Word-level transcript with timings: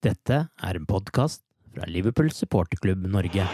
Dette 0.00 0.36
er 0.48 0.78
en 0.78 0.86
podkast 0.88 1.42
fra 1.74 1.84
Liverpool 1.84 2.30
supporterklubb 2.32 3.04
Norge. 3.04 3.44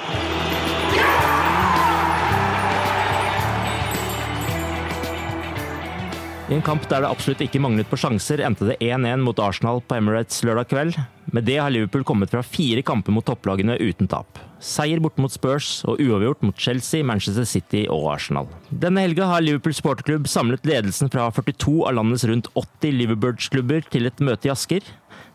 I 6.46 6.54
en 6.54 6.62
kamp 6.62 6.84
der 6.86 7.02
det 7.02 7.08
absolutt 7.10 7.40
ikke 7.42 7.58
manglet 7.58 7.88
på 7.90 7.98
sjanser, 7.98 8.38
endte 8.46 8.68
det 8.68 8.76
1-1 8.78 9.18
mot 9.26 9.40
Arsenal 9.42 9.80
på 9.82 9.96
Emirates 9.96 10.44
lørdag 10.46 10.68
kveld. 10.70 10.98
Med 11.34 11.42
det 11.48 11.56
har 11.58 11.72
Liverpool 11.74 12.04
kommet 12.06 12.30
fra 12.30 12.44
fire 12.46 12.84
kamper 12.86 13.10
mot 13.10 13.26
topplagene 13.26 13.74
uten 13.82 14.06
tap. 14.06 14.38
Seier 14.62 15.02
borte 15.02 15.18
mot 15.18 15.34
Spurs 15.34 15.80
og 15.90 15.98
uavgjort 15.98 16.46
mot 16.46 16.54
Chelsea, 16.54 17.02
Manchester 17.02 17.48
City 17.50 17.82
og 17.90 18.06
Arsenal. 18.12 18.46
Denne 18.70 19.02
helga 19.02 19.26
har 19.32 19.42
Liverpool 19.42 19.74
supporterklubb 19.74 20.30
samlet 20.30 20.70
ledelsen 20.70 21.10
fra 21.10 21.26
42 21.34 21.74
av 21.82 21.98
landets 21.98 22.28
rundt 22.30 22.52
80 22.54 22.94
Liverbirds-klubber 23.00 23.90
til 23.90 24.06
et 24.06 24.22
møte 24.22 24.46
i 24.46 24.54
Asker. 24.54 24.86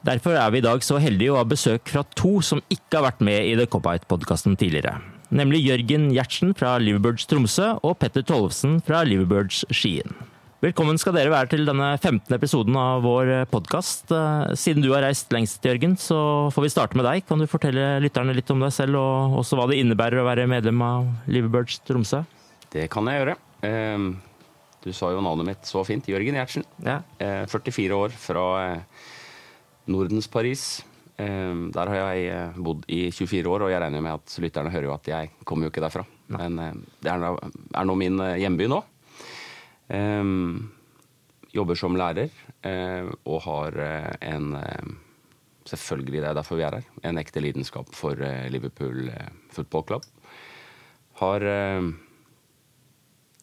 Derfor 0.07 0.39
er 0.39 0.55
vi 0.55 0.63
i 0.63 0.67
dag 0.69 0.79
så 0.79 0.95
heldige 1.03 1.35
å 1.35 1.41
ha 1.41 1.45
besøk 1.45 1.91
fra 1.91 2.07
to 2.15 2.37
som 2.39 2.63
ikke 2.71 3.01
har 3.01 3.09
vært 3.11 3.27
med 3.27 3.51
i 3.51 3.57
The 3.59 3.67
Cop-Out-podkasten 3.67 4.55
tidligere. 4.55 5.01
Nemlig 5.27 5.65
Jørgen 5.67 6.13
Gjertsen 6.16 6.55
fra 6.55 6.77
Liverbirds 6.79 7.27
Tromsø 7.27 7.73
og 7.83 8.00
Petter 8.00 8.23
Tollefsen 8.23 8.79
fra 8.88 9.03
Liverbirds 9.03 9.66
Skien. 9.75 10.16
Velkommen 10.61 10.99
skal 11.01 11.16
dere 11.17 11.31
være 11.33 11.49
til 11.55 11.63
denne 11.66 11.88
15. 11.97 12.35
episoden 12.38 12.75
av 12.77 12.99
vår 13.01 13.29
podkast. 13.49 14.11
Siden 14.61 14.83
du 14.85 14.91
har 14.94 15.01
reist 15.01 15.31
lengst, 15.33 15.63
Jørgen, 15.66 15.95
så 15.97 16.17
får 16.53 16.66
vi 16.67 16.69
starte 16.73 16.99
med 16.99 17.07
deg. 17.07 17.23
Kan 17.25 17.41
du 17.41 17.47
fortelle 17.49 17.95
lytterne 18.03 18.35
litt 18.38 18.51
om 18.53 18.61
deg 18.61 18.73
selv, 18.75 19.00
og 19.01 19.39
også 19.41 19.57
hva 19.57 19.66
det 19.71 19.79
innebærer 19.81 20.21
å 20.21 20.27
være 20.27 20.45
medlem 20.51 20.83
av 20.85 21.07
Liverbirds 21.33 21.79
Tromsø? 21.88 22.21
Det 22.71 22.85
kan 22.94 23.09
jeg 23.09 23.23
gjøre. 23.23 23.35
Eh, 23.66 24.11
Du 24.81 24.89
sa 24.97 25.11
jo 25.13 25.21
navnet 25.21 25.45
mitt 25.45 25.66
så 25.69 25.81
fint. 25.85 26.05
Jørgen 26.09 26.38
Gjertsen. 26.38 26.63
Ja. 26.85 27.00
Eh, 27.21 27.44
44 27.50 27.97
år 27.97 28.13
fra 28.17 28.45
eh, 28.61 29.03
Nordens 29.94 30.29
Paris. 30.29 30.83
Eh, 31.17 31.57
Der 31.73 31.89
har 31.89 32.00
jeg 32.13 32.29
eh, 32.33 32.55
bodd 32.61 32.85
i 32.89 33.09
24 33.13 33.50
år, 33.50 33.66
og 33.66 33.73
jeg 33.73 33.81
regner 33.81 34.01
med 34.01 34.13
at 34.21 34.38
lytterne 34.41 34.69
hører 34.73 34.89
jo 34.89 34.94
at 34.95 35.09
jeg 35.09 35.33
kommer 35.45 35.66
jo 35.66 35.73
ikke 35.73 35.83
derfra. 35.85 36.05
Men 36.33 36.57
eh, 36.61 36.73
det 37.01 37.13
er 37.17 37.85
nå, 37.85 37.97
min 37.97 38.21
eh, 38.21 38.38
hjemby 38.45 38.69
nå. 38.69 38.83
Jobber 41.52 41.75
som 41.75 41.97
lærer 42.00 42.31
eh, 42.63 43.07
og 43.28 43.41
har 43.44 43.79
eh, 43.84 44.12
en 44.31 44.53
eh, 44.59 44.91
Selvfølgelig, 45.72 46.24
det 46.24 46.25
er 46.25 46.34
derfor 46.34 46.57
vi 46.57 46.63
er 46.66 46.74
her. 46.74 46.85
En 47.06 47.19
ekte 47.22 47.40
lidenskap 47.40 47.91
for 47.94 48.18
Liverpool 48.50 49.12
Football 49.53 49.84
Club. 49.85 50.07
Har 51.19 51.44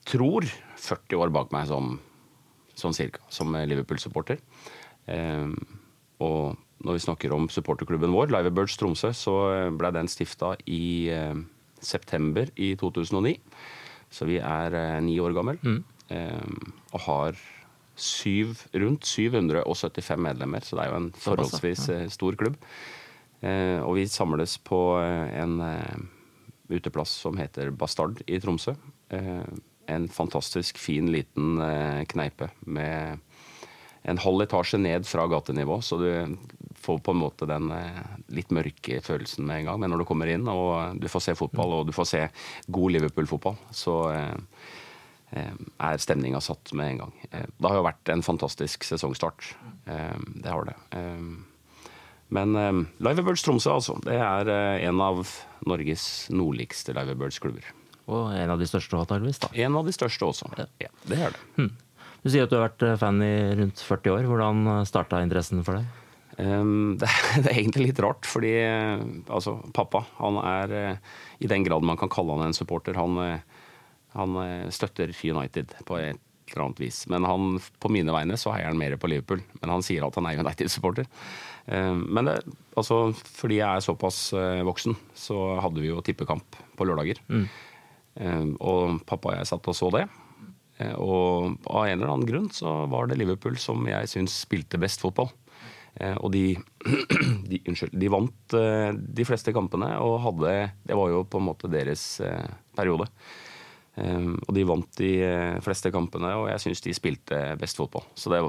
tror 0.03 0.49
40 0.83 1.23
år 1.23 1.31
bak 1.31 1.55
meg 1.55 1.69
som, 1.71 1.93
sånn 2.75 2.97
cirka, 2.99 3.23
som 3.31 3.55
Liverpool-supporter. 3.55 4.43
Og 6.27 6.59
når 6.59 6.99
vi 6.99 7.05
snakker 7.07 7.37
om 7.39 7.47
supporterklubben 7.47 8.13
vår, 8.13 8.35
Liverbirds 8.35 8.75
Tromsø, 8.83 9.13
så 9.15 9.37
ble 9.79 9.93
den 9.95 10.11
stifta 10.11 10.57
i 10.67 11.07
september 11.79 12.51
i 12.59 12.73
2009. 12.83 13.37
Så 14.11 14.27
vi 14.27 14.43
er 14.43 14.75
ni 15.07 15.21
år 15.23 15.39
gammel. 15.39 15.63
Eh, 15.63 15.98
og 16.09 17.01
har 17.05 17.37
syv, 17.99 18.55
rundt 18.73 19.07
775 19.07 20.21
medlemmer, 20.23 20.63
så 20.65 20.79
det 20.79 20.85
er 20.85 20.93
jo 20.93 21.01
en 21.01 21.11
forholdsvis 21.19 21.89
eh, 21.95 22.07
stor 22.13 22.39
klubb. 22.39 22.59
Eh, 23.41 23.79
og 23.83 23.97
vi 23.99 24.07
samles 24.11 24.57
på 24.67 24.81
eh, 25.03 25.39
en 25.43 25.59
eh, 25.65 26.05
uteplass 26.71 27.15
som 27.25 27.39
heter 27.39 27.73
Bastard 27.75 28.23
i 28.27 28.39
Tromsø. 28.43 28.77
Eh, 29.15 29.45
en 29.89 30.09
fantastisk 30.13 30.77
fin 30.77 31.07
liten 31.09 31.57
kneipe 32.11 32.51
med 32.69 33.23
en 34.09 34.19
halv 34.21 34.45
etasje 34.45 34.77
ned 34.77 35.07
fra 35.09 35.25
gatenivå, 35.33 35.79
så 35.81 35.97
du 35.97 36.11
får 36.77 36.99
på 37.07 37.15
en 37.15 37.23
måte 37.23 37.49
den 37.49 37.71
litt 38.37 38.53
mørke 38.53 39.01
følelsen 39.05 39.49
med 39.49 39.63
en 39.63 39.71
gang. 39.71 39.81
Men 39.81 39.95
når 39.95 40.03
du 40.03 40.07
kommer 40.11 40.29
inn 40.29 40.45
og 40.53 41.01
du 41.01 41.09
får 41.09 41.25
se 41.25 41.35
fotball, 41.41 41.73
og 41.79 41.89
du 41.89 41.95
får 41.97 42.11
se 42.11 42.21
god 42.69 42.95
Liverpool-fotball, 42.99 43.57
så 43.73 43.97
er 45.33 45.99
stemninga 46.01 46.41
satt 46.41 46.73
med 46.73 46.93
en 46.95 46.99
gang. 47.05 47.13
Eh, 47.31 47.45
Det 47.59 47.69
har 47.69 47.77
jo 47.77 47.85
vært 47.85 48.09
en 48.15 48.23
fantastisk 48.23 48.85
sesongstart. 48.85 49.55
Eh, 49.87 50.17
Det 50.43 50.51
har 50.51 50.65
det. 50.65 50.77
Eh, 50.93 51.21
Men 52.31 52.89
Live 53.01 53.23
Birds 53.25 53.43
Tromsø, 53.43 53.71
altså. 53.73 53.99
Det 54.05 54.15
er 54.21 54.49
eh, 54.53 54.87
en 54.89 55.01
av 55.01 55.23
Norges 55.67 56.29
nordligste 56.31 56.93
Liverbirds-klubber. 56.97 57.65
Og 58.09 58.33
en 58.33 58.51
av 58.51 58.59
de 58.59 58.65
største, 58.69 58.97
antakeligvis. 58.97 59.39
da. 59.41 59.49
En 59.55 59.77
av 59.77 59.85
de 59.85 59.93
største 59.93 60.25
også. 60.25 60.49
Ja, 60.81 60.89
det 61.09 61.19
er 61.19 61.31
det. 61.37 61.71
Du 62.25 62.31
sier 62.33 62.45
at 62.45 62.51
du 62.51 62.57
har 62.57 62.69
vært 62.69 62.99
fan 62.99 63.21
i 63.23 63.55
rundt 63.55 63.81
40 63.85 64.11
år. 64.17 64.25
Hvordan 64.29 64.87
starta 64.89 65.21
interessen 65.23 65.61
for 65.65 65.77
deg? 65.77 65.87
Um, 66.39 66.97
det, 67.01 67.09
det 67.43 67.51
er 67.51 67.59
egentlig 67.59 67.89
litt 67.91 68.01
rart, 68.05 68.25
fordi 68.29 68.53
eh, 68.63 69.01
altså, 69.29 69.57
pappa 69.75 70.05
han 70.21 70.37
er 70.39 70.73
eh, 70.79 70.97
I 71.43 71.49
den 71.51 71.65
grad 71.67 71.83
man 71.83 71.99
kan 71.99 72.09
kalle 72.13 72.37
han 72.37 72.47
en 72.49 72.55
supporter. 72.57 72.95
Han, 72.95 73.17
eh, 73.25 73.41
han 74.15 74.37
eh, 74.43 74.69
støtter 74.75 75.13
United 75.13 75.75
på 75.89 75.99
et 76.01 76.19
eller 76.49 76.65
annet 76.65 76.81
vis. 76.81 77.03
Men 77.13 77.27
han, 77.29 77.59
på 77.81 77.91
mine 77.93 78.13
vegne 78.15 78.39
så 78.41 78.55
heier 78.55 78.71
han 78.71 78.79
mer 78.81 78.97
på 78.97 79.11
Liverpool. 79.13 79.43
Men 79.61 79.75
han 79.75 79.83
sier 79.85 80.07
at 80.07 80.17
han 80.17 80.29
er 80.31 80.39
United-supporter. 80.41 81.05
Um, 81.69 82.07
men 82.17 82.25
det, 82.31 82.39
altså, 82.81 83.11
fordi 83.37 83.59
jeg 83.61 83.69
er 83.69 83.85
såpass 83.85 84.23
eh, 84.33 84.63
voksen, 84.65 84.97
så 85.13 85.37
hadde 85.61 85.83
vi 85.85 85.91
jo 85.91 86.01
tippekamp 86.07 86.57
på 86.79 86.87
lørdager. 86.89 87.21
Mm. 87.29 87.45
og 88.59 88.97
pappa 89.07 89.31
og 89.31 89.37
jeg 89.39 89.47
satt 89.51 89.69
og 89.71 89.77
så 89.77 89.91
det. 89.95 90.07
Eh, 90.81 90.95
Og 90.97 91.59
av 91.69 91.85
en 91.87 91.99
eller 91.99 92.11
annen 92.15 92.27
grunn 92.27 92.49
så 92.55 92.87
var 92.91 93.07
det 93.11 93.19
Liverpool 93.21 93.59
som 93.61 93.85
jeg 93.87 94.09
syns 94.11 94.35
spilte 94.47 94.81
best 94.81 95.03
fotball. 95.05 95.29
Eh, 96.01 96.17
Og 96.17 96.33
de, 96.33 96.57
de, 97.51 97.61
unnskyld, 97.69 97.93
de 97.99 98.11
vant 98.15 98.57
eh, 98.59 98.91
de 98.97 99.27
fleste 99.29 99.53
kampene 99.55 99.93
og 100.01 100.17
hadde 100.25 100.57
Det 100.87 100.97
var 100.99 101.13
jo 101.13 101.25
på 101.29 101.39
en 101.43 101.49
måte 101.51 101.71
deres 101.71 102.21
eh, 102.25 102.49
periode. 102.79 103.07
Eh, 103.99 104.29
Og 104.47 104.55
de 104.55 104.65
vant 104.69 104.99
de 105.01 105.11
eh, 105.27 105.59
fleste 105.65 105.91
kampene, 105.95 106.31
og 106.39 106.49
jeg 106.53 106.63
syns 106.67 106.85
de 106.85 106.95
spilte 106.97 107.41
best 107.61 107.77
fotball. 107.81 108.07
Så 108.15 108.31
det 108.33 108.43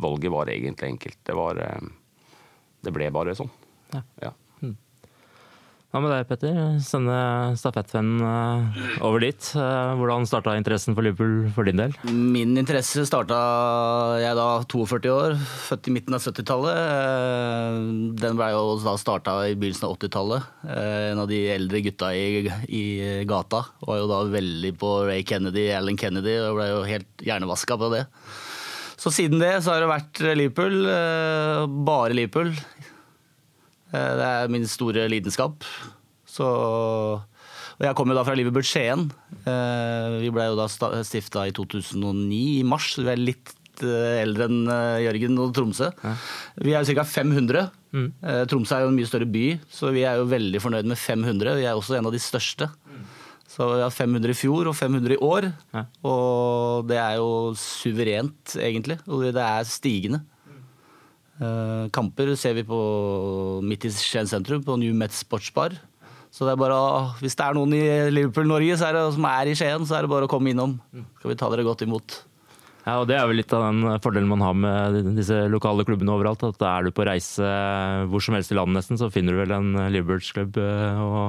valget 0.00 0.32
var 0.32 0.50
egentlig 0.52 0.94
enkelt. 0.94 1.20
Det 1.28 1.36
var 1.38 1.60
eh, 1.60 1.90
Det 2.84 2.92
ble 2.92 3.10
bare 3.14 3.34
sånn. 3.36 3.50
Ja. 3.94 4.02
Ja. 4.22 4.32
Hva 5.94 6.00
med 6.02 6.10
deg, 6.10 6.24
Petter? 6.26 6.56
Sende 6.82 7.14
stafettvennen 7.54 8.18
eh, 8.26 8.78
over 9.06 9.22
dit. 9.22 9.46
Eh, 9.54 9.90
hvordan 9.94 10.24
starta 10.26 10.56
interessen 10.58 10.96
for 10.96 11.06
Liverpool 11.06 11.44
for 11.54 11.68
din 11.68 11.78
del? 11.78 11.92
Min 12.10 12.56
interesse 12.58 13.04
starta 13.06 13.38
Jeg 14.18 14.34
da 14.34 14.46
42 14.66 15.12
år, 15.14 15.36
født 15.68 15.86
i 15.86 15.94
midten 15.94 16.16
av 16.18 16.24
70-tallet. 16.24 16.80
Eh, 16.82 17.78
Den 18.24 18.40
ble 18.40 18.48
jo 18.56 18.64
da 18.82 18.96
starta 18.98 19.36
i 19.46 19.54
begynnelsen 19.54 19.86
av 19.86 19.94
80-tallet. 19.94 20.48
En 20.74 21.22
av 21.22 21.30
de 21.30 21.38
eldre 21.54 21.84
gutta 21.86 22.10
i, 22.18 22.42
i 22.74 22.82
gata 23.30 23.62
var 23.86 24.02
jo 24.02 24.10
da 24.10 24.24
veldig 24.34 24.74
på 24.82 24.96
Ray 25.06 25.22
Kennedy, 25.22 25.68
Alan 25.78 26.00
Kennedy, 26.00 26.40
og 26.42 26.58
ble 26.58 26.72
jo 26.72 26.82
helt 26.90 27.22
hjernevaska 27.22 27.78
på 27.78 27.92
det. 27.94 28.02
Så 28.98 29.14
siden 29.14 29.38
det 29.38 29.60
så 29.62 29.76
har 29.76 29.84
det 29.84 29.94
vært 29.94 30.20
Liverpool. 30.42 30.76
Bare 31.86 32.14
Liverpool. 32.18 32.50
Eh, 33.94 34.14
det 34.18 34.28
er 34.28 34.52
min 34.52 34.66
store 34.68 35.06
lidenskap. 35.10 35.66
Så, 36.34 36.46
og 36.46 37.82
jeg 37.84 37.94
kommer 37.96 38.14
jo 38.14 38.20
da 38.20 38.26
fra 38.26 38.36
Liverpool 38.38 38.66
Skien. 38.66 39.06
Eh, 39.44 40.16
vi 40.24 40.32
ble 40.34 40.48
jo 40.50 40.58
da 40.58 40.68
stifta 41.06 41.46
i 41.48 41.54
2009, 41.54 42.40
i 42.60 42.64
mars. 42.66 42.94
Vi 42.98 43.10
er 43.12 43.20
litt 43.20 43.54
eh, 43.84 44.22
eldre 44.24 44.48
enn 44.50 44.72
Jørgen 45.04 45.42
og 45.44 45.54
Tromsø. 45.56 45.92
Vi 46.64 46.74
er 46.74 46.88
ca. 46.90 47.06
500. 47.06 47.68
Mm. 47.94 48.08
Tromsø 48.50 48.78
er 48.78 48.86
jo 48.86 48.90
en 48.90 48.96
mye 48.98 49.10
større 49.10 49.30
by, 49.30 49.44
så 49.70 49.92
vi 49.94 50.02
er 50.02 50.18
jo 50.18 50.30
veldig 50.32 50.62
fornøyd 50.62 50.90
med 50.90 50.98
500. 50.98 51.60
Vi 51.60 51.68
er 51.68 51.78
også 51.78 52.00
en 52.00 52.10
av 52.10 52.14
de 52.14 52.22
største. 52.22 52.72
Så 53.54 53.68
vi 53.70 53.82
har 53.84 53.92
500 53.92 54.32
i 54.32 54.34
fjor 54.34 54.66
og 54.66 54.74
500 54.74 55.14
i 55.14 55.18
år. 55.22 55.44
Og 56.10 56.88
det 56.90 56.96
er 56.98 57.20
jo 57.20 57.52
suverent, 57.60 58.56
egentlig. 58.58 58.96
Og 59.06 59.28
det 59.28 59.44
er 59.44 59.68
stigende. 59.70 60.24
Eh, 61.42 61.86
kamper 61.94 62.34
ser 62.38 62.54
vi 62.54 62.62
på 62.66 62.78
midt 63.66 63.88
i 63.88 63.90
Skien 63.94 64.28
sentrum, 64.30 64.62
på 64.62 64.78
New 64.78 64.94
Met 64.94 65.14
Sportsbar. 65.16 65.74
Så 66.34 66.46
det 66.46 66.54
er 66.54 66.58
bare, 66.58 66.76
hvis 67.22 67.36
det 67.38 67.46
er 67.46 67.54
noen 67.54 67.74
i 67.76 67.82
Liverpool-Norge 68.10 68.78
som 69.14 69.26
er 69.30 69.50
i 69.50 69.56
Skien, 69.58 69.86
så 69.86 69.98
er 69.98 70.06
det 70.06 70.10
bare 70.10 70.26
å 70.26 70.30
komme 70.30 70.50
innom. 70.50 70.78
Skal 71.20 71.30
vi 71.30 71.36
ta 71.38 71.50
dere 71.52 71.66
godt 71.66 71.84
imot. 71.86 72.22
Ja, 72.84 72.98
og 73.00 73.06
Det 73.08 73.16
er 73.16 73.24
vel 73.24 73.38
litt 73.40 73.52
av 73.56 73.62
den 73.64 73.96
fordelen 74.04 74.28
man 74.28 74.42
har 74.44 74.56
med 74.58 75.14
disse 75.16 75.46
lokale 75.48 75.86
klubbene 75.88 76.12
overalt. 76.12 76.42
at 76.44 76.58
da 76.60 76.74
Er 76.76 76.84
du 76.84 76.90
på 76.92 77.06
reise 77.06 77.46
hvor 78.10 78.20
som 78.20 78.34
helst 78.36 78.52
i 78.52 78.58
landet, 78.58 78.76
nesten, 78.76 78.98
så 79.00 79.08
finner 79.14 79.32
du 79.32 79.40
vel 79.40 79.54
en 79.56 79.70
Liverpool-klubb 79.94 80.58
eh, 80.60 81.00
å 81.00 81.22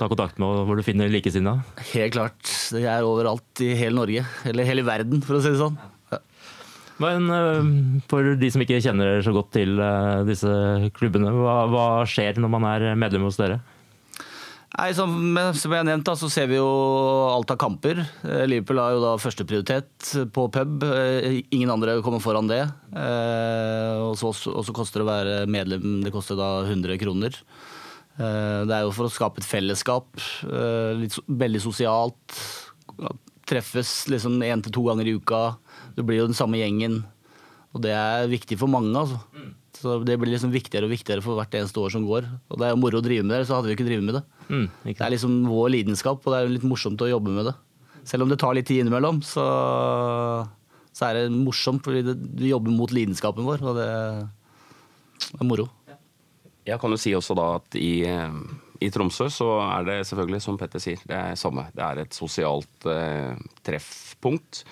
ta 0.00 0.08
kontakt 0.10 0.40
med, 0.42 0.66
hvor 0.66 0.74
du 0.74 0.82
finner 0.82 1.12
likesinnede? 1.12 1.62
Helt 1.92 2.16
klart. 2.16 2.42
Det 2.74 2.82
er 2.82 3.06
overalt 3.06 3.62
i 3.62 3.74
hele 3.78 3.94
Norge. 4.00 4.24
Eller 4.50 4.66
hele 4.66 4.82
verden, 4.88 5.22
for 5.22 5.38
å 5.38 5.44
si 5.44 5.52
det 5.54 5.62
sånn. 5.62 5.78
Men 7.02 7.30
eh, 7.30 7.70
for 8.08 8.34
de 8.40 8.50
som 8.52 8.62
ikke 8.64 8.80
kjenner 8.84 9.20
så 9.24 9.34
godt 9.36 9.52
til 9.56 9.76
eh, 9.82 10.26
disse 10.28 10.50
klubbene, 10.96 11.32
hva, 11.34 11.56
hva 11.72 11.88
skjer 12.08 12.40
når 12.40 12.52
man 12.52 12.68
er 12.70 12.92
medlem 12.98 13.26
hos 13.28 13.40
dere? 13.40 13.60
Nei, 14.76 14.90
som, 14.96 15.12
som 15.56 15.72
jeg 15.72 15.86
nevnte, 15.88 16.12
så 16.20 16.28
ser 16.32 16.50
vi 16.50 16.58
jo 16.58 16.66
alt 17.30 17.52
av 17.52 17.60
kamper. 17.60 18.02
Eh, 18.24 18.44
Liverpool 18.48 18.80
har 18.80 18.96
jo 18.96 19.04
da 19.04 19.14
førsteprioritet 19.20 20.10
på 20.32 20.48
pub. 20.52 20.84
Ingen 21.54 21.72
andre 21.72 21.98
kommer 22.04 22.24
foran 22.24 22.48
det. 22.50 22.64
Og 22.96 24.16
så 24.16 24.76
koster 24.76 25.02
det 25.02 25.06
å 25.06 25.10
være 25.12 25.38
medlem 25.52 26.00
det 26.04 26.12
koster 26.14 26.38
da 26.38 26.50
100 26.64 27.00
kroner. 27.00 27.36
Det 28.16 28.72
er 28.72 28.86
jo 28.86 28.92
for 28.96 29.08
å 29.08 29.12
skape 29.12 29.42
et 29.42 29.48
fellesskap. 29.48 30.08
Litt, 30.96 31.18
veldig 31.28 31.60
sosialt. 31.60 32.36
Treffes 33.46 34.06
liksom 34.08 34.40
én 34.44 34.64
til 34.64 34.72
to 34.72 34.86
ganger 34.88 35.08
i 35.08 35.16
uka. 35.20 35.42
Det 35.96 36.04
blir 36.06 36.20
jo 36.20 36.30
den 36.30 36.36
samme 36.36 36.60
gjengen. 36.60 37.00
Og 37.74 37.82
det 37.84 37.92
er 37.92 38.28
viktig 38.30 38.58
for 38.60 38.72
mange. 38.72 38.92
altså. 38.96 39.20
Mm. 39.36 39.54
Så 39.76 39.98
Det 40.04 40.16
blir 40.18 40.32
liksom 40.32 40.52
viktigere 40.52 40.88
og 40.88 40.94
viktigere 40.94 41.22
for 41.24 41.36
hvert 41.36 41.52
eneste 41.54 41.80
år 41.80 41.92
som 41.92 42.06
går. 42.08 42.24
Og 42.50 42.58
det 42.58 42.66
er 42.66 42.74
jo 42.74 42.80
moro 42.80 43.00
å 43.00 43.04
drive 43.04 43.24
med 43.26 43.36
det, 43.36 43.46
så 43.48 43.58
hadde 43.58 43.68
vi 43.68 43.76
ikke 43.76 43.88
drevet 43.88 44.06
med 44.06 44.18
det. 44.18 44.24
Mm, 44.48 44.66
det 44.84 45.00
er 45.00 45.12
liksom 45.12 45.34
vår 45.50 45.72
lidenskap, 45.74 46.22
og 46.24 46.32
det 46.32 46.38
er 46.38 46.52
litt 46.54 46.66
morsomt 46.66 47.02
å 47.04 47.10
jobbe 47.10 47.34
med 47.34 47.50
det. 47.50 47.56
Selv 48.06 48.24
om 48.24 48.30
det 48.30 48.38
tar 48.40 48.54
litt 48.56 48.68
tid 48.70 48.84
innimellom, 48.84 49.20
så, 49.26 49.44
så 50.94 51.08
er 51.08 51.18
det 51.18 51.34
morsomt, 51.34 51.82
fordi 51.84 52.04
det, 52.06 52.16
vi 52.38 52.52
jobber 52.52 52.72
mot 52.72 52.92
lidenskapen 52.94 53.44
vår, 53.44 53.64
og 53.66 53.80
det 53.80 53.88
er 53.90 55.48
moro. 55.48 55.68
Jeg 56.66 56.80
kan 56.82 56.90
jo 56.90 56.98
si 56.98 57.12
også 57.14 57.36
da 57.38 57.46
at 57.60 57.76
i, 57.78 58.06
i 58.82 58.88
Tromsø 58.94 59.28
så 59.30 59.50
er 59.68 59.86
det 59.86 60.00
selvfølgelig, 60.08 60.42
som 60.42 60.58
Petter 60.58 60.82
sier, 60.82 61.02
det 61.06 61.18
er 61.18 61.38
samme. 61.38 61.68
Det 61.76 61.84
er 61.84 62.02
et 62.02 62.16
sosialt 62.16 62.88
eh, 62.90 63.36
treffpunkt. 63.66 64.64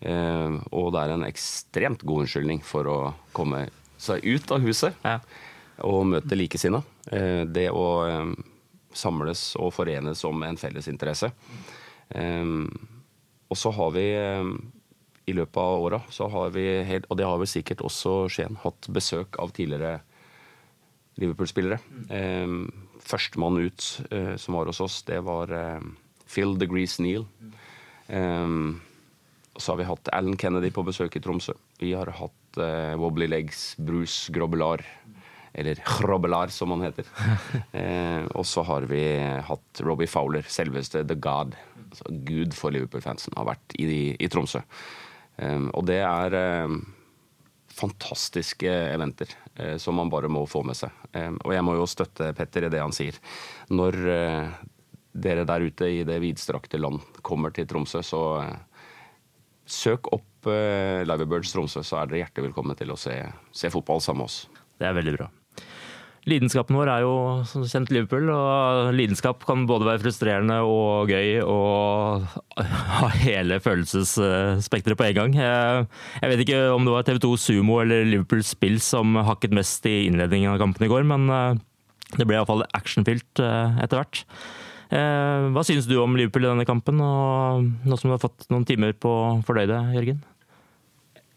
Eh, 0.00 0.56
og 0.70 0.92
det 0.94 1.02
er 1.02 1.14
en 1.14 1.26
ekstremt 1.26 2.04
god 2.06 2.24
unnskyldning 2.24 2.62
for 2.66 2.86
å 2.90 2.98
komme 3.34 3.66
seg 3.98 4.22
ut 4.22 4.52
av 4.54 4.62
huset 4.62 4.94
ja. 5.02 5.18
og 5.86 6.06
møte 6.12 6.38
likesinnede. 6.38 6.86
Eh, 7.10 7.42
det 7.50 7.68
å 7.74 7.88
eh, 8.06 8.30
samles 8.94 9.50
og 9.58 9.72
forenes 9.74 10.22
om 10.28 10.44
en 10.46 10.58
felles 10.60 10.88
interesse. 10.90 11.30
Og 12.08 13.56
så 13.60 13.70
har 13.76 13.90
vi 13.92 14.04
i 15.28 15.34
løpet 15.36 15.58
av 15.60 15.82
åra, 15.84 15.98
og 16.00 16.56
det 16.56 17.26
har 17.28 17.36
vel 17.38 17.50
sikkert 17.52 17.82
også 17.84 18.14
Skien, 18.32 18.56
hatt 18.64 18.88
besøk 18.88 19.36
av 19.38 19.52
tidligere 19.54 20.00
Liverpool-spillere. 21.20 21.78
Førstemann 23.04 23.60
ut 23.60 23.84
som 24.40 24.56
var 24.56 24.72
hos 24.72 24.80
oss, 24.80 25.02
det 25.04 25.20
var 25.28 25.52
Phil 26.24 26.56
de 26.58 26.70
Grease 26.72 27.04
Neal. 27.04 27.28
Um, 28.08 28.80
så 29.58 29.72
har 29.72 29.80
vi 29.80 29.88
hatt 29.88 30.08
Alan 30.14 30.36
Kennedy 30.38 30.70
på 30.74 30.84
besøk 30.86 31.16
i 31.18 31.22
Tromsø. 31.22 31.54
Vi 31.80 31.92
har 31.96 32.10
hatt 32.20 32.60
uh, 32.60 32.94
Wobbly 33.00 33.26
Legs 33.30 33.72
Bruce 33.76 34.32
Grobbelar, 34.32 34.84
Eller 35.52 35.80
Grobbelar, 35.84 36.52
som 36.54 36.70
han 36.70 36.84
heter. 36.86 37.08
eh, 37.72 38.22
og 38.36 38.46
så 38.46 38.62
har 38.62 38.84
vi 38.86 39.00
hatt 39.48 39.80
Robbie 39.82 40.06
Fowler, 40.06 40.46
selveste 40.46 41.02
The 41.08 41.16
God. 41.18 41.56
Altså 41.88 42.12
Gud 42.28 42.54
for 42.54 42.70
Liverpool-fansen, 42.70 43.34
har 43.34 43.48
vært 43.48 43.74
i, 43.80 43.88
i 44.14 44.28
Tromsø. 44.30 44.62
Eh, 45.40 45.66
og 45.72 45.88
det 45.88 45.98
er 46.04 46.36
eh, 46.38 46.76
fantastiske 47.74 48.70
eventer 48.70 49.34
eh, 49.56 49.76
som 49.82 49.98
man 49.98 50.12
bare 50.12 50.30
må 50.30 50.44
få 50.46 50.62
med 50.68 50.78
seg. 50.78 50.94
Eh, 51.16 51.32
og 51.32 51.56
jeg 51.56 51.66
må 51.66 51.74
jo 51.80 51.90
støtte 51.90 52.30
Petter 52.38 52.68
i 52.68 52.72
det 52.76 52.84
han 52.84 52.94
sier. 52.94 53.18
Når 53.72 53.98
dere 55.18 55.48
der 55.48 55.64
ute 55.66 55.90
i 55.90 56.04
det 56.06 56.20
vidstrakte 56.22 56.78
land 56.78 57.02
kommer 57.26 57.50
til 57.56 57.66
Tromsø, 57.66 58.04
så 58.06 58.22
søk 59.72 60.10
opp 60.14 60.48
uh, 60.48 61.04
Liverbirds 61.08 61.52
Tromsø, 61.54 61.84
så 61.86 62.00
er 62.00 62.08
dere 62.08 62.24
hjertelig 62.24 62.50
velkomne 62.50 62.78
til 62.78 62.94
å 62.94 63.00
se, 63.00 63.16
se, 63.52 63.70
fotball 63.72 64.02
sammen 64.04 64.24
med 64.24 64.30
oss. 64.30 64.40
Det 64.78 64.88
er 64.88 64.96
veldig 64.96 65.18
bra. 65.18 65.28
Lidenskapen 66.28 66.76
vår 66.76 66.90
er 66.92 67.04
jo 67.06 67.12
som 67.48 67.62
kjent 67.64 67.92
Liverpool, 67.94 68.26
og 68.34 68.90
lidenskap 68.92 69.46
kan 69.48 69.62
både 69.68 69.86
være 69.88 70.02
frustrerende 70.02 70.58
og 70.66 71.08
gøy 71.08 71.38
og 71.40 72.26
ha 72.58 73.08
hele 73.22 73.56
følelsesspekteret 73.64 74.98
på 74.98 75.06
en 75.06 75.16
gang. 75.16 75.38
Jeg 75.38 76.32
vet 76.32 76.42
ikke 76.44 76.60
om 76.74 76.84
det 76.84 76.92
var 76.92 77.08
TV2 77.08 77.32
Sumo 77.40 77.78
eller 77.80 78.04
Liverpool 78.04 78.44
Spill 78.44 78.76
som 78.84 79.16
hakket 79.24 79.56
mest 79.56 79.88
i 79.88 80.02
innledningen 80.10 80.52
av 80.52 80.60
kampen 80.60 80.84
i 80.84 80.92
går, 80.92 81.08
men 81.08 81.32
eh, 81.32 81.64
det 82.18 82.28
ble 82.28 82.36
iallfall 82.36 82.66
actionfylt 82.76 83.40
eh, 83.44 83.80
etter 83.84 84.02
hvert. 84.02 84.24
Eh, 84.88 85.48
hva 85.52 85.64
synes 85.66 85.84
du 85.88 85.98
om 86.00 86.16
Liverpool 86.16 86.46
i 86.46 86.48
denne 86.48 86.66
kampen, 86.68 87.00
og 87.04 87.66
nå 87.84 87.98
som 87.98 88.08
du 88.08 88.14
har 88.14 88.22
fått 88.22 88.48
noen 88.52 88.64
timer 88.68 88.94
på 88.96 89.12
det, 89.58 89.82
Jørgen? 89.98 90.22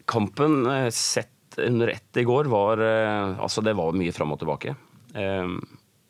Kampen 0.08 0.64
eh, 0.70 0.88
sett 0.88 1.58
under 1.60 1.92
ett 1.92 2.16
i 2.16 2.24
går 2.24 2.48
var 2.48 2.80
eh, 2.80 3.36
Altså, 3.36 3.60
det 3.60 3.76
var 3.76 3.92
mye 3.92 4.14
fram 4.16 4.32
og 4.32 4.40
tilbake. 4.40 4.74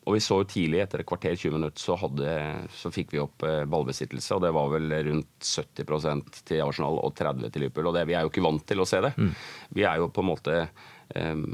Og 0.03 0.15
vi 0.15 0.19
så 0.23 0.37
jo 0.39 0.47
tidlig, 0.47 0.79
etter 0.83 1.01
et 1.01 1.07
kvarter 1.07 1.35
20 1.35 1.53
minutter, 1.55 1.79
så, 1.79 1.95
hadde, 1.99 2.31
så 2.75 2.91
fikk 2.91 3.13
vi 3.15 3.21
opp 3.23 3.43
ballbesittelse. 3.43 4.35
Og 4.35 4.43
det 4.43 4.51
var 4.55 4.71
vel 4.71 4.95
rundt 5.07 5.47
70% 5.47 6.41
til 6.47 6.63
Arsenal 6.63 6.99
og 6.99 7.11
30 7.15 7.51
til 7.51 7.65
Liverpool. 7.65 7.87
Og 7.91 7.95
det, 7.95 8.03
vi 8.07 8.15
er 8.15 8.23
jo 8.23 8.31
ikke 8.31 8.43
vant 8.43 8.63
til 8.67 8.83
å 8.83 8.87
se 8.87 8.99
det. 9.03 9.13
Mm. 9.15 9.31
Vi 9.79 9.85
er 9.87 9.99
jo 9.99 10.09
på 10.11 10.23
en 10.23 10.29
måte 10.29 10.57
um, 11.15 11.45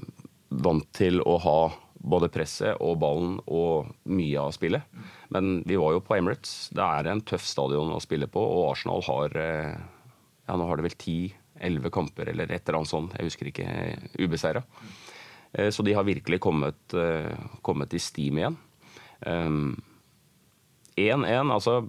vant 0.65 0.89
til 0.97 1.21
å 1.21 1.37
ha 1.45 1.59
både 1.99 2.29
presset 2.31 2.79
og 2.83 2.99
ballen 3.01 3.39
og 3.45 3.89
mye 4.09 4.39
av 4.39 4.51
spillet. 4.55 4.83
Men 5.35 5.61
vi 5.67 5.75
var 5.79 5.93
jo 5.95 6.01
på 6.03 6.15
Emirates. 6.15 6.69
Det 6.75 6.83
er 6.83 7.07
en 7.11 7.21
tøff 7.27 7.45
stadion 7.45 7.91
å 7.93 7.99
spille 8.03 8.27
på, 8.31 8.39
og 8.39 8.71
Arsenal 8.71 9.03
har 9.09 9.29
eh, 9.39 9.75
ja, 10.47 10.55
nå 10.55 10.63
har 10.69 10.75
det 10.79 10.87
vel 10.87 10.99
ti-elleve 10.99 11.91
kamper 11.93 12.25
eller 12.31 12.49
et 12.49 12.63
eller 12.63 12.77
annet 12.79 12.93
sånt, 12.93 13.15
jeg 13.17 13.29
husker 13.29 13.45
ikke, 13.51 13.67
ubeseira. 14.17 14.61
Eh, 15.53 15.69
så 15.75 15.79
de 15.85 15.95
har 15.97 16.07
virkelig 16.07 16.39
kommet, 16.43 16.81
eh, 16.95 17.33
kommet 17.65 17.93
i 17.93 18.03
steam 18.03 18.35
igjen. 18.41 18.57
1-1, 19.19 19.75
altså 21.51 21.81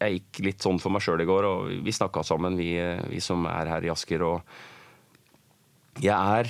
Jeg 0.00 0.18
gikk 0.18 0.38
litt 0.44 0.64
sånn 0.64 0.80
for 0.80 0.90
meg 0.92 1.02
sjøl 1.04 1.20
i 1.20 1.28
går, 1.28 1.44
og 1.44 1.58
vi 1.84 1.92
snakka 1.92 2.22
sammen, 2.24 2.56
vi, 2.56 2.72
vi 3.08 3.20
som 3.20 3.44
er 3.48 3.68
her 3.68 3.84
i 3.84 3.90
Asker. 3.92 4.22
Og 4.24 4.40
jeg 6.00 6.16
er 6.16 6.48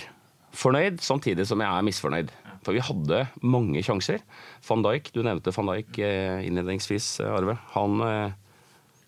fornøyd, 0.55 1.01
samtidig 1.03 1.47
som 1.51 1.63
jeg 1.63 1.71
er 1.71 1.87
misfornøyd. 1.87 2.31
For 2.65 2.77
vi 2.77 2.83
hadde 2.85 3.23
mange 3.41 3.81
sjanser. 3.85 4.21
Van 4.67 4.83
Dijk, 4.85 5.11
du 5.15 5.23
nevnte 5.25 5.53
van 5.57 5.71
Dijk 5.73 5.99
eh, 6.05 6.45
innledningsvis, 6.45 7.09
eh, 7.25 7.33
Arve. 7.33 7.57
Han 7.73 8.03
eh, 8.05 8.35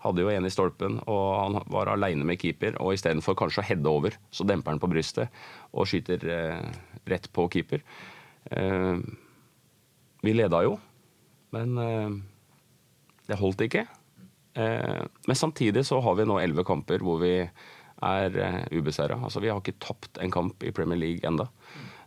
hadde 0.07 0.25
jo 0.25 0.33
en 0.33 0.49
i 0.49 0.53
stolpen, 0.53 0.97
og 1.05 1.27
han 1.37 1.59
var 1.73 1.93
aleine 1.93 2.25
med 2.29 2.41
keeper. 2.41 2.79
Og 2.81 2.97
istedenfor 2.97 3.37
kanskje 3.39 3.61
å 3.63 3.67
heade 3.69 3.93
over, 3.93 4.17
så 4.33 4.47
demper 4.49 4.75
han 4.75 4.81
på 4.83 4.91
brystet 4.91 5.43
og 5.71 5.87
skyter 5.91 6.25
rett 7.09 7.29
på 7.33 7.45
keeper. 7.53 7.85
Vi 10.23 10.35
leda 10.35 10.63
jo. 10.67 10.75
Men 11.55 11.79
det 13.29 13.39
holdt 13.39 13.63
ikke. 13.69 13.85
Men 14.59 15.39
samtidig 15.39 15.87
så 15.87 16.01
har 16.03 16.19
vi 16.19 16.27
nå 16.27 16.41
elleve 16.43 16.67
kamper 16.67 17.05
hvor 17.07 17.23
vi 17.23 17.37
er 17.39 18.43
ubeseira. 18.75 19.21
Altså, 19.23 19.39
vi 19.39 19.55
har 19.55 19.63
ikke 19.63 19.79
tapt 19.87 20.19
en 20.19 20.35
kamp 20.35 20.67
i 20.67 20.75
Premier 20.75 20.99
League 20.99 21.31
enda. 21.31 21.47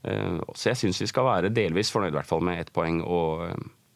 Så 0.05 0.69
jeg 0.69 0.77
syns 0.77 1.01
vi 1.01 1.07
skal 1.09 1.25
være 1.25 1.53
delvis 1.55 1.89
fornøyd 1.93 2.13
i 2.13 2.17
hvert 2.19 2.29
fall 2.29 2.43
med 2.45 2.59
ett 2.61 2.73
poeng. 2.75 2.99
Og 3.01 3.47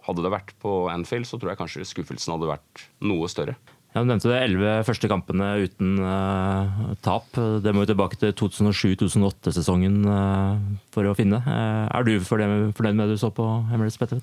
hadde 0.08 0.26
det 0.26 0.32
vært 0.34 0.56
på 0.64 0.88
Anfield, 0.92 1.28
så 1.30 1.38
tror 1.38 1.54
jeg 1.54 1.60
kanskje 1.60 1.88
skuffelsen 1.88 2.34
hadde 2.36 2.50
vært 2.50 2.88
noe 3.06 3.30
større. 3.32 3.58
Ja, 3.90 4.04
du 4.04 4.10
nevnte 4.12 4.30
det 4.30 4.38
elleve 4.44 4.74
første 4.86 5.10
kampene 5.10 5.48
uten 5.64 5.96
uh, 6.04 6.94
tap. 7.02 7.26
Det 7.34 7.74
må 7.74 7.84
jo 7.84 7.90
tilbake 7.90 8.20
til 8.22 8.36
2007-2008-sesongen 8.38 10.04
uh, 10.06 10.60
for 10.94 11.10
å 11.10 11.16
finne. 11.18 11.42
Uh, 11.42 11.88
er 11.98 12.06
du 12.06 12.20
fornøyd 12.22 12.94
med 12.94 13.08
det 13.08 13.18
du 13.18 13.22
så 13.22 13.32
på 13.34 13.48
Emirates 13.74 13.98
Petter? 13.98 14.22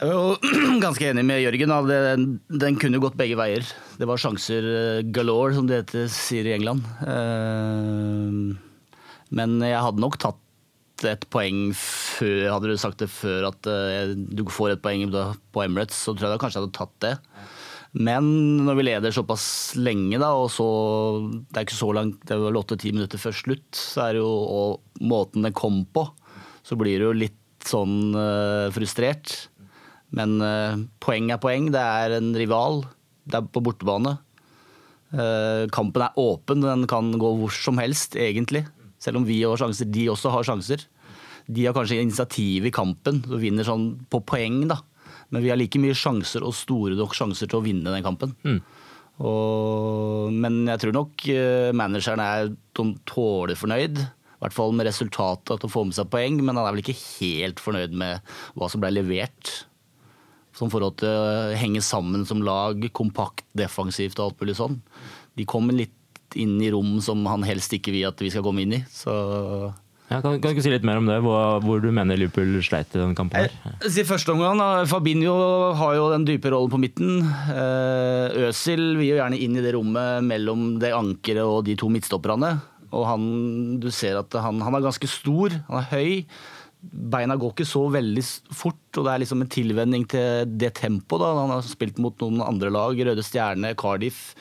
Jeg 0.00 0.10
er 0.10 0.12
jo 0.12 0.76
ganske 0.84 1.08
enig 1.08 1.24
med 1.28 1.40
Jørgen. 1.40 1.72
Den, 1.88 2.28
den 2.52 2.76
kunne 2.80 3.00
gått 3.00 3.16
begge 3.20 3.38
veier. 3.40 3.64
Det 3.96 4.08
var 4.08 4.20
sjanser 4.20 4.68
galore, 5.08 5.56
som 5.56 5.64
det 5.68 5.80
heter, 5.80 6.12
sier 6.12 6.48
i 6.48 6.54
England. 6.58 6.84
Men 9.40 9.58
jeg 9.64 9.84
hadde 9.88 10.04
nok 10.04 10.20
tatt 10.20 10.40
et 11.08 11.24
poeng 11.32 11.70
før, 11.76 12.50
hadde 12.52 12.68
du 12.70 12.76
sagt 12.80 13.00
det 13.00 13.08
før 13.12 13.48
at 13.48 13.64
du 13.64 14.42
får 14.52 14.74
et 14.74 14.82
poeng 14.84 15.06
på 15.08 15.64
Emirates, 15.64 15.96
så 15.96 16.12
tror 16.12 16.28
jeg 16.28 16.34
da 16.34 16.40
kanskje 16.42 16.60
jeg 16.60 16.66
hadde 16.66 16.78
tatt 16.78 16.96
det. 17.06 17.14
Men 17.90 18.26
når 18.62 18.76
vi 18.78 18.86
leder 18.86 19.14
såpass 19.14 19.74
lenge, 19.74 20.20
da, 20.22 20.30
og 20.38 20.50
så 20.54 20.66
Det 21.50 21.58
er 21.58 21.66
ikke 21.66 21.80
så 21.80 21.90
langt, 21.96 22.20
det 22.22 22.36
er 22.36 22.42
vel 22.44 22.60
åtte-ti 22.60 22.92
minutter 22.94 23.18
før 23.18 23.34
slutt, 23.34 23.70
så 23.74 24.06
er 24.06 24.14
det 24.14 24.22
jo 24.22 24.30
og 24.30 25.02
måten 25.02 25.42
det 25.42 25.56
kom 25.58 25.82
på, 25.90 26.06
så 26.62 26.78
blir 26.78 27.00
du 27.00 27.08
jo 27.08 27.16
litt 27.16 27.38
sånn 27.66 28.14
uh, 28.14 28.70
frustrert. 28.72 29.50
Men 30.14 30.38
uh, 30.42 30.78
poeng 31.02 31.30
er 31.32 31.40
poeng. 31.42 31.68
Det 31.74 31.80
er 31.80 32.16
en 32.16 32.32
rival. 32.36 32.84
Det 33.26 33.40
er 33.40 33.48
på 33.50 33.62
bortebane. 33.64 34.16
Uh, 35.10 35.66
kampen 35.74 36.06
er 36.06 36.18
åpen, 36.20 36.62
den 36.62 36.86
kan 36.90 37.10
gå 37.18 37.32
hvor 37.40 37.54
som 37.54 37.80
helst, 37.82 38.14
egentlig. 38.14 38.64
Selv 39.00 39.20
om 39.20 39.26
vi 39.26 39.40
har 39.42 39.60
sjanser, 39.60 39.88
de 39.88 40.08
også 40.12 40.32
har 40.34 40.46
sjanser. 40.46 40.84
De 41.48 41.64
har 41.66 41.74
kanskje 41.76 42.02
initiativ 42.02 42.68
i 42.68 42.74
kampen 42.74 43.22
og 43.30 43.40
vinner 43.42 43.66
sånn 43.66 43.94
på 44.12 44.20
poeng, 44.28 44.62
da. 44.70 44.80
Men 45.30 45.44
vi 45.44 45.50
har 45.52 45.58
like 45.58 45.80
mye 45.80 45.96
sjanser 45.96 46.44
og 46.44 46.56
store 46.58 46.98
nok 46.98 47.14
sjanser 47.16 47.50
til 47.50 47.60
å 47.60 47.64
vinne 47.64 47.92
den 47.94 48.04
kampen. 48.04 48.34
Mm. 48.44 48.60
Og, 49.20 50.30
men 50.32 50.62
jeg 50.68 50.82
tror 50.84 50.96
nok 50.96 51.26
uh, 51.28 51.70
manageren 51.76 52.22
er 52.24 52.52
tålelig 52.76 53.58
fornøyd. 53.60 54.00
I 54.00 54.44
hvert 54.46 54.56
fall 54.56 54.72
med 54.72 54.88
resultatet 54.88 55.60
til 55.60 55.68
å 55.68 55.72
få 55.72 55.84
med 55.84 55.96
seg 55.96 56.08
poeng, 56.12 56.38
men 56.40 56.56
han 56.56 56.64
er 56.64 56.72
vel 56.72 56.82
ikke 56.82 56.96
helt 57.20 57.60
fornøyd 57.60 57.96
med 58.00 58.32
hva 58.56 58.70
som 58.72 58.80
ble 58.80 58.92
levert. 58.94 59.52
Som 60.56 60.72
forhold 60.72 60.98
til 61.02 61.12
å 61.12 61.56
henge 61.60 61.82
sammen 61.84 62.24
som 62.26 62.40
lag, 62.44 62.80
kompakt, 62.96 63.44
defensivt 63.56 64.18
og 64.18 64.30
alt 64.30 64.40
mulig 64.42 64.56
sånn. 64.58 64.80
De 65.36 65.46
kom 65.48 65.68
litt 65.72 65.94
inn 66.38 66.58
i 66.62 66.70
rom 66.74 66.98
som 67.04 67.24
han 67.30 67.46
helst 67.46 67.72
ikke 67.76 67.94
vil 67.94 68.10
at 68.10 68.20
vi 68.22 68.32
skal 68.32 68.44
komme 68.46 68.64
inn 68.66 68.76
i. 68.78 68.82
Så 68.92 69.14
ja, 70.10 70.18
kan, 70.18 70.40
kan, 70.42 70.56
du 70.56 70.58
si 70.58 70.72
litt 70.72 70.86
mer 70.86 70.98
om 70.98 71.06
det, 71.06 71.20
hvor, 71.22 71.60
hvor 71.62 71.82
du 71.82 71.92
mener 71.94 72.18
Liverpool 72.18 72.56
sleit 72.66 72.90
i 72.96 72.98
den 72.98 73.14
kampen? 73.14 73.44
her? 73.46 73.76
Eh, 73.78 73.98
I 74.02 74.06
første 74.06 74.34
omgang, 74.34 74.58
Fabinho 74.90 75.36
har 75.78 75.94
jo 75.94 76.08
den 76.10 76.26
dype 76.26 76.50
rollen 76.50 76.72
på 76.72 76.80
midten. 76.82 77.20
Øsil 78.48 78.82
eh, 78.82 78.98
vil 78.98 79.12
jo 79.12 79.20
gjerne 79.20 79.38
inn 79.38 79.54
i 79.54 79.62
det 79.62 79.76
rommet 79.76 80.26
mellom 80.26 80.80
det 80.82 80.90
ankeret 80.96 81.46
og 81.46 81.62
de 81.68 81.78
to 81.78 81.92
midtstopperne. 81.94 82.56
Og 82.90 83.06
han, 83.06 83.28
du 83.78 83.86
ser 83.94 84.18
at 84.18 84.34
han, 84.34 84.58
han 84.66 84.74
er 84.74 84.88
ganske 84.88 85.10
stor, 85.10 85.54
han 85.68 85.78
er 85.78 85.92
høy. 85.92 86.10
Beina 86.80 87.36
går 87.38 87.54
ikke 87.54 87.68
så 87.68 87.84
veldig 87.92 88.22
fort, 88.56 88.82
og 88.96 89.06
det 89.06 89.12
er 89.12 89.22
liksom 89.22 89.44
en 89.44 89.52
tilvenning 89.52 90.06
til 90.10 90.58
det 90.58 90.72
tempoet. 90.80 91.22
Han 91.38 91.54
har 91.54 91.62
spilt 91.66 92.00
mot 92.02 92.18
noen 92.24 92.42
andre 92.42 92.74
lag, 92.74 92.98
Røde 92.98 93.22
Stjerne, 93.22 93.76
Cardiff. 93.78 94.34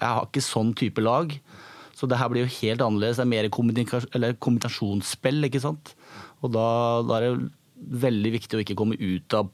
Jeg 0.00 0.08
har 0.08 0.26
ikke 0.26 0.44
sånn 0.44 0.72
type 0.78 1.04
lag. 1.04 1.34
Så 1.96 2.08
det 2.08 2.16
her 2.16 2.30
blir 2.32 2.46
jo 2.46 2.54
helt 2.62 2.80
annerledes. 2.80 3.18
Det 3.20 3.26
er 3.26 3.32
mer 4.14 4.34
kombinasjonsspill, 4.40 5.44
ikke 5.50 5.60
sant. 5.60 5.92
Og 6.40 6.52
da, 6.54 6.66
da, 7.04 7.18
er 7.18 7.26
det 7.26 7.50
veldig 8.04 8.32
viktig 8.38 8.56
å 8.56 8.62
ikke 8.64 8.76
komme 8.78 8.96
ut 8.96 9.36
av 9.36 9.50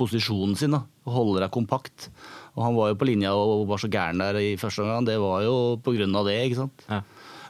posisjonen 0.00 0.56
sin. 0.56 0.72
da, 0.72 0.86
og 1.04 1.16
Holde 1.16 1.42
deg 1.44 1.52
kompakt. 1.52 2.08
Og 2.56 2.64
han 2.64 2.76
var 2.78 2.90
jo 2.90 2.98
på 3.00 3.08
linja 3.10 3.34
og 3.36 3.66
var 3.68 3.82
så 3.82 3.90
gæren 3.92 4.22
der 4.22 4.38
i 4.40 4.54
første 4.60 4.84
omgang. 4.84 5.08
Det 5.08 5.18
var 5.20 5.44
jo 5.44 5.56
på 5.84 5.94
grunn 5.98 6.16
av 6.16 6.28
det, 6.30 6.38
ikke 6.46 6.62
sant. 6.62 6.86
Ja. 6.88 7.02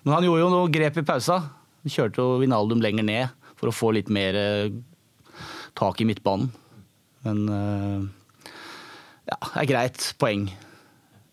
Men 0.02 0.16
han 0.16 0.26
gjorde 0.26 0.42
jo 0.42 0.52
noe 0.52 0.72
grep 0.72 0.98
i 0.98 1.06
pausa. 1.06 1.38
Han 1.84 1.94
kjørte 1.94 2.24
jo 2.24 2.40
Vinaldum 2.42 2.82
lenger 2.82 3.06
ned 3.06 3.36
for 3.60 3.70
å 3.70 3.76
få 3.76 3.92
litt 3.94 4.10
mer 4.12 4.36
eh, 4.36 4.72
tak 5.78 6.00
i 6.00 6.08
midtbanen. 6.08 6.50
Men 7.26 7.46
eh, 7.54 8.50
ja, 9.30 9.38
det 9.38 9.62
er 9.62 9.70
greit. 9.70 10.10
Poeng. 10.20 10.48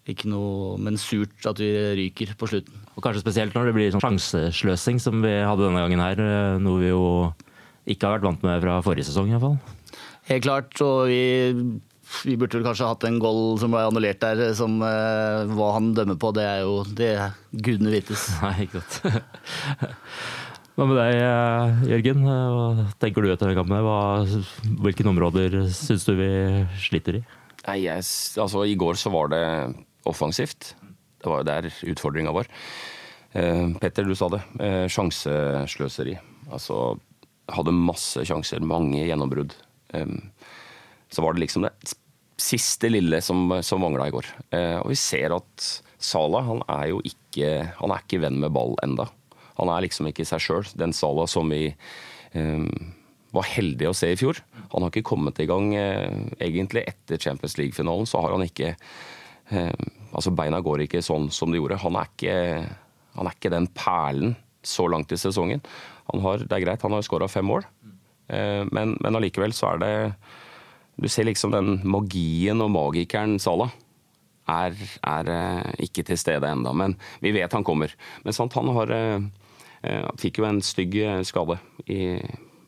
Ikke 0.07 0.29
noe, 0.31 0.77
men 0.79 0.95
surt 1.01 1.43
at 1.49 1.59
vi 1.59 1.67
ryker 1.99 2.31
på 2.39 2.47
slutten. 2.47 2.79
Og 2.95 3.03
Kanskje 3.03 3.25
spesielt 3.25 3.55
når 3.57 3.69
det 3.69 3.73
blir 3.75 3.89
sånn 3.91 4.03
sjansesløsing 4.05 5.01
som 5.03 5.19
vi 5.25 5.33
hadde 5.43 5.65
denne 5.65 5.83
gangen 5.83 6.03
her. 6.03 6.21
Eh, 6.23 6.59
noe 6.63 6.79
vi 6.79 6.93
jo 6.93 7.03
ikke 7.87 8.07
har 8.07 8.17
vært 8.17 8.27
vant 8.29 8.45
med 8.47 8.63
fra 8.63 8.79
forrige 8.85 9.09
sesong 9.09 9.27
i 9.29 9.35
hvert 9.35 9.43
fall. 9.43 9.57
Helt 10.29 10.45
klart. 10.47 10.71
Og 10.83 11.11
vi, 11.11 11.19
vi 12.23 12.37
burde 12.39 12.63
kanskje 12.63 12.87
hatt 12.87 13.03
en 13.07 13.19
goal 13.19 13.59
som 13.59 13.75
ble 13.75 13.83
annullert 13.89 14.23
der, 14.23 14.43
som 14.55 14.79
eh, 14.79 15.43
hva 15.51 15.73
han 15.75 15.91
dømmer 15.97 16.19
på. 16.19 16.31
Det 16.35 16.45
er 16.47 16.63
jo 16.63 16.77
det 16.87 17.09
er 17.17 17.35
gudene 17.51 17.91
vites. 17.97 18.29
Nei, 18.43 18.67
ikke 18.67 18.83
sant. 18.83 19.01
Hva 20.77 20.85
med 20.85 20.99
deg, 20.99 21.15
eh, 21.25 21.85
Jørgen? 21.89 22.21
Hva 22.21 22.87
tenker 23.01 23.25
du 23.25 23.31
etter 23.33 23.49
den 23.49 23.57
kampen? 23.57 24.43
hvilke 24.85 25.07
områder 25.09 25.63
syns 25.73 26.05
du 26.05 26.13
vi 26.19 26.31
sliter 26.85 27.17
i? 27.17 27.21
Nei, 27.67 27.79
jeg, 27.87 28.03
altså, 28.39 28.61
I 28.63 28.77
går 28.79 28.99
så 29.01 29.09
var 29.11 29.31
det 29.33 29.43
offensivt. 30.09 30.75
Det 31.17 31.29
var 31.29 31.41
jo 31.41 31.49
der 31.49 31.71
utfordringa 31.91 32.33
var. 32.35 32.49
Eh, 33.37 33.69
Petter, 33.81 34.07
du 34.07 34.15
sa 34.15 34.29
det. 34.31 34.41
Eh, 34.63 34.85
sjansesløseri. 34.91 36.17
Altså 36.51 36.97
hadde 37.51 37.73
masse 37.75 38.23
sjanser, 38.27 38.63
mange 38.63 39.05
gjennombrudd. 39.05 39.53
Så 41.07 41.23
var 41.23 41.33
det 41.33 41.45
liksom 41.45 41.63
det 41.63 41.71
siste 42.37 42.89
lille 42.91 43.21
som, 43.23 43.53
som 43.63 43.79
mangla 43.81 44.09
i 44.09 44.13
går. 44.13 44.27
Eh, 44.51 44.77
og 44.81 44.91
vi 44.91 44.97
ser 44.99 45.35
at 45.35 45.67
Salah 45.97 46.43
han 46.45 46.59
er 46.69 46.91
jo 46.91 46.99
ikke 47.07 47.47
Han 47.79 47.89
er 47.89 48.03
ikke 48.03 48.19
venn 48.21 48.35
med 48.43 48.51
ball 48.53 48.75
enda. 48.85 49.07
Han 49.57 49.71
er 49.73 49.85
liksom 49.87 50.09
ikke 50.11 50.27
seg 50.27 50.43
sjøl. 50.43 50.67
Den 50.77 50.93
Salah 50.93 51.25
som 51.31 51.49
vi 51.49 51.71
var 53.33 53.47
heldige 53.49 53.89
å 53.89 53.95
se 53.97 54.11
i 54.13 54.17
fjor. 54.19 54.37
Han 54.73 54.83
har 54.83 54.91
ikke 54.91 55.07
kommet 55.07 55.39
i 55.41 55.47
gang 55.49 55.71
egentlig 55.73 56.83
etter 56.85 57.17
Champions 57.17 57.55
League-finalen. 57.57 58.05
Så 58.05 58.21
har 58.21 58.35
han 58.35 58.45
ikke 58.45 58.75
altså 59.51 60.33
Beina 60.35 60.59
går 60.63 60.85
ikke 60.85 61.03
sånn 61.05 61.29
som 61.33 61.51
de 61.51 61.59
gjorde. 61.61 61.79
Han 61.83 61.97
er 61.99 62.09
ikke, 62.11 62.35
han 63.15 63.29
er 63.29 63.37
ikke 63.37 63.53
den 63.53 63.69
perlen 63.75 64.35
så 64.65 64.87
langt 64.91 65.13
i 65.15 65.19
sesongen. 65.19 65.63
Har, 66.07 66.43
det 66.43 66.55
er 66.55 66.63
greit, 66.63 66.83
han 66.83 66.95
har 66.95 67.03
skåra 67.05 67.27
fem 67.31 67.47
mål, 67.47 67.65
eh, 68.31 68.63
men, 68.71 68.95
men 69.03 69.17
allikevel 69.19 69.55
så 69.55 69.73
er 69.73 69.81
det 69.83 69.95
Du 70.97 71.07
ser 71.11 71.27
liksom 71.27 71.51
den 71.53 71.75
magien 71.85 72.61
og 72.63 72.71
magikeren 72.73 73.35
Salah 73.39 73.69
er, 74.49 74.73
er 75.05 75.29
eh, 75.29 75.83
ikke 75.85 76.05
til 76.07 76.17
stede 76.17 76.47
enda, 76.49 76.71
men 76.73 76.95
vi 77.21 77.35
vet 77.35 77.53
han 77.53 77.65
kommer. 77.67 77.93
Men 78.23 78.33
sant, 78.33 78.55
han 78.57 78.71
har 78.75 78.95
fikk 80.17 80.39
jo 80.39 80.47
en 80.47 80.57
stygg 80.65 80.95
skade 81.27 81.59
i, 81.85 82.17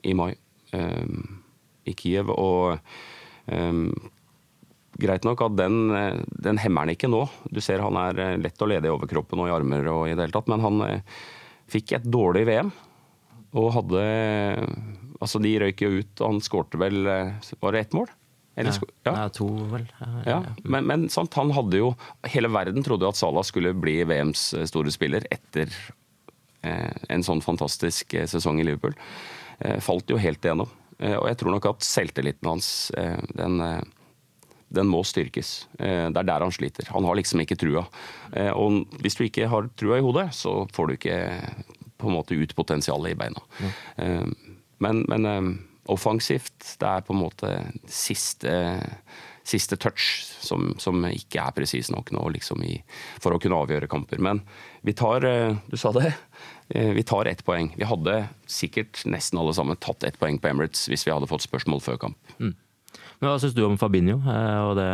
i 0.05 0.13
mai 0.13 0.35
i 0.69 1.95
Kiev. 1.97 2.29
og 2.29 2.77
greit 5.01 5.25
nok 5.27 5.41
at 5.45 5.57
den, 5.57 5.79
eh, 5.95 6.21
den, 6.43 6.59
hemmer 6.61 6.85
han 6.85 6.93
ikke 6.93 7.09
nå. 7.11 7.23
Du 7.51 7.61
ser 7.63 7.83
han 7.83 7.97
er 7.99 8.21
eh, 8.23 8.37
lett 8.41 8.61
å 8.61 8.69
lede 8.69 8.89
i 8.89 8.93
overkroppen 8.93 9.41
og 9.41 9.49
i 9.49 9.55
armer 9.55 9.89
og 9.91 10.05
i 10.07 10.13
det 10.13 10.27
hele 10.27 10.35
tatt, 10.35 10.49
men 10.51 10.63
han 10.63 10.85
eh, 10.85 11.17
fikk 11.69 11.97
et 11.97 12.07
dårlig 12.07 12.45
VM. 12.49 12.71
Og 13.59 13.73
hadde 13.73 14.07
Altså, 15.19 15.39
de 15.43 15.49
røyk 15.59 15.81
jo 15.83 15.89
ut, 15.99 16.11
og 16.21 16.29
han 16.29 16.37
skårte 16.39 16.79
vel 16.79 17.01
Var 17.03 17.73
det 17.75 17.79
ett 17.81 17.95
mål? 17.97 18.05
Eller, 18.55 18.75
ja, 19.03 19.11
ja. 19.11 19.25
to, 19.35 19.47
vel. 19.71 19.83
Ja, 19.99 20.21
ja. 20.29 20.37
Men, 20.63 20.85
men 20.87 21.03
sant, 21.11 21.33
han 21.35 21.51
hadde 21.55 21.81
jo 21.81 21.89
Hele 22.31 22.47
verden 22.53 22.85
trodde 22.85 23.03
jo 23.03 23.11
at 23.11 23.19
Salah 23.19 23.43
skulle 23.43 23.73
bli 23.75 23.97
VMs 24.07 24.45
store 24.69 24.93
spiller 24.95 25.27
etter 25.33 25.73
eh, 26.61 26.95
en 27.11 27.25
sånn 27.25 27.43
fantastisk 27.43 28.15
sesong 28.31 28.61
i 28.61 28.67
Liverpool. 28.69 28.95
Eh, 29.59 29.79
falt 29.83 30.11
jo 30.11 30.19
helt 30.19 30.43
igjennom. 30.43 30.71
Eh, 30.99 31.17
og 31.17 31.27
jeg 31.27 31.39
tror 31.41 31.55
nok 31.55 31.69
at 31.73 31.87
selvtilliten 31.87 32.51
hans, 32.51 32.69
den 33.35 33.59
den 34.69 34.89
må 34.89 35.01
styrkes. 35.07 35.67
Eh, 35.79 36.07
det 36.13 36.21
er 36.21 36.27
der 36.29 36.45
han 36.45 36.53
sliter. 36.53 36.89
Han 36.93 37.07
har 37.09 37.17
liksom 37.17 37.41
ikke 37.43 37.57
trua. 37.59 37.85
Eh, 38.31 38.51
og 38.53 38.85
hvis 39.01 39.17
du 39.17 39.25
ikke 39.25 39.49
har 39.49 39.69
trua 39.79 39.97
i 39.99 40.05
hodet, 40.05 40.29
så 40.37 40.61
får 40.73 40.87
du 40.87 40.97
ikke 40.97 41.17
på 41.99 42.09
en 42.09 42.15
måte 42.15 42.37
ut 42.37 42.53
potensialet 42.55 43.13
i 43.13 43.17
beina. 43.19 43.41
Mm. 43.59 44.29
Men, 44.79 45.01
men, 45.11 45.25
offensivt, 45.91 46.77
det 46.79 46.87
er 46.87 47.03
på 47.03 47.11
en 47.11 47.19
måte 47.19 47.49
siste, 47.91 48.53
siste 49.43 49.75
touch 49.81 50.05
som, 50.39 50.69
som, 50.79 51.03
ikke 51.09 51.41
er 51.43 51.57
presis 51.57 51.89
nok 51.91 52.13
nå 52.15 52.23
liksom 52.37 52.63
i, 52.63 52.77
for 53.19 53.35
å 53.35 53.41
kunne 53.43 53.59
avgjøre 53.65 53.89
kamper. 53.91 54.21
Men 54.23 54.39
vi 54.87 54.95
tar, 54.95 55.27
du 55.67 55.75
sa 55.75 55.91
det, 55.97 56.13
vi 56.69 57.03
tar 57.03 57.27
ett 57.27 57.43
poeng. 57.43 57.73
Vi 57.75 57.89
hadde 57.89 58.21
sikkert 58.47 59.03
nesten 59.03 59.41
alle 59.41 59.57
sammen 59.57 59.81
tatt 59.83 60.07
ett 60.07 60.21
poeng 60.21 60.39
på 60.39 60.53
Emirates 60.53 60.87
hvis 60.87 61.03
vi 61.03 61.11
hadde 61.11 61.27
fått 61.27 61.49
spørsmål 61.49 61.83
før 61.83 61.99
kamp. 62.05 62.35
Mm. 62.39 62.55
Men 63.19 63.29
Hva 63.33 63.39
syns 63.43 63.55
du 63.57 63.63
om 63.67 63.77
Fabinho 63.81 64.17
eh, 64.23 64.61
og 64.69 64.77
det 64.79 64.89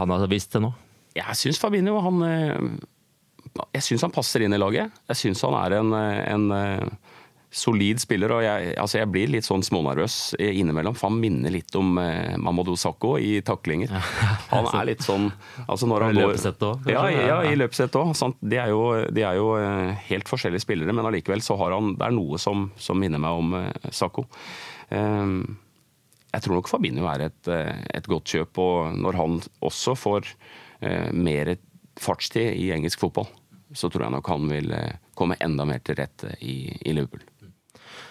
han 0.00 0.14
har 0.14 0.26
vist 0.32 0.52
til 0.54 0.62
nå? 0.64 0.72
Jeg 1.18 1.36
syns 1.36 1.58
Fabinho 1.60 1.98
han 2.00 2.22
eh, 2.24 2.58
Jeg 3.74 3.82
synes 3.84 4.04
han 4.06 4.14
passer 4.14 4.44
inn 4.46 4.54
i 4.56 4.60
laget. 4.60 4.92
Jeg 5.10 5.18
syns 5.24 5.42
han 5.44 5.56
er 5.58 5.78
en, 5.80 5.90
eh, 5.92 6.20
en 6.32 6.98
solid 7.50 7.98
spiller, 7.98 8.30
og 8.30 8.44
jeg, 8.44 8.74
altså 8.78 9.00
jeg 9.00 9.08
blir 9.10 9.30
litt 9.32 9.42
sånn 9.42 9.64
smånervøs 9.66 10.36
innimellom. 10.38 10.94
For 10.94 11.10
han 11.10 11.16
minner 11.18 11.50
litt 11.50 11.74
om 11.74 11.96
eh, 11.98 12.36
Mamadou 12.38 12.76
Sakho 12.78 13.16
i 13.18 13.40
taklinger. 13.42 13.90
Han 14.54 14.68
er 14.70 14.86
litt 14.92 15.02
sånn 15.02 15.26
altså 15.66 15.88
når 15.90 16.04
han 16.06 16.14
I 16.14 16.20
går- 16.22 16.30
løpesett 16.32 16.62
også. 16.62 16.92
Ja, 16.94 17.02
ja, 17.10 17.24
Ja. 17.26 17.38
i 17.50 17.56
løpesett 17.58 17.96
òg. 17.98 18.12
De, 18.40 18.60
de 19.18 19.24
er 19.26 19.34
jo 19.40 19.48
helt 20.08 20.30
forskjellige 20.30 20.62
spillere, 20.62 20.94
men 20.94 21.06
allikevel 21.10 21.42
så 21.42 21.58
har 21.60 21.74
han 21.74 21.96
Det 21.98 22.06
er 22.06 22.14
noe 22.16 22.38
som, 22.38 22.68
som 22.78 22.98
minner 23.02 23.18
meg 23.22 23.42
om 23.42 23.52
eh, 23.64 23.90
Sakho. 23.90 24.24
Eh, 24.94 25.26
jeg 26.30 26.44
tror 26.44 26.58
nok 26.60 26.70
Fabinho 26.70 27.08
er 27.10 27.26
et, 27.26 27.50
eh, 27.50 27.82
et 27.98 28.06
godt 28.10 28.30
kjøp, 28.30 28.60
og 28.62 28.96
når 28.98 29.18
han 29.18 29.40
også 29.66 29.96
får 29.98 30.30
eh, 30.86 31.10
mer 31.12 31.56
fartstid 32.00 32.54
i 32.54 32.70
engelsk 32.74 33.02
fotball, 33.02 33.28
så 33.74 33.90
tror 33.90 34.06
jeg 34.06 34.14
nok 34.14 34.30
han 34.30 34.46
vil 34.50 34.72
eh, 34.76 34.98
komme 35.18 35.38
enda 35.42 35.66
mer 35.68 35.82
til 35.84 35.98
rette 35.98 36.36
i, 36.38 36.62
i 36.86 36.94
Liverpool. 36.94 37.24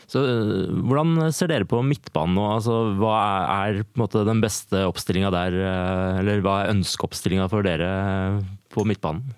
Så, 0.09 0.23
øh, 0.25 0.71
hvordan 0.89 1.29
ser 1.35 1.51
dere 1.51 1.69
på 1.69 1.79
midtbanen 1.85 2.35
nå? 2.35 2.47
Altså, 2.57 2.79
hva 2.99 3.15
er, 3.19 3.79
er 3.79 3.99
måte, 3.99 4.25
den 4.27 4.41
beste 4.43 4.83
oppstillinga 4.89 5.31
der, 5.33 5.59
eller 6.19 6.43
hva 6.43 6.63
er 6.63 6.73
ønskeoppstillinga 6.73 7.47
for 7.51 7.65
dere 7.65 7.91
på 8.73 8.87
midtbanen? 8.89 9.31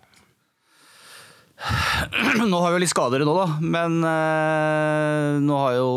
Nå 2.52 2.58
har 2.64 2.74
vi 2.74 2.82
litt 2.82 2.92
skadere 2.92 3.26
nå, 3.28 3.34
da. 3.38 3.46
Men 3.62 4.00
eh, 4.08 5.38
nå 5.44 5.58
har 5.62 5.78
jo 5.78 5.92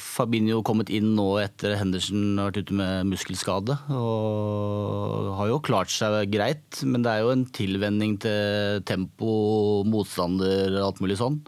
Fabinho 0.00 0.62
kommet 0.66 0.90
inn 0.94 1.12
nå 1.16 1.26
etter 1.42 1.76
Henderson 1.78 2.38
har 2.40 2.48
vært 2.50 2.64
ute 2.64 2.78
med 2.78 3.10
muskelskade. 3.12 3.76
Og 3.92 5.30
har 5.38 5.52
jo 5.52 5.60
klart 5.64 5.92
seg 5.92 6.32
greit, 6.32 6.80
men 6.86 7.04
det 7.04 7.12
er 7.12 7.24
jo 7.24 7.32
en 7.34 7.46
tilvenning 7.54 8.16
til 8.24 8.82
tempo, 8.88 9.84
motstander 9.88 10.78
og 10.78 10.88
alt 10.88 11.04
mulig 11.04 11.20
sånn. 11.20 11.40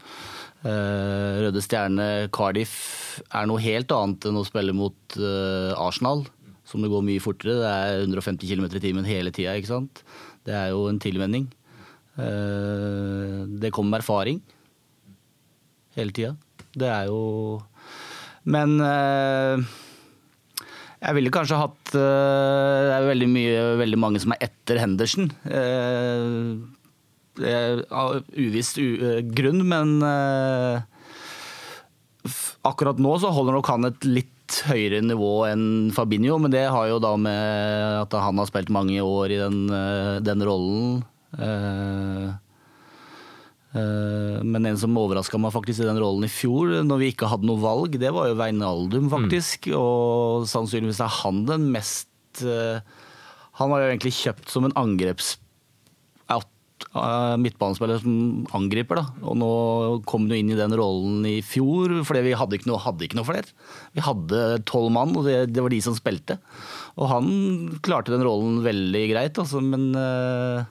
Eh, 0.66 1.42
Røde 1.46 1.62
Stjerne 1.64 2.08
Cardiff 2.35 2.78
er 3.30 3.49
noe 3.49 3.62
helt 3.62 3.92
annet 3.94 4.28
enn 4.28 4.40
å 4.40 4.46
spille 4.46 4.75
mot 4.76 5.18
eh, 5.18 5.73
Arsenal, 5.78 6.26
som 6.66 6.82
det 6.82 6.90
går 6.92 7.04
mye 7.06 7.23
fortere. 7.23 7.61
Det 7.62 7.70
er 7.70 8.06
150 8.06 8.50
km 8.50 8.68
i 8.68 8.82
timen 8.82 9.08
hele 9.08 9.32
tida, 9.32 9.56
ikke 9.56 9.73
sant. 9.73 10.02
Det 10.46 10.54
er 10.56 10.75
jo 10.75 10.88
en 10.90 11.00
tilvenning. 11.02 11.49
Eh, 12.16 13.44
Det 13.61 13.70
kommer 13.73 13.96
med 13.96 14.00
erfaring 14.04 14.40
hele 15.96 16.12
tida. 16.12 16.37
Det 16.76 16.88
er 16.92 17.08
jo 17.08 17.62
Men 18.44 18.76
eh, 18.80 19.64
jeg 21.02 21.16
ville 21.18 21.32
kanskje 21.35 21.58
hatt 21.61 21.92
eh, 21.94 22.80
Det 22.87 22.94
er 22.96 23.08
veldig 23.11 23.28
mye 23.32 23.64
veldig 23.82 23.99
mange 24.00 24.23
som 24.23 24.32
er 24.37 24.46
etter 24.49 24.80
Henderson. 24.82 25.30
Av 27.37 28.23
uviss 28.32 28.73
eh, 28.80 29.20
grunn, 29.37 29.61
men 29.68 29.99
akkurat 32.66 32.99
nå 32.99 33.12
så 33.23 33.30
holder 33.30 33.58
nok 33.58 33.68
han 33.70 33.87
et 33.90 34.06
litt 34.08 34.32
høyere 34.66 35.02
nivå 35.04 35.44
enn 35.50 35.92
Fabinho, 35.94 36.38
men 36.42 36.52
det 36.54 36.64
har 36.70 36.88
jo 36.88 37.00
da 37.02 37.12
med 37.18 38.00
at 38.00 38.14
han 38.18 38.38
har 38.40 38.49
spilt 38.49 38.70
mange 38.75 38.99
år 39.02 39.35
i 39.35 39.38
den, 39.42 39.58
den 40.26 40.44
rollen. 40.46 41.04
Eh, 41.35 42.28
eh, 43.76 44.37
Men 44.47 44.68
en 44.71 44.78
som 44.80 44.99
overraska 45.00 45.40
meg 45.42 45.54
faktisk 45.54 45.83
i 45.83 45.88
den 45.88 46.00
rollen 46.02 46.28
i 46.28 46.33
fjor, 46.33 46.78
når 46.87 47.02
vi 47.02 47.11
ikke 47.12 47.30
hadde 47.33 47.49
noe 47.49 47.62
valg, 47.62 47.99
det 48.00 48.12
var 48.14 48.30
jo 48.30 48.38
Veinaldum, 48.38 49.11
faktisk. 49.12 49.71
Og 49.76 50.47
sannsynligvis 50.50 51.02
er 51.04 51.18
han 51.23 51.45
den 51.49 51.71
mest 51.75 52.45
eh, 52.45 52.78
Han 53.59 53.73
var 53.73 53.83
jo 53.83 53.90
egentlig 53.90 54.16
kjøpt 54.21 54.52
som 54.52 54.68
en 54.68 54.78
angreps 54.78 55.37
midtbanespiller 57.40 58.00
som 58.02 58.47
angriper, 58.56 59.00
da. 59.00 59.04
Og 59.25 59.37
nå 59.40 59.50
kom 60.09 60.26
jo 60.28 60.37
inn 60.37 60.52
i 60.52 60.59
den 60.59 60.75
rollen 60.76 61.25
i 61.28 61.38
fjor, 61.45 62.02
fordi 62.06 62.25
vi 62.26 62.37
hadde 62.37 62.59
ikke 62.59 62.71
noe, 62.71 62.83
hadde 62.83 63.06
ikke 63.06 63.18
noe 63.18 63.28
flere. 63.28 63.52
Vi 63.97 64.04
hadde 64.04 64.42
tolv 64.68 64.92
mann, 64.95 65.14
og 65.16 65.26
det, 65.28 65.38
det 65.54 65.64
var 65.64 65.73
de 65.73 65.80
som 65.85 65.97
spilte. 65.97 66.38
Og 66.96 67.09
han 67.11 67.29
klarte 67.85 68.12
den 68.14 68.24
rollen 68.27 68.61
veldig 68.64 69.05
greit, 69.12 69.40
altså, 69.40 69.62
men 69.64 69.88
eh, 69.96 70.66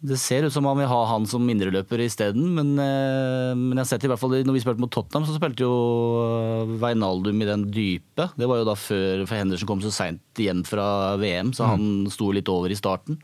det 0.00 0.16
ser 0.16 0.46
ut 0.46 0.52
som 0.54 0.64
han 0.64 0.78
vil 0.80 0.88
ha 0.88 0.98
han 1.10 1.26
som 1.28 1.48
indreløper 1.52 2.00
isteden, 2.00 2.46
men, 2.56 2.72
eh, 2.80 3.52
men 3.52 3.76
jeg 3.76 3.82
har 3.82 3.88
sett 3.90 4.06
i 4.06 4.08
hvert 4.08 4.20
fall 4.22 4.32
når 4.32 4.56
vi 4.56 4.62
spilte 4.64 4.80
mot 4.80 4.92
Tottenham, 4.94 5.26
så 5.28 5.36
spilte 5.36 5.66
jo 5.66 6.76
Veinaldum 6.80 7.42
i 7.44 7.48
den 7.48 7.66
dype. 7.68 8.30
Det 8.32 8.48
var 8.48 8.62
jo 8.62 8.68
da 8.70 8.76
før 8.80 9.26
for 9.26 9.36
Henderson 9.36 9.68
kom 9.68 9.82
så 9.84 9.92
seint 9.92 10.40
hjem 10.40 10.64
fra 10.64 11.18
VM, 11.20 11.52
så 11.52 11.68
han 11.74 12.08
sto 12.12 12.30
litt 12.32 12.48
over 12.48 12.72
i 12.72 12.78
starten. 12.80 13.20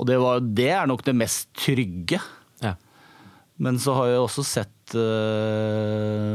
Og 0.00 0.08
det, 0.08 0.18
var, 0.18 0.42
det 0.42 0.70
er 0.74 0.90
nok 0.90 1.04
det 1.06 1.14
mest 1.14 1.52
trygge. 1.54 2.18
Ja. 2.64 2.74
Men 3.62 3.78
så 3.78 3.94
har 3.94 4.10
jeg 4.10 4.22
også 4.24 4.42
sett 4.46 4.94
uh, 4.96 6.34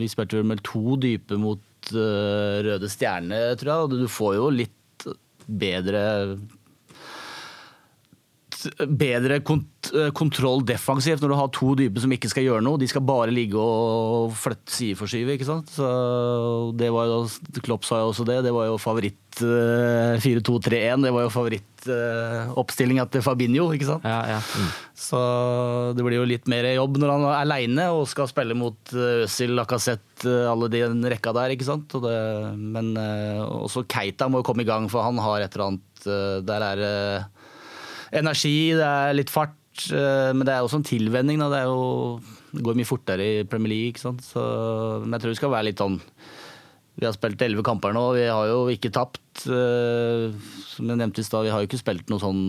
Vi 0.00 0.08
spilte 0.10 0.40
vel 0.40 0.48
med 0.48 0.62
to 0.66 0.96
dype 0.98 1.36
mot 1.38 1.92
uh, 1.92 2.58
Røde 2.66 2.90
Stjerne, 2.90 3.38
tror 3.60 3.70
jeg. 3.70 3.86
Og 3.86 3.98
du 4.00 4.08
får 4.10 4.38
jo 4.40 4.48
litt 4.50 5.06
bedre 5.46 6.00
bedre 8.86 9.40
kont 9.46 9.90
eh, 9.94 10.10
kontroll 10.16 10.64
defensivt 10.66 11.22
når 11.22 11.32
du 11.32 11.36
har 11.38 11.52
to 11.54 11.74
dype 11.78 12.02
som 12.02 12.12
ikke 12.14 12.30
skal 12.32 12.46
gjøre 12.46 12.64
noe. 12.64 12.80
De 12.80 12.88
skal 12.90 13.04
bare 13.06 13.34
ligge 13.34 13.60
og 13.60 14.34
flytte 14.38 14.74
sideforskyve, 14.74 15.36
ikke 15.36 15.48
sant. 15.48 15.70
Så 15.76 15.86
det 16.78 16.90
var 16.94 17.10
jo, 17.10 17.20
Klopp 17.62 17.86
sa 17.88 18.02
jo 18.02 18.10
også 18.12 18.26
det. 18.28 18.42
Det 18.46 18.54
var 18.54 18.70
jo 18.70 18.80
favoritt 18.80 19.42
eh, 19.44 20.16
4-2-3-1. 20.22 21.06
Det 21.06 21.14
var 21.14 21.26
jo 21.26 21.32
favorittoppstillinga 21.34 23.06
til 23.12 23.24
Fabinho, 23.24 23.68
ikke 23.76 23.90
sant. 23.90 24.06
Ja, 24.06 24.36
ja. 24.36 24.40
Mm. 24.40 24.70
Så 24.96 25.20
det 25.96 26.06
blir 26.06 26.20
jo 26.20 26.28
litt 26.28 26.48
mer 26.50 26.66
jobb 26.72 26.96
når 27.02 27.12
han 27.12 27.26
er 27.28 27.38
aleine 27.42 27.88
og 27.94 28.06
skal 28.10 28.30
spille 28.30 28.56
mot 28.58 28.96
eh, 28.96 29.24
Øzil, 29.26 29.54
Lacassette, 29.58 30.26
eh, 30.26 30.50
alle 30.50 30.70
den 30.72 31.04
rekka 31.04 31.34
der, 31.36 31.54
ikke 31.54 31.68
sant. 31.68 31.94
Og 31.98 32.06
det, 32.06 32.16
men 32.56 32.94
eh, 33.00 33.42
også 33.44 33.86
Keita 33.90 34.30
må 34.30 34.42
jo 34.42 34.50
komme 34.50 34.66
i 34.66 34.68
gang, 34.68 34.90
for 34.92 35.06
han 35.06 35.20
har 35.22 35.44
et 35.44 35.56
eller 35.56 35.72
annet 35.72 36.08
eh, 36.10 36.38
Der 36.46 36.70
er 36.70 36.80
det 36.80 36.94
energi, 38.12 38.72
det 38.76 38.86
er 38.86 39.14
litt 39.18 39.30
fart. 39.32 39.56
eh, 39.92 40.32
Men 40.32 40.44
det 40.46 40.54
er 40.54 40.62
også 40.64 40.76
en 40.80 40.86
tilvenning. 40.88 41.38
Det, 41.38 41.62
jo, 41.64 42.20
det 42.52 42.62
går 42.64 42.76
mye 42.78 42.88
fortere 42.88 43.26
i 43.40 43.44
Premier 43.44 43.72
League. 43.74 43.98
Så, 43.98 44.12
men 45.04 45.12
jeg 45.16 45.20
tror 45.24 45.30
det 45.34 45.40
skal 45.40 45.50
være 45.56 45.68
litt 45.70 45.78
sånn 45.82 46.00
Vi 46.96 47.04
har 47.04 47.12
spilt 47.12 47.42
elleve 47.44 47.62
kamper 47.66 47.92
nå, 47.92 48.06
vi 48.16 48.22
har 48.24 48.46
jo 48.48 48.68
ikke 48.72 48.88
tapt. 48.94 49.46
eh, 49.52 50.30
Som 50.70 50.88
jeg 50.88 50.96
nevnte 51.02 51.20
i 51.20 51.26
stad, 51.26 51.44
vi 51.44 51.50
har 51.52 51.60
jo 51.60 51.68
ikke 51.68 51.82
spilt 51.82 52.08
noe 52.08 52.22
sånn 52.22 52.44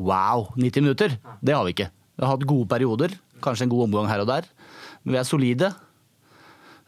wow 0.00 0.48
90 0.56 0.80
minutter. 0.84 1.16
Det 1.44 1.54
har 1.56 1.64
vi 1.66 1.74
ikke. 1.74 1.90
Vi 2.16 2.24
har 2.24 2.34
hatt 2.34 2.46
gode 2.48 2.68
perioder, 2.68 3.14
kanskje 3.44 3.66
en 3.66 3.72
god 3.72 3.86
omgang 3.88 4.08
her 4.10 4.20
og 4.24 4.28
der. 4.28 4.46
Men 5.04 5.14
vi 5.14 5.18
er 5.20 5.28
solide. 5.28 5.70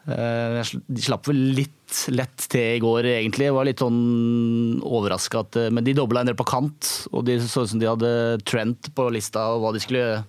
Eh, 0.03 0.59
De 0.87 1.01
slapp 1.01 1.29
vel 1.29 1.39
litt 1.55 1.79
lett 2.11 2.47
til 2.49 2.77
i 2.77 2.81
går, 2.81 3.05
egentlig. 3.11 3.47
Jeg 3.47 3.55
var 3.55 3.67
litt 3.67 3.83
sånn 3.83 4.81
overraska. 4.83 5.43
Men 5.71 5.85
de 5.85 5.93
dobla 5.95 6.23
en 6.23 6.31
del 6.31 6.37
på 6.39 6.47
kant, 6.49 6.89
og 7.13 7.25
de 7.27 7.37
så 7.43 7.63
ut 7.63 7.71
som 7.71 7.79
de 7.81 7.87
hadde 7.87 8.11
Trent 8.49 8.89
på 8.95 9.07
lista 9.13 9.45
og 9.53 9.63
hva 9.63 9.73
de 9.75 9.83
skulle 9.83 10.23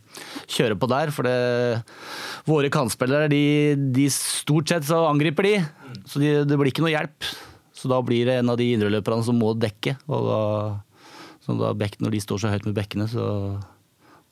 kjøre 0.47 0.79
på 0.79 0.91
der. 0.93 1.11
For 1.15 1.27
det, 1.27 1.83
våre 2.47 2.71
kantspillere, 2.73 3.31
de, 3.33 3.43
de 3.97 4.07
stort 4.13 4.71
sett 4.71 4.87
så 4.87 5.07
angriper 5.09 5.49
de. 5.49 5.57
Så 6.11 6.23
de, 6.23 6.37
det 6.45 6.61
blir 6.61 6.71
ikke 6.71 6.85
noe 6.85 6.95
hjelp. 6.95 7.31
Så 7.75 7.91
da 7.91 7.99
blir 8.05 8.29
det 8.29 8.39
en 8.41 8.53
av 8.53 8.61
de 8.61 8.71
indreløperne 8.77 9.25
som 9.27 9.41
må 9.41 9.55
dekke. 9.59 9.97
Og 10.07 10.29
da, 10.29 10.43
da 11.65 11.73
bekk, 11.77 11.99
når 12.05 12.15
de 12.15 12.23
står 12.23 12.45
så 12.45 12.53
høyt 12.53 12.69
med 12.69 12.77
bekkene, 12.77 13.09
så 13.11 13.25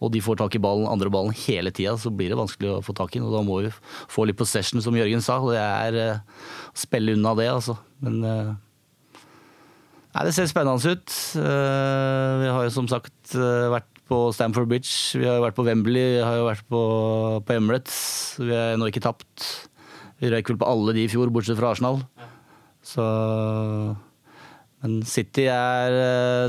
og 0.03 0.11
de 0.11 0.23
får 0.25 0.41
tak 0.41 0.57
i 0.59 0.63
ballen, 0.63 0.89
andre 0.91 1.11
ballen 1.13 1.35
hele 1.45 1.71
tida, 1.75 1.95
så 2.01 2.11
blir 2.11 2.33
det 2.33 2.41
vanskelig 2.41 2.73
å 2.73 2.83
få 2.83 2.95
tak 2.99 3.15
i 3.15 3.21
den. 3.21 3.31
Da 3.31 3.45
må 3.47 3.61
vi 3.63 3.71
få 4.11 4.27
litt 4.27 4.39
possession, 4.41 4.83
som 4.83 4.97
Jørgen 4.99 5.23
sa. 5.23 5.39
og 5.39 5.53
Det 5.55 5.63
er 5.63 5.99
eh, 6.03 6.45
å 6.73 6.83
spille 6.83 7.15
unna 7.15 7.37
det, 7.39 7.49
altså. 7.53 7.79
Men 8.03 8.21
eh, 8.27 8.53
Nei, 10.13 10.27
det 10.29 10.35
ser 10.37 10.49
spennende 10.51 10.93
ut. 10.93 11.15
Eh, 11.41 12.31
vi 12.43 12.49
har 12.53 12.67
jo 12.67 12.75
som 12.75 12.89
sagt 12.91 13.33
vært 13.33 13.89
på 14.11 14.27
Stamford 14.37 14.69
Bridge, 14.69 15.17
vi 15.17 15.25
har 15.25 15.39
jo 15.39 15.45
vært 15.47 15.57
på 15.57 15.65
Wembley, 15.65 16.19
vi 16.19 16.25
har 16.27 16.37
jo 16.37 16.49
vært 16.51 16.67
på, 16.69 16.81
på 17.47 17.55
Emirates. 17.55 18.01
Vi 18.43 18.51
er 18.53 18.75
ennå 18.75 18.91
ikke 18.91 19.05
tapt. 19.07 19.47
Vi 20.21 20.33
røyk 20.35 20.51
vel 20.53 20.59
på 20.61 20.69
alle 20.69 20.97
de 20.99 21.07
i 21.07 21.11
fjor, 21.11 21.31
bortsett 21.33 21.57
fra 21.61 21.71
Arsenal. 21.73 22.03
Så 22.83 23.05
Men 24.83 24.99
City 25.07 25.47
er, 25.47 25.95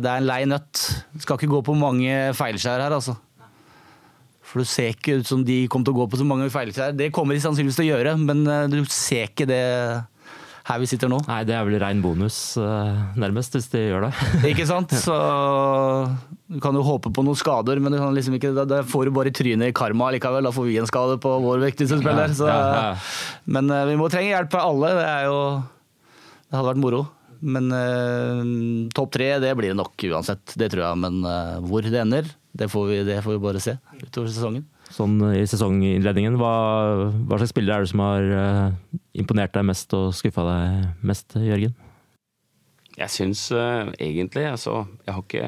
det 0.02 0.10
er 0.10 0.18
en 0.18 0.28
lei 0.28 0.42
nøtt. 0.50 0.82
Skal 1.22 1.38
ikke 1.38 1.54
gå 1.54 1.62
på 1.70 1.78
mange 1.78 2.34
feilskjær 2.36 2.84
her, 2.84 2.98
altså. 2.98 3.16
For 4.54 4.62
du 4.62 4.70
ser 4.70 4.94
ikke 4.94 5.18
ut 5.18 5.26
som 5.30 5.42
de 5.46 5.64
kommer 5.66 5.90
til 5.90 5.96
å 5.96 6.04
gå 6.04 6.10
på 6.14 6.22
så 6.22 6.26
mange 6.30 6.46
feilskjær. 6.54 6.94
Det 6.94 7.10
kommer 7.16 7.34
de 7.34 7.42
sannsynligvis 7.42 7.80
til 7.80 7.88
å 7.88 7.94
gjøre, 7.96 8.12
men 8.22 8.44
eh, 8.46 8.68
du 8.70 8.84
ser 8.94 9.32
ikke 9.32 9.48
det 9.50 9.62
her 10.64 10.80
vi 10.80 10.88
sitter 10.88 11.10
nå. 11.12 11.18
Nei, 11.28 11.42
det 11.44 11.56
er 11.58 11.66
vel 11.68 11.76
rein 11.82 12.00
bonus, 12.04 12.38
øh, 12.62 13.00
nærmest, 13.20 13.58
hvis 13.58 13.66
de 13.74 13.82
gjør 13.82 14.06
det. 14.06 14.12
Ikke 14.54 14.64
sant? 14.70 14.94
Så 14.96 15.16
du 16.48 16.60
kan 16.64 16.78
jo 16.78 16.84
håpe 16.88 17.12
på 17.12 17.26
noen 17.26 17.36
skader, 17.36 17.82
men 17.84 17.92
du 17.92 18.00
kan 18.00 18.14
liksom 18.16 18.38
ikke, 18.38 18.54
da, 18.70 18.80
får 18.88 19.10
du 19.10 19.16
bare 19.18 19.34
trynet 19.36 19.74
i 19.74 19.76
karma 19.76 20.08
likevel. 20.16 20.48
Da 20.48 20.54
får 20.56 20.70
vi 20.70 20.78
en 20.80 20.88
skade 20.88 21.18
på 21.24 21.34
vår 21.44 21.66
viktigste 21.66 22.00
spiller. 22.00 22.32
Så, 22.38 22.48
Ja, 22.48 22.62
ja. 22.78 22.94
Men 23.58 23.74
eh, 23.76 23.84
vi 23.92 23.98
må 24.00 24.08
trenge 24.14 24.32
hjelp 24.32 24.56
av 24.56 24.70
alle. 24.70 24.94
Det 25.02 25.10
er 25.10 25.28
jo 25.28 25.42
Det 26.48 26.56
hadde 26.60 26.70
vært 26.70 26.84
moro. 26.86 27.02
Men 27.44 27.68
eh, 27.76 28.46
topp 28.96 29.12
tre, 29.18 29.34
det 29.44 29.52
blir 29.60 29.74
det 29.74 29.80
nok 29.82 30.08
uansett. 30.14 30.56
Det 30.56 30.72
tror 30.72 30.86
jeg. 30.86 31.02
Men 31.04 31.20
eh, 31.28 31.58
hvor 31.68 31.84
det 31.84 32.00
ender, 32.06 32.32
det 32.54 32.70
får, 32.70 32.86
vi, 32.90 33.00
det 33.08 33.18
får 33.26 33.36
vi 33.36 33.44
bare 33.44 33.62
se 33.64 33.76
utover 34.04 34.30
sesongen. 34.30 34.68
Sånn 34.94 35.16
i 35.34 35.42
sesonginnledningen, 35.50 36.38
hva, 36.38 36.54
hva 37.26 37.40
slags 37.40 37.54
spillere 37.56 37.82
er 37.82 37.86
det 37.86 37.92
som 37.94 38.04
har 38.04 38.30
uh, 38.30 39.00
imponert 39.18 39.56
deg 39.56 39.66
mest 39.66 39.96
og 39.98 40.12
skuffa 40.14 40.46
deg 40.46 41.08
mest, 41.10 41.34
Jørgen? 41.42 41.74
Jeg 42.94 43.10
syns 43.10 43.48
uh, 43.56 43.90
egentlig 43.98 44.46
altså, 44.52 44.84
jeg 45.08 45.16
har 45.16 45.24
ikke 45.26 45.48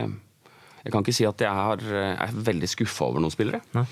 Jeg 0.85 0.93
kan 0.93 1.05
ikke 1.05 1.17
si 1.17 1.29
at 1.29 1.41
jeg 1.41 1.49
er, 1.49 1.85
jeg 1.93 2.25
er 2.25 2.43
veldig 2.49 2.69
skuffa 2.69 3.09
over 3.09 3.21
noen 3.21 3.33
spillere. 3.33 3.61
Nei. 3.77 3.85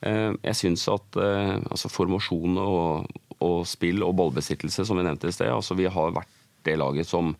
Eh, 0.00 0.32
jeg 0.46 0.56
syns 0.56 0.86
at 0.88 1.16
eh, 1.20 1.56
altså 1.60 1.90
formasjon 1.92 2.56
og, 2.62 3.10
og 3.44 3.58
spill 3.68 4.04
og 4.06 4.14
ballbesittelse, 4.16 4.86
som 4.88 4.96
vi 4.96 5.04
nevnte 5.04 5.28
i 5.28 5.34
sted, 5.36 5.50
altså 5.52 5.76
vi 5.76 5.90
har 5.92 6.14
vært 6.16 6.32
det 6.64 6.78
laget 6.80 7.08
som 7.08 7.34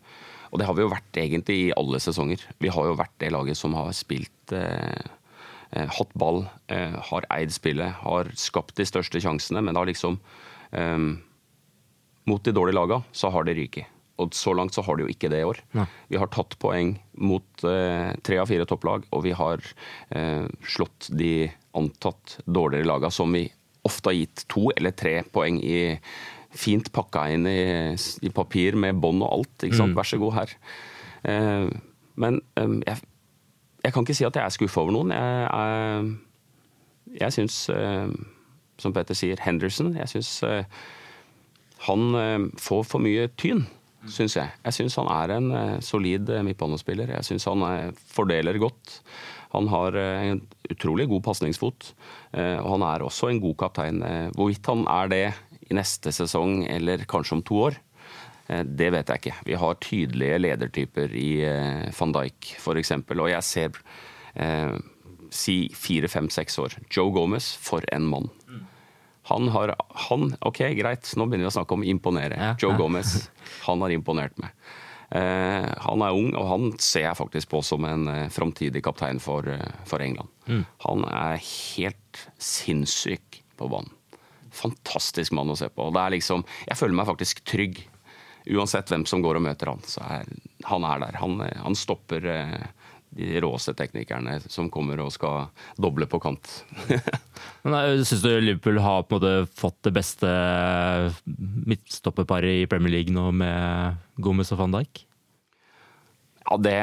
Og 0.51 0.59
det 0.59 0.65
har 0.67 0.75
vi 0.75 0.83
jo 0.83 0.91
vært 0.91 1.15
egentlig 1.15 1.55
i 1.55 1.73
alle 1.79 1.99
sesonger. 2.03 2.41
Vi 2.59 2.67
har 2.67 2.87
jo 2.89 2.97
vært 2.99 3.13
det 3.23 3.29
laget 3.31 3.55
som 3.55 3.71
har 3.77 3.93
spilt 3.95 4.51
eh, 4.51 4.99
eh, 4.99 5.11
hatt 5.71 6.13
ball, 6.19 6.43
eh, 6.67 6.97
har 7.11 7.27
eid 7.31 7.53
spillet, 7.55 8.01
har 8.03 8.31
skapt 8.35 8.75
de 8.79 8.85
største 8.87 9.21
sjansene, 9.23 9.63
men 9.63 9.77
da 9.77 9.85
liksom 9.87 10.19
eh, 10.71 11.11
Mot 12.29 12.43
de 12.45 12.51
dårlige 12.53 12.77
laga 12.77 12.99
så 13.17 13.31
har 13.33 13.47
det 13.47 13.55
ryket. 13.57 13.87
Og 14.21 14.35
så 14.37 14.53
langt 14.53 14.75
så 14.75 14.83
har 14.85 14.97
de 14.97 15.07
jo 15.07 15.09
ikke 15.09 15.29
det 15.31 15.39
i 15.41 15.47
år. 15.47 15.57
Nei. 15.73 15.87
Vi 16.11 16.19
har 16.21 16.29
tatt 16.29 16.53
poeng 16.61 16.93
mot 17.17 17.63
eh, 17.65 18.11
tre 18.21 18.37
av 18.37 18.45
fire 18.51 18.67
topplag, 18.69 19.07
og 19.09 19.23
vi 19.25 19.33
har 19.33 19.63
eh, 20.13 20.45
slått 20.61 21.09
de 21.17 21.49
antatt 21.77 22.37
dårligere 22.45 22.85
laga, 22.85 23.09
som 23.09 23.33
vi 23.33 23.47
ofte 23.87 24.11
har 24.11 24.19
gitt 24.19 24.45
to 24.51 24.67
eller 24.75 24.93
tre 24.93 25.15
poeng 25.33 25.57
i 25.65 25.97
fint 26.51 26.91
pakka 26.93 27.25
inn 27.33 27.47
i, 27.49 27.95
i 28.21 28.29
papir 28.35 28.77
med 28.77 28.99
bånd 29.01 29.23
og 29.25 29.39
alt. 29.39 29.65
ikke 29.65 29.79
sant? 29.79 29.97
Vær 29.97 30.07
så 30.07 30.19
god, 30.21 30.37
her. 30.37 30.55
Eh, 31.31 31.71
men 32.21 32.41
eh, 32.59 32.77
jeg, 32.85 33.10
jeg 33.81 33.93
kan 33.93 34.05
ikke 34.05 34.17
si 34.17 34.27
at 34.27 34.37
jeg 34.37 34.45
er 34.45 34.53
skuffa 34.53 34.83
over 34.83 34.93
noen. 34.95 35.13
Jeg, 35.15 35.47
jeg, 35.49 37.19
jeg 37.23 37.35
syns, 37.37 37.57
eh, 37.73 38.13
som 38.81 38.95
Petter 38.95 39.17
sier, 39.17 39.41
Henderson 39.41 39.93
Jeg 39.97 40.09
syns 40.09 40.31
eh, 40.47 40.63
han 41.87 42.17
eh, 42.17 42.47
får 42.61 42.83
for 42.89 43.03
mye 43.03 43.27
tyn, 43.41 43.65
syns 44.05 44.37
jeg. 44.37 44.53
Jeg 44.67 44.77
syns 44.77 44.97
han 45.01 45.09
er 45.13 45.35
en 45.37 45.51
solid 45.85 46.29
midtbanespiller. 46.45 47.13
Jeg 47.17 47.27
syns 47.27 47.47
han 47.49 47.93
fordeler 48.13 48.61
godt. 48.61 48.99
Han 49.51 49.67
har 49.67 49.97
en 49.99 50.39
utrolig 50.71 51.09
god 51.11 51.25
pasningsfot, 51.25 51.89
og 52.31 52.69
han 52.71 52.85
er 52.87 53.03
også 53.03 53.27
en 53.27 53.41
god 53.43 53.57
kaptein. 53.59 53.99
Hvorvidt 54.37 54.69
han 54.71 54.85
er 54.87 55.11
det 55.11 55.25
i 55.67 55.75
neste 55.75 56.13
sesong 56.15 56.63
eller 56.71 57.03
kanskje 57.09 57.35
om 57.35 57.43
to 57.45 57.59
år, 57.67 57.77
det 58.47 58.89
vet 58.91 59.11
jeg 59.11 59.21
ikke. 59.21 59.35
Vi 59.47 59.59
har 59.61 59.77
tydelige 59.83 60.39
ledertyper 60.41 61.13
i 61.15 61.29
eh, 61.47 61.85
van 61.97 62.15
Dijk 62.15 62.55
f.eks., 62.57 62.91
og 62.97 63.29
jeg 63.31 63.47
ser 63.47 63.81
eh, 64.35 64.75
si 65.31 65.55
fire, 65.77 66.09
fem, 66.11 66.27
seks 66.33 66.59
år. 66.59 66.75
Joe 66.91 67.13
Gomez, 67.15 67.53
for 67.61 67.85
en 67.95 68.09
mann. 68.11 68.29
Han 69.29 69.47
har 69.53 69.75
han, 70.09 70.31
Ok, 70.41 70.63
greit, 70.75 71.11
nå 71.15 71.27
begynner 71.29 71.45
vi 71.47 71.51
å 71.51 71.57
snakke 71.59 71.77
om 71.77 71.85
imponere. 71.87 72.37
Ja, 72.39 72.53
Joe 72.59 72.73
ja. 72.73 72.79
Gomez, 72.81 73.29
han 73.67 73.83
har 73.85 73.93
imponert 73.93 74.35
meg. 74.41 74.55
Eh, 75.11 75.69
han 75.83 76.03
er 76.05 76.15
ung, 76.15 76.31
og 76.39 76.45
han 76.47 76.69
ser 76.79 77.09
jeg 77.09 77.19
faktisk 77.19 77.51
på 77.51 77.59
som 77.67 77.83
en 77.87 78.07
eh, 78.07 78.27
framtidig 78.31 78.83
kaptein 78.85 79.19
for, 79.19 79.47
eh, 79.47 79.73
for 79.87 80.03
England. 80.03 80.31
Han 80.85 81.03
er 81.07 81.39
helt 81.39 82.21
sinnssyk 82.39 83.41
på 83.59 83.67
banen. 83.71 83.91
Fantastisk 84.55 85.35
mann 85.35 85.51
å 85.51 85.57
se 85.59 85.69
på. 85.71 85.89
Det 85.95 86.01
er 86.01 86.15
liksom, 86.15 86.43
jeg 86.67 86.79
føler 86.79 86.97
meg 86.97 87.07
faktisk 87.11 87.43
trygg. 87.47 87.83
Uansett 88.49 88.89
hvem 88.89 89.05
som 89.09 89.21
går 89.21 89.37
og 89.37 89.45
møter 89.45 89.69
han, 89.69 89.83
så 89.85 90.01
er 90.07 90.29
han 90.65 90.85
er 90.85 91.03
der. 91.03 91.19
Han, 91.21 91.41
eh, 91.45 91.59
han 91.61 91.77
stopper 91.77 92.25
eh, 92.29 92.63
de 93.11 93.41
råeste 93.43 93.73
teknikerne 93.75 94.37
som 94.47 94.69
kommer 94.71 95.01
og 95.03 95.11
skal 95.15 95.49
doble 95.81 96.09
på 96.09 96.21
kant. 96.23 96.61
Eh, 97.61 98.01
Syns 98.01 98.23
du 98.23 98.29
Liverpool 98.41 98.79
har 98.81 99.03
på 99.05 99.17
en 99.17 99.21
måte 99.21 99.53
fått 99.57 99.77
det 99.85 99.91
beste 99.93 100.29
midtstopperparet 101.69 102.63
i 102.63 102.67
Premier 102.69 102.95
League 102.95 103.13
nå 103.13 103.27
med 103.37 103.99
Gomez 104.17 104.49
og 104.53 104.63
van 104.63 104.73
Dijk? 104.73 105.03
Ja, 106.41 106.57
det 106.57 106.81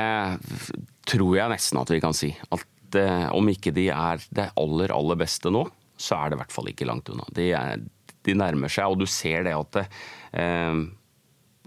tror 1.10 1.34
jeg 1.34 1.50
nesten 1.50 1.80
at 1.80 1.90
vi 1.90 1.98
kan 2.02 2.14
si. 2.14 2.30
At 2.54 2.98
eh, 2.98 3.26
om 3.34 3.50
ikke 3.50 3.74
de 3.74 3.88
er 3.94 4.22
det 4.34 4.48
aller, 4.58 4.94
aller 4.94 5.18
beste 5.18 5.50
nå, 5.54 5.64
så 5.98 6.18
er 6.18 6.30
det 6.30 6.38
i 6.38 6.42
hvert 6.44 6.54
fall 6.54 6.70
ikke 6.70 6.86
langt 6.88 7.10
unna. 7.10 7.26
De, 7.34 7.50
er, 7.58 7.82
de 8.26 8.38
nærmer 8.38 8.70
seg, 8.70 8.90
og 8.90 9.02
du 9.02 9.06
ser 9.10 9.46
det 9.48 9.56
at 9.58 9.82
eh, 9.82 10.82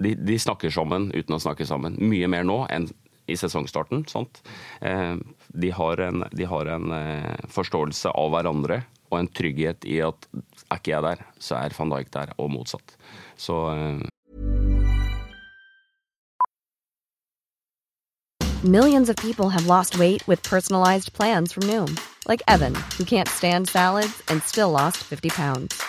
de, 0.02 0.16
de 0.18 0.40
snakker 0.40 0.74
sammen 0.74 1.12
uten 1.14 1.38
å 1.38 1.42
snakke 1.42 1.68
sammen. 1.70 1.98
Mye 2.02 2.30
mer 2.32 2.46
nå 2.48 2.64
enn 2.74 2.90
i 3.32 3.38
sesongstarten. 3.38 4.06
Sant? 4.08 4.42
Eh, 4.82 5.16
de 5.48 5.72
har 5.72 5.98
en, 5.98 6.26
de 6.32 6.48
har 6.48 6.66
en 6.66 6.96
eh, 6.96 7.36
forståelse 7.50 8.14
av 8.18 8.32
hverandre 8.34 8.82
og 9.12 9.20
en 9.20 9.28
trygghet 9.28 9.86
i 9.86 10.00
at 10.06 10.28
er 10.72 10.80
ikke 10.80 10.94
jeg 10.94 11.04
der, 11.04 11.26
så 11.40 11.60
er 11.60 11.76
van 11.76 11.92
Dijk 11.92 12.12
der, 12.14 12.34
og 12.40 12.52
motsatt. 12.54 12.96
Så 13.38 13.58
eh, 13.76 14.08
Millions 18.64 19.10
of 19.10 19.16
people 19.16 19.50
have 19.50 19.66
lost 19.66 19.98
weight 19.98 20.26
with 20.28 20.44
personalized 20.44 21.14
plans 21.14 21.52
from 21.52 21.64
Noom, 21.64 22.00
like 22.28 22.44
Evan, 22.48 22.76
who 22.98 23.04
can't 23.04 23.28
stand 23.28 23.68
salads 23.68 24.22
and 24.30 24.44
still 24.44 24.70
lost 24.70 24.98
50 24.98 25.30
pounds. 25.30 25.82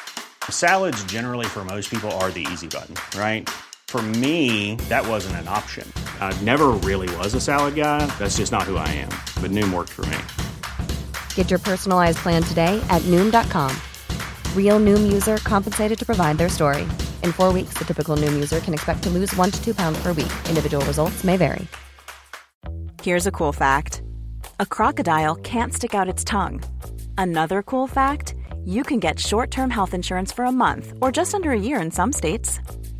Salads, 0.49 1.05
generally, 1.05 1.47
for 1.47 1.65
most 1.65 1.91
people, 1.91 2.11
are 2.13 2.31
the 2.31 2.47
easy 2.51 2.67
button, 2.67 2.97
right? 3.15 3.49
For 3.93 4.01
me, 4.01 4.77
that 4.89 5.07
wasn't 5.07 5.37
an 5.37 5.49
option. 5.49 5.87
I 6.19 6.33
never 6.41 6.69
really 6.69 7.15
was 7.17 7.35
a 7.35 7.41
salad 7.43 7.75
guy. 7.75 8.07
That's 8.19 8.39
just 8.39 8.51
not 8.51 8.63
who 8.63 8.79
I 8.79 8.89
am. 8.89 9.11
But 9.43 9.51
Noom 9.51 9.71
worked 9.71 9.91
for 9.91 10.07
me. 10.07 10.17
Get 11.35 11.51
your 11.51 11.59
personalized 11.59 12.17
plan 12.17 12.43
today 12.43 12.81
at 12.89 13.03
Noom.com. 13.03 13.71
Real 14.57 14.81
Noom 14.81 15.13
user 15.13 15.37
compensated 15.45 15.99
to 15.99 16.07
provide 16.07 16.39
their 16.39 16.49
story. 16.49 16.85
In 17.23 17.33
four 17.33 17.53
weeks, 17.53 17.75
the 17.75 17.85
typical 17.85 18.17
Noom 18.17 18.33
user 18.33 18.61
can 18.61 18.73
expect 18.73 19.03
to 19.03 19.11
lose 19.11 19.37
one 19.37 19.51
to 19.51 19.63
two 19.63 19.75
pounds 19.75 20.03
per 20.03 20.15
week. 20.15 20.33
Individual 20.49 20.83
results 20.87 21.23
may 21.23 21.37
vary. 21.37 21.67
Here's 23.03 23.27
a 23.27 23.31
cool 23.31 23.53
fact 23.53 24.01
a 24.59 24.65
crocodile 24.65 25.35
can't 25.35 25.75
stick 25.75 25.95
out 25.95 26.09
its 26.09 26.25
tongue. 26.25 26.63
Another 27.19 27.63
cool 27.63 27.87
fact 27.87 28.37
you 28.65 28.85
can 28.85 29.01
get 29.01 29.21
short 29.21 29.51
term 29.51 29.69
health 29.69 29.93
insurance 29.93 30.33
for 30.33 30.47
a 30.47 30.53
month 30.53 30.95
or 31.03 31.13
just 31.13 31.35
under 31.35 31.51
a 31.51 31.61
year 31.61 31.79
in 31.79 31.91
some 31.91 32.11
states. 32.11 32.59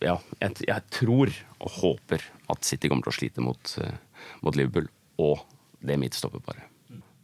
Ja, 0.00 0.16
jeg, 0.40 0.64
jeg, 0.64 0.82
tror 0.96 1.32
og 1.60 1.76
håper 1.76 2.24
at 2.50 2.64
City 2.64 2.88
kommer 2.88 3.04
til 3.04 3.12
å 3.12 3.18
slite 3.18 3.44
mot, 3.44 3.76
eh, 3.82 4.26
mot 4.40 4.56
Liverpool 4.56 4.88
og 5.20 5.44
det 5.84 5.98
midtstopperparet. 6.00 6.66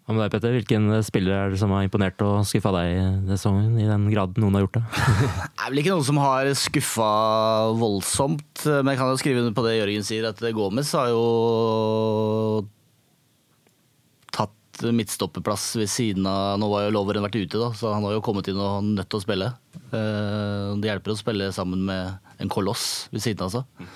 Hva 0.06 0.14
med 0.14 0.22
deg, 0.22 0.34
Petter? 0.36 0.52
Hvilken 0.54 1.00
spiller 1.02 1.34
er 1.34 1.50
det 1.50 1.58
som 1.58 1.72
har 1.74 1.82
imponert 1.82 2.20
og 2.22 2.44
skuffa 2.46 2.70
deg 2.76 2.92
i 2.92 3.06
sesongen, 3.32 3.72
i 3.82 3.88
den 3.88 4.04
grad 4.12 4.36
noen 4.38 4.54
har 4.54 4.62
gjort 4.62 4.76
det? 4.76 4.84
det 5.24 5.64
er 5.64 5.72
vel 5.72 5.80
ikke 5.82 5.96
noen 5.96 6.06
som 6.06 6.20
har 6.22 6.50
skuffa 6.60 7.08
voldsomt, 7.80 8.68
men 8.68 8.92
jeg 8.92 9.00
kan 9.00 9.10
jo 9.10 9.18
skrive 9.18 9.42
under 9.42 9.56
på 9.56 9.64
det 9.66 9.74
Jørgen 9.80 10.06
sier, 10.06 10.28
at 10.30 10.44
Gomez 10.54 10.92
har 10.94 11.10
jo 11.10 11.24
midtstopperplass 14.84 15.68
ved 15.80 15.90
siden 15.90 16.26
av 16.30 16.58
Nå 16.60 16.68
var 16.70 16.86
jo 16.86 16.94
Loveren 16.96 17.24
vært 17.26 17.38
ute, 17.38 17.60
da, 17.60 17.70
så 17.76 17.94
han 17.94 18.04
har 18.06 18.16
jo 18.16 18.24
kommet 18.24 18.48
inn 18.50 18.60
og 18.60 18.84
nødt 18.86 19.08
til 19.12 19.20
å 19.20 19.24
spille. 19.24 19.52
Eh, 19.90 20.74
det 20.80 20.90
hjelper 20.90 21.14
å 21.14 21.18
spille 21.18 21.52
sammen 21.54 21.84
med 21.88 22.42
en 22.42 22.52
koloss 22.52 23.06
ved 23.14 23.24
siden 23.24 23.46
av 23.46 23.54
seg. 23.56 23.88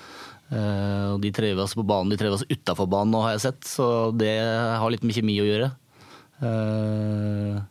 Uh, 0.51 1.15
de 1.23 1.29
trives 1.31 1.71
på 1.77 1.83
banen, 1.87 2.11
de 2.11 2.17
trives 2.19 2.41
utafor 2.43 2.89
banen 2.91 3.13
nå, 3.15 3.21
har 3.23 3.37
jeg 3.37 3.43
sett, 3.45 3.61
så 3.71 3.85
det 4.11 4.33
har 4.35 4.91
litt 4.91 5.05
med 5.07 5.15
kjemi 5.15 5.37
å 5.39 5.45
gjøre. 5.47 5.69
Uh, 6.41 7.61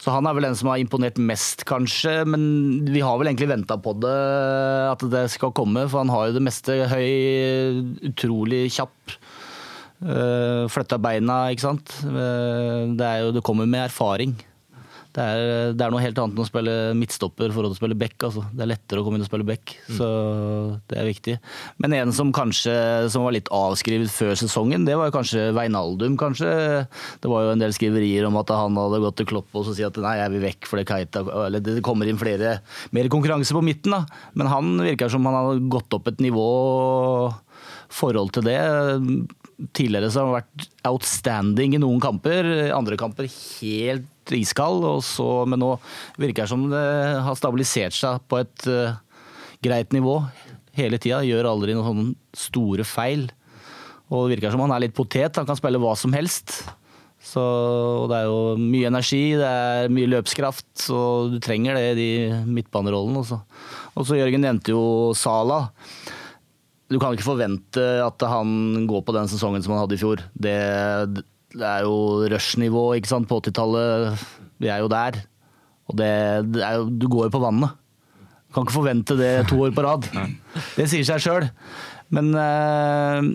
så 0.00 0.14
han 0.14 0.24
er 0.28 0.36
vel 0.36 0.46
den 0.48 0.56
som 0.56 0.70
har 0.72 0.80
imponert 0.80 1.18
mest, 1.20 1.66
kanskje. 1.68 2.22
Men 2.28 2.42
vi 2.88 3.02
har 3.04 3.18
vel 3.20 3.28
egentlig 3.28 3.50
venta 3.50 3.76
på 3.80 3.92
det, 4.00 4.16
at 4.88 5.04
det 5.12 5.26
skal 5.34 5.52
komme. 5.56 5.84
For 5.92 6.00
han 6.00 6.12
har 6.12 6.28
jo 6.28 6.38
det 6.38 6.44
meste 6.46 6.76
høy, 6.88 7.10
utrolig 8.08 8.62
kjapp. 8.78 9.18
Uh, 10.00 10.64
Flytta 10.72 10.96
beina, 11.02 11.42
ikke 11.52 11.66
sant. 11.66 11.96
det, 12.04 13.10
jo, 13.20 13.34
det 13.36 13.44
kommer 13.44 13.68
med 13.68 13.88
erfaring. 13.88 14.38
Det 15.10 15.22
er, 15.26 15.72
det 15.74 15.82
er, 15.82 15.90
noe 15.90 16.02
helt 16.04 16.18
annet 16.22 16.36
enn 16.36 16.44
å 16.44 16.46
spille 16.46 16.74
midtstopper 16.94 17.50
for 17.54 17.66
å 17.66 17.72
spille 17.74 17.96
back. 17.98 18.14
Altså. 18.28 18.44
Det 18.54 18.62
er 18.62 18.70
lettere 18.70 19.02
å 19.02 19.06
komme 19.06 19.18
inn 19.18 19.24
og 19.24 19.30
spille 19.30 19.46
back, 19.48 19.72
mm. 19.88 19.96
så 19.98 20.10
det 20.90 21.00
er 21.00 21.08
viktig. 21.08 21.34
Men 21.82 21.96
en 21.98 22.14
som 22.14 22.30
kanskje 22.34 22.74
som 23.10 23.26
var 23.26 23.34
litt 23.34 23.50
avskrevet 23.54 24.12
før 24.14 24.38
sesongen, 24.38 24.86
det 24.86 24.94
var 24.98 25.10
jo 25.10 25.16
kanskje 25.16 25.48
Veinaldum. 25.56 26.14
kanskje. 26.20 26.52
Det 27.22 27.32
var 27.32 27.48
jo 27.48 27.56
en 27.56 27.64
del 27.64 27.74
skriverier 27.74 28.28
om 28.28 28.38
at 28.38 28.54
han 28.54 28.78
hadde 28.78 29.02
gått 29.02 29.18
til 29.18 29.30
Klopp 29.32 29.58
og 29.58 29.72
si 29.72 29.86
at 29.86 29.98
nei, 29.98 30.14
jeg 30.20 30.34
vil 30.36 30.46
vekk 30.46 30.70
fordi 30.70 30.86
Keita 30.86 31.24
Eller 31.46 31.64
det 31.64 31.80
kommer 31.86 32.06
inn 32.06 32.20
flere, 32.20 32.60
mer 32.94 33.10
konkurranse 33.10 33.56
på 33.56 33.64
midten, 33.66 33.98
da. 33.98 34.04
Men 34.38 34.52
han 34.52 34.72
virker 34.78 35.10
som 35.10 35.26
han 35.26 35.40
har 35.40 35.66
gått 35.74 35.98
opp 35.98 36.06
et 36.12 36.22
nivå 36.22 36.46
forhold 37.90 38.30
til 38.36 38.46
det. 38.46 38.60
Tidligere 39.76 40.08
som 40.12 40.30
har 40.30 40.40
vært 40.40 40.68
outstanding 40.88 41.76
i 41.76 41.82
noen 41.82 42.00
kamper, 42.02 42.46
andre 42.72 42.96
kamper 43.00 43.28
helt 43.28 44.32
iskald. 44.34 44.86
Så, 45.04 45.26
men 45.50 45.60
nå 45.60 45.74
virker 46.20 46.44
det 46.44 46.52
som 46.52 46.64
det 46.72 46.86
har 47.26 47.38
stabilisert 47.38 47.96
seg 47.96 48.22
på 48.30 48.40
et 48.40 48.68
uh, 48.70 48.96
greit 49.64 49.92
nivå 49.96 50.16
hele 50.78 51.00
tida. 51.02 51.20
Gjør 51.26 51.50
aldri 51.52 51.76
noen 51.76 51.88
sånne 51.90 52.40
store 52.48 52.86
feil. 52.88 53.28
Og 54.10 54.26
det 54.26 54.36
virker 54.36 54.54
som 54.54 54.64
han 54.64 54.74
er 54.74 54.86
litt 54.86 54.96
potet. 54.96 55.36
Han 55.38 55.48
kan 55.48 55.58
spille 55.58 55.80
hva 55.82 55.94
som 55.98 56.14
helst. 56.16 56.62
Så 57.20 57.42
det 58.08 58.16
er 58.16 58.30
jo 58.30 58.54
mye 58.56 58.88
energi, 58.88 59.36
det 59.36 59.44
er 59.44 59.90
mye 59.92 60.08
løpskraft, 60.08 60.64
så 60.86 61.28
du 61.28 61.36
trenger 61.42 61.76
det 61.76 61.90
i 61.90 61.98
de 61.98 62.38
midtbanerollene. 62.48 63.20
Og 63.92 64.06
så 64.08 64.16
Jørgen 64.16 64.40
nevnte 64.46 64.72
jo 64.72 65.12
Sala. 65.12 65.66
Du 66.90 66.98
kan 66.98 67.14
ikke 67.14 67.28
forvente 67.28 67.82
at 68.02 68.22
han 68.26 68.86
går 68.90 69.04
på 69.06 69.14
den 69.14 69.28
sesongen 69.30 69.62
som 69.62 69.76
han 69.76 69.84
hadde 69.84 69.94
i 69.94 70.00
fjor. 70.00 70.24
Det, 70.34 70.56
det 71.54 71.66
er 71.66 71.84
jo 71.86 72.26
rush-nivå 72.32 72.88
ikke 72.98 73.12
sant, 73.12 73.28
på 73.30 73.38
80-tallet. 73.38 74.24
Vi 74.60 74.72
er 74.72 74.82
jo 74.82 74.90
der. 74.90 75.20
Og 75.90 75.98
det, 75.98 76.10
det 76.54 76.64
jo, 76.66 76.88
du 76.90 77.06
går 77.10 77.28
jo 77.28 77.36
på 77.36 77.42
vannet. 77.44 77.78
Du 78.50 78.56
kan 78.56 78.66
ikke 78.66 78.74
forvente 78.80 79.14
det 79.18 79.46
to 79.50 79.60
år 79.62 79.70
på 79.74 79.86
rad. 79.86 80.10
Det 80.74 80.88
sier 80.90 81.06
seg 81.06 81.22
sjøl. 81.22 81.46
Men 82.10 82.32
øh, 82.34 83.30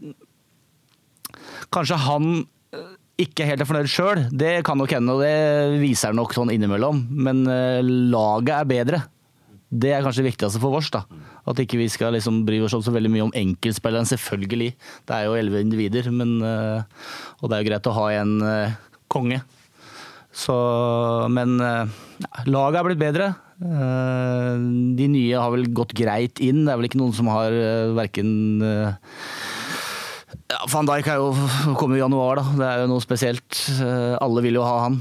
kanskje 1.71 1.99
han 2.03 2.29
eh, 2.75 2.89
ikke 3.23 3.47
helt 3.47 3.63
er 3.63 3.69
fornøyd 3.69 3.91
sjøl. 3.91 4.25
Det 4.35 4.57
kan 4.67 4.79
nok 4.79 4.91
hende, 4.97 5.15
og 5.15 5.23
det 5.23 5.79
viser 5.79 6.11
han 6.11 6.19
nok 6.19 6.35
sånn 6.35 6.51
innimellom. 6.51 7.05
Men 7.15 7.45
øh, 7.47 7.79
laget 8.11 8.57
er 8.57 8.71
bedre. 8.73 9.01
Det 9.73 9.91
er 9.91 10.03
kanskje 10.05 10.21
det 10.21 10.31
viktigste 10.31 10.61
for 10.61 10.77
oss. 10.77 10.91
da. 10.93 11.03
At 11.49 11.59
ikke 11.61 11.79
vi 11.79 11.87
skal 11.89 12.13
liksom 12.15 12.43
bry 12.45 12.59
oss 12.63 12.75
så 12.75 12.93
veldig 12.93 13.11
mye 13.11 13.25
om 13.25 13.33
enkeltspilleren, 13.35 14.07
selvfølgelig. 14.09 14.75
Det 15.07 15.15
er 15.15 15.25
jo 15.25 15.37
elleve 15.39 15.63
individer, 15.65 16.11
men, 16.13 16.37
eh, 16.45 16.83
og 17.41 17.49
det 17.49 17.57
er 17.57 17.63
jo 17.63 17.69
greit 17.71 17.89
å 17.89 17.95
ha 17.97 18.05
en 18.21 18.35
uh, 18.45 18.75
konge. 19.11 19.41
Så, 20.35 20.55
men 21.31 21.57
uh, 21.63 21.89
laget 22.45 22.79
er 22.79 22.87
blitt 22.89 23.01
bedre. 23.01 23.33
De 23.55 25.05
nye 25.07 25.39
har 25.39 25.51
vel 25.53 25.69
gått 25.71 25.93
greit 25.95 26.41
inn. 26.43 26.65
Det 26.65 26.73
er 26.73 26.79
vel 26.81 26.89
ikke 26.89 26.99
noen 26.99 27.15
som 27.15 27.29
har 27.31 27.53
verken 27.95 28.33
ja, 30.51 30.59
Van 30.73 30.89
Dijk 30.89 31.07
er 31.07 31.21
jo 31.23 31.29
kommet 31.79 31.95
i 31.95 32.01
januar, 32.01 32.41
da. 32.41 32.57
Det 32.59 32.67
er 32.67 32.83
jo 32.83 32.89
noe 32.91 33.03
spesielt. 33.03 33.61
alle 34.19 34.43
vil 34.43 34.59
jo 34.59 34.67
ha 34.67 34.75
han. 34.83 34.99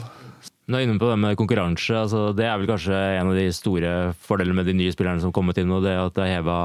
Nå 0.64 0.79
er 0.79 0.87
inne 0.87 0.96
på 0.96 1.11
det 1.11 1.16
med 1.20 1.37
konkurranse. 1.37 1.92
Altså, 1.92 2.31
det 2.33 2.46
er 2.48 2.57
vel 2.57 2.70
kanskje 2.70 2.96
en 2.96 3.33
av 3.33 3.37
de 3.37 3.44
store 3.53 3.90
fordelene 4.24 4.57
med 4.57 4.70
de 4.70 4.77
nye 4.79 4.94
spillerne 4.94 5.20
som 5.20 5.29
har 5.29 5.37
kommet 5.37 5.61
inn. 5.61 5.68
nå. 5.68 5.83
Det 5.85 5.92
at 5.92 6.14
det 6.16 6.24
har 6.24 6.38
heva 6.38 6.57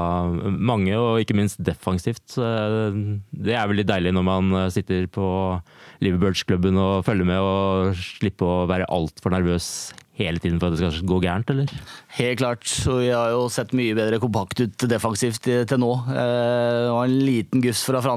mange, 0.56 0.94
og 0.96 1.20
ikke 1.20 1.36
minst 1.36 1.60
defensivt. 1.60 2.32
Det 2.34 3.56
er 3.56 3.68
vel 3.68 3.82
litt 3.82 3.90
deilig 3.90 4.14
når 4.16 4.24
man 4.24 4.54
sitter 4.72 5.04
på 5.12 5.26
Liverbirds-klubben 6.00 6.80
og 6.80 7.04
følger 7.04 7.28
med 7.28 7.44
og 7.44 7.92
slipper 8.00 8.48
å 8.48 8.68
være 8.70 8.88
altfor 8.88 9.36
nervøs 9.36 9.68
hele 10.20 10.42
tiden 10.42 10.60
for 10.60 10.68
at 10.68 10.76
det 10.76 10.90
skal 10.92 11.08
gå 11.08 11.18
gærent, 11.24 11.50
eller? 11.52 11.72
Helt 12.18 12.40
klart. 12.40 12.66
Vi 12.86 13.08
har 13.08 13.32
jo 13.34 13.46
sett 13.52 13.74
mye 13.76 13.96
bedre 13.96 14.20
kompakt 14.22 14.62
ut 14.62 14.86
defensivt 14.90 15.42
til 15.48 15.80
nå. 15.80 15.90
Eh, 16.12 16.76
det 16.84 16.92
var 16.94 17.08
en 17.08 17.18
liten 17.26 17.64
guss 17.64 17.82
fra, 17.88 18.02
fra, 18.04 18.16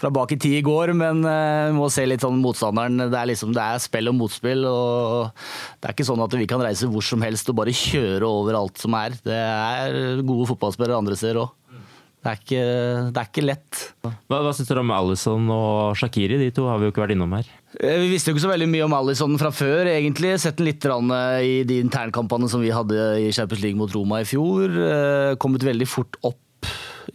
fra, 0.00 0.12
bak 0.16 0.34
i 0.34 0.40
tid 0.40 0.58
i 0.60 0.64
går, 0.66 0.94
men 0.98 1.22
eh, 1.28 1.68
vi 1.70 1.78
må 1.78 1.90
se 1.92 2.06
litt 2.08 2.24
sånn 2.24 2.40
motstanderen. 2.42 3.06
Det 3.06 3.20
er, 3.20 3.30
liksom, 3.32 3.54
det 3.56 3.64
er 3.64 3.84
spill 3.84 4.12
og 4.12 4.18
motspill. 4.18 4.66
og 4.68 5.30
Det 5.78 5.90
er 5.90 5.96
ikke 5.96 6.08
sånn 6.10 6.26
at 6.26 6.36
vi 6.40 6.50
kan 6.50 6.64
reise 6.64 6.90
hvor 6.90 7.04
som 7.04 7.22
helst 7.26 7.52
og 7.52 7.60
bare 7.60 7.76
kjøre 7.76 8.26
over 8.26 8.60
alt 8.64 8.80
som 8.80 8.96
er. 8.98 9.16
Det 9.24 9.40
er 9.40 10.22
gode 10.24 10.50
fotballspillere 10.52 11.00
andre 11.00 11.18
steder 11.20 11.44
òg. 11.44 11.56
Det 12.20 12.28
er, 12.28 12.40
ikke, 12.42 12.64
det 13.14 13.20
er 13.20 13.28
ikke, 13.30 13.42
lett. 13.48 13.78
Hva, 14.04 14.42
hva 14.44 14.50
syns 14.52 14.68
dere 14.68 14.82
om 14.84 14.90
Alison 14.92 15.46
og 15.54 15.96
Shakiri? 15.96 16.36
De 16.36 16.50
to 16.52 16.66
har 16.68 16.76
vi 16.76 16.84
jo 16.84 16.92
ikke 16.92 17.00
vært 17.06 17.14
innom 17.14 17.32
her. 17.32 17.48
Eh, 17.78 17.98
vi 18.02 18.10
visste 18.10 18.30
jo 18.30 18.34
ikke 18.34 18.44
så 18.46 18.50
veldig 18.50 18.68
mye 18.70 18.86
om 18.86 18.94
Alison 18.98 19.36
fra 19.38 19.52
før, 19.54 19.86
egentlig. 19.92 20.34
Sett 20.42 20.58
den 20.58 20.66
litt 20.66 20.84
i 20.84 21.62
de 21.68 21.80
internkampene 21.84 22.50
som 22.50 22.62
vi 22.64 22.72
hadde 22.74 22.98
i 23.22 23.30
Champions 23.32 23.62
League 23.62 23.78
mot 23.78 23.92
Roma 23.94 24.22
i 24.22 24.28
fjor. 24.28 24.66
Eh, 24.70 25.36
kommet 25.38 25.66
veldig 25.66 25.88
fort 25.88 26.18
opp 26.26 26.38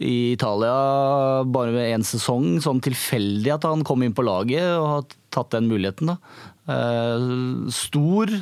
i 0.00 0.32
Italia 0.32 1.44
bare 1.44 1.72
med 1.72 1.92
én 1.92 2.04
sesong. 2.04 2.56
Sånn 2.64 2.80
tilfeldig 2.84 3.52
at 3.54 3.68
han 3.68 3.84
kom 3.84 4.02
inn 4.02 4.16
på 4.16 4.24
laget 4.24 4.64
og 4.80 4.88
har 4.88 5.06
tatt 5.34 5.52
den 5.58 5.68
muligheten. 5.68 6.14
da. 6.14 6.18
Eh, 6.72 7.70
stor. 7.70 8.32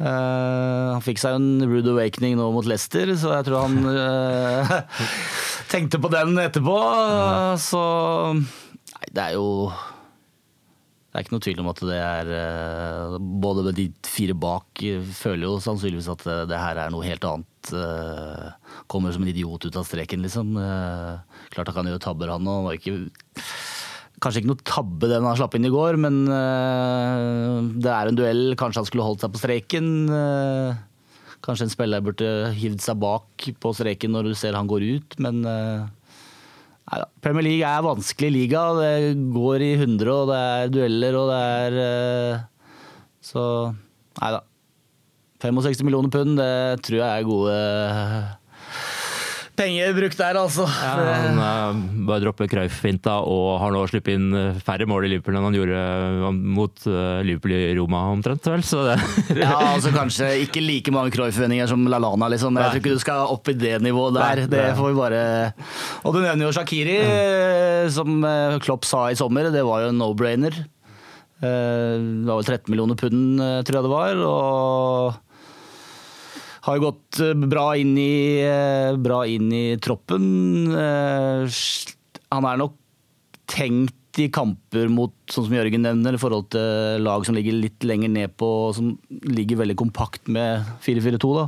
Uh, 0.00 0.96
han 0.96 1.02
fikk 1.04 1.20
seg 1.20 1.36
en 1.36 1.62
rude 1.68 1.92
awakening 1.92 2.32
nå 2.38 2.46
mot 2.54 2.66
Leicester, 2.66 3.12
så 3.20 3.34
jeg 3.36 3.44
tror 3.46 3.68
han 3.68 3.84
uh, 3.84 4.72
tenkte 5.72 6.00
på 6.02 6.10
den 6.10 6.32
etterpå. 6.42 6.74
Uh, 6.80 7.52
så 7.60 7.82
Nei, 8.32 9.10
det 9.12 9.26
er 9.28 9.36
jo 9.36 9.68
Det 11.12 11.18
er 11.18 11.26
ikke 11.26 11.34
noe 11.34 11.44
tvil 11.44 11.58
om 11.60 11.66
at 11.68 11.80
det 11.84 11.96
er 12.00 12.28
eh, 12.32 13.16
Både 13.44 13.74
de 13.76 13.84
fire 14.08 14.32
bak 14.32 14.80
føler 15.12 15.44
jo 15.44 15.58
sannsynligvis 15.60 16.08
at 16.08 16.24
det, 16.24 16.36
det 16.48 16.60
her 16.60 16.80
er 16.80 16.94
noe 16.94 17.04
helt 17.04 17.26
annet. 17.28 17.72
kommer 18.88 19.12
som 19.12 19.22
en 19.22 19.28
idiot 19.28 19.66
ut 19.68 19.76
av 19.76 19.84
streken, 19.86 20.24
liksom. 20.24 20.56
klart 21.52 21.68
han 21.68 21.76
kan 21.76 21.90
gjøre 21.90 22.02
tabber, 22.02 22.32
han 22.32 22.48
òg. 22.48 22.88
Kanskje 24.22 24.40
ikke 24.40 24.50
noe 24.50 24.64
tabbe 24.66 25.10
den 25.12 25.28
han 25.28 25.36
slapp 25.38 25.54
inn 25.58 25.68
i 25.68 25.72
går, 25.72 26.00
men 26.00 26.24
det 27.78 27.92
er 27.92 28.10
en 28.10 28.18
duell. 28.18 28.56
Kanskje 28.58 28.82
han 28.82 28.88
skulle 28.88 29.06
holdt 29.06 29.22
seg 29.22 29.34
på 29.34 29.42
streken. 29.44 29.86
Kanskje 31.44 31.68
en 31.68 31.74
spiller 31.76 32.02
burde 32.02 32.32
hivd 32.58 32.82
seg 32.82 32.98
bak 33.02 33.46
på 33.62 33.74
streken 33.78 34.16
når 34.16 34.32
du 34.32 34.34
ser 34.38 34.58
han 34.58 34.70
går 34.70 34.88
ut, 34.96 35.18
men 35.22 35.44
Neida. 36.92 37.08
Premier 37.24 37.46
League 37.46 37.64
er 37.64 37.84
vanskelig 37.86 38.30
liga. 38.34 38.62
Det 38.76 39.14
går 39.32 39.64
i 39.64 39.72
hundre, 39.80 40.12
og 40.12 40.28
det 40.28 40.40
er 40.40 40.72
dueller, 40.74 41.16
og 41.16 41.30
det 41.32 41.40
er 41.40 41.78
eh, 41.86 42.42
Så 43.24 43.44
nei 44.20 44.32
da. 44.34 44.42
65 45.42 45.82
millioner 45.82 46.12
pund, 46.12 46.36
det 46.38 46.82
tror 46.86 47.00
jeg 47.00 47.08
er 47.08 47.26
gode 47.26 47.54
penger 49.62 49.94
brukt 49.96 50.18
der, 50.18 50.38
altså. 50.38 50.66
Ja, 50.66 50.92
han 51.22 51.38
uh, 51.40 51.80
bare 52.08 52.22
dropper 52.24 52.48
Cruyff-finta 52.50 53.18
og 53.28 53.58
har 53.62 53.72
nå 53.74 53.82
sluppet 53.90 54.16
inn 54.16 54.28
eh, 54.36 54.60
færre 54.64 54.86
mål 54.90 55.06
i 55.06 55.12
Liverpool 55.12 55.38
enn 55.38 55.46
han 55.46 55.56
gjorde 55.56 55.78
uh, 55.78 56.28
mot 56.32 56.84
uh, 56.88 57.22
Liverpool 57.26 57.54
i 57.56 57.72
Roma 57.78 58.02
omtrent, 58.12 58.46
vel. 58.50 58.64
Så 58.66 58.82
det 58.88 58.98
ja, 59.44 59.54
altså 59.72 59.92
kanskje 59.94 60.30
ikke 60.46 60.64
like 60.64 60.94
mange 60.94 61.14
Cruyff-vendinger 61.14 61.70
som 61.70 61.86
LaLana, 61.86 62.30
liksom. 62.34 62.58
Jeg 62.58 62.74
tror 62.74 62.82
ikke 62.82 62.96
du 62.98 63.02
skal 63.02 63.32
opp 63.32 63.52
i 63.52 63.56
det 63.58 63.78
nivået 63.84 64.18
der. 64.18 64.44
Det 64.52 64.68
får 64.78 64.92
vi 64.92 64.98
bare 64.98 65.24
Og 66.02 66.14
du 66.14 66.22
nevner 66.22 66.48
jo 66.48 66.54
Shakiri, 66.56 66.98
ja. 67.00 67.90
som 67.92 68.22
Klopp 68.62 68.86
sa 68.88 69.08
i 69.10 69.18
sommer. 69.18 69.50
Det 69.54 69.64
var 69.66 69.86
jo 69.86 69.92
en 69.92 70.00
no-brainer. 70.00 70.62
Det 71.42 72.28
var 72.28 72.38
vel 72.38 72.46
13 72.46 72.70
millioner 72.70 72.98
pund, 72.98 73.42
tror 73.66 73.78
jeg 73.78 73.86
det 73.86 73.92
var. 73.92 74.24
og 74.28 75.31
har 76.62 76.82
gått 76.82 77.20
eh, 77.22 77.34
bra 77.34 77.72
inn 77.78 77.96
i, 77.98 78.42
eh, 78.46 78.94
bra 79.00 79.24
inn 79.26 79.50
i 79.54 79.64
troppen. 79.82 80.70
Eh, 80.70 81.58
han 82.32 82.48
er 82.48 82.62
nok 82.62 82.78
tenkt 83.50 84.20
i 84.20 84.28
kamper 84.32 84.90
mot, 84.92 85.14
sånn 85.32 85.48
som 85.48 85.56
Jørgen 85.56 85.84
nevner, 85.86 86.14
i 86.14 86.20
forhold 86.20 86.50
til 86.52 87.02
lag 87.02 87.24
som 87.26 87.36
ligger 87.36 87.56
litt 87.56 87.84
lenger 87.88 88.12
ned 88.12 88.34
på, 88.38 88.48
som 88.76 88.92
ligger 89.24 89.62
veldig 89.62 89.76
kompakt 89.80 90.28
med 90.32 90.66
4-4-2. 90.84 91.32
da. 91.40 91.46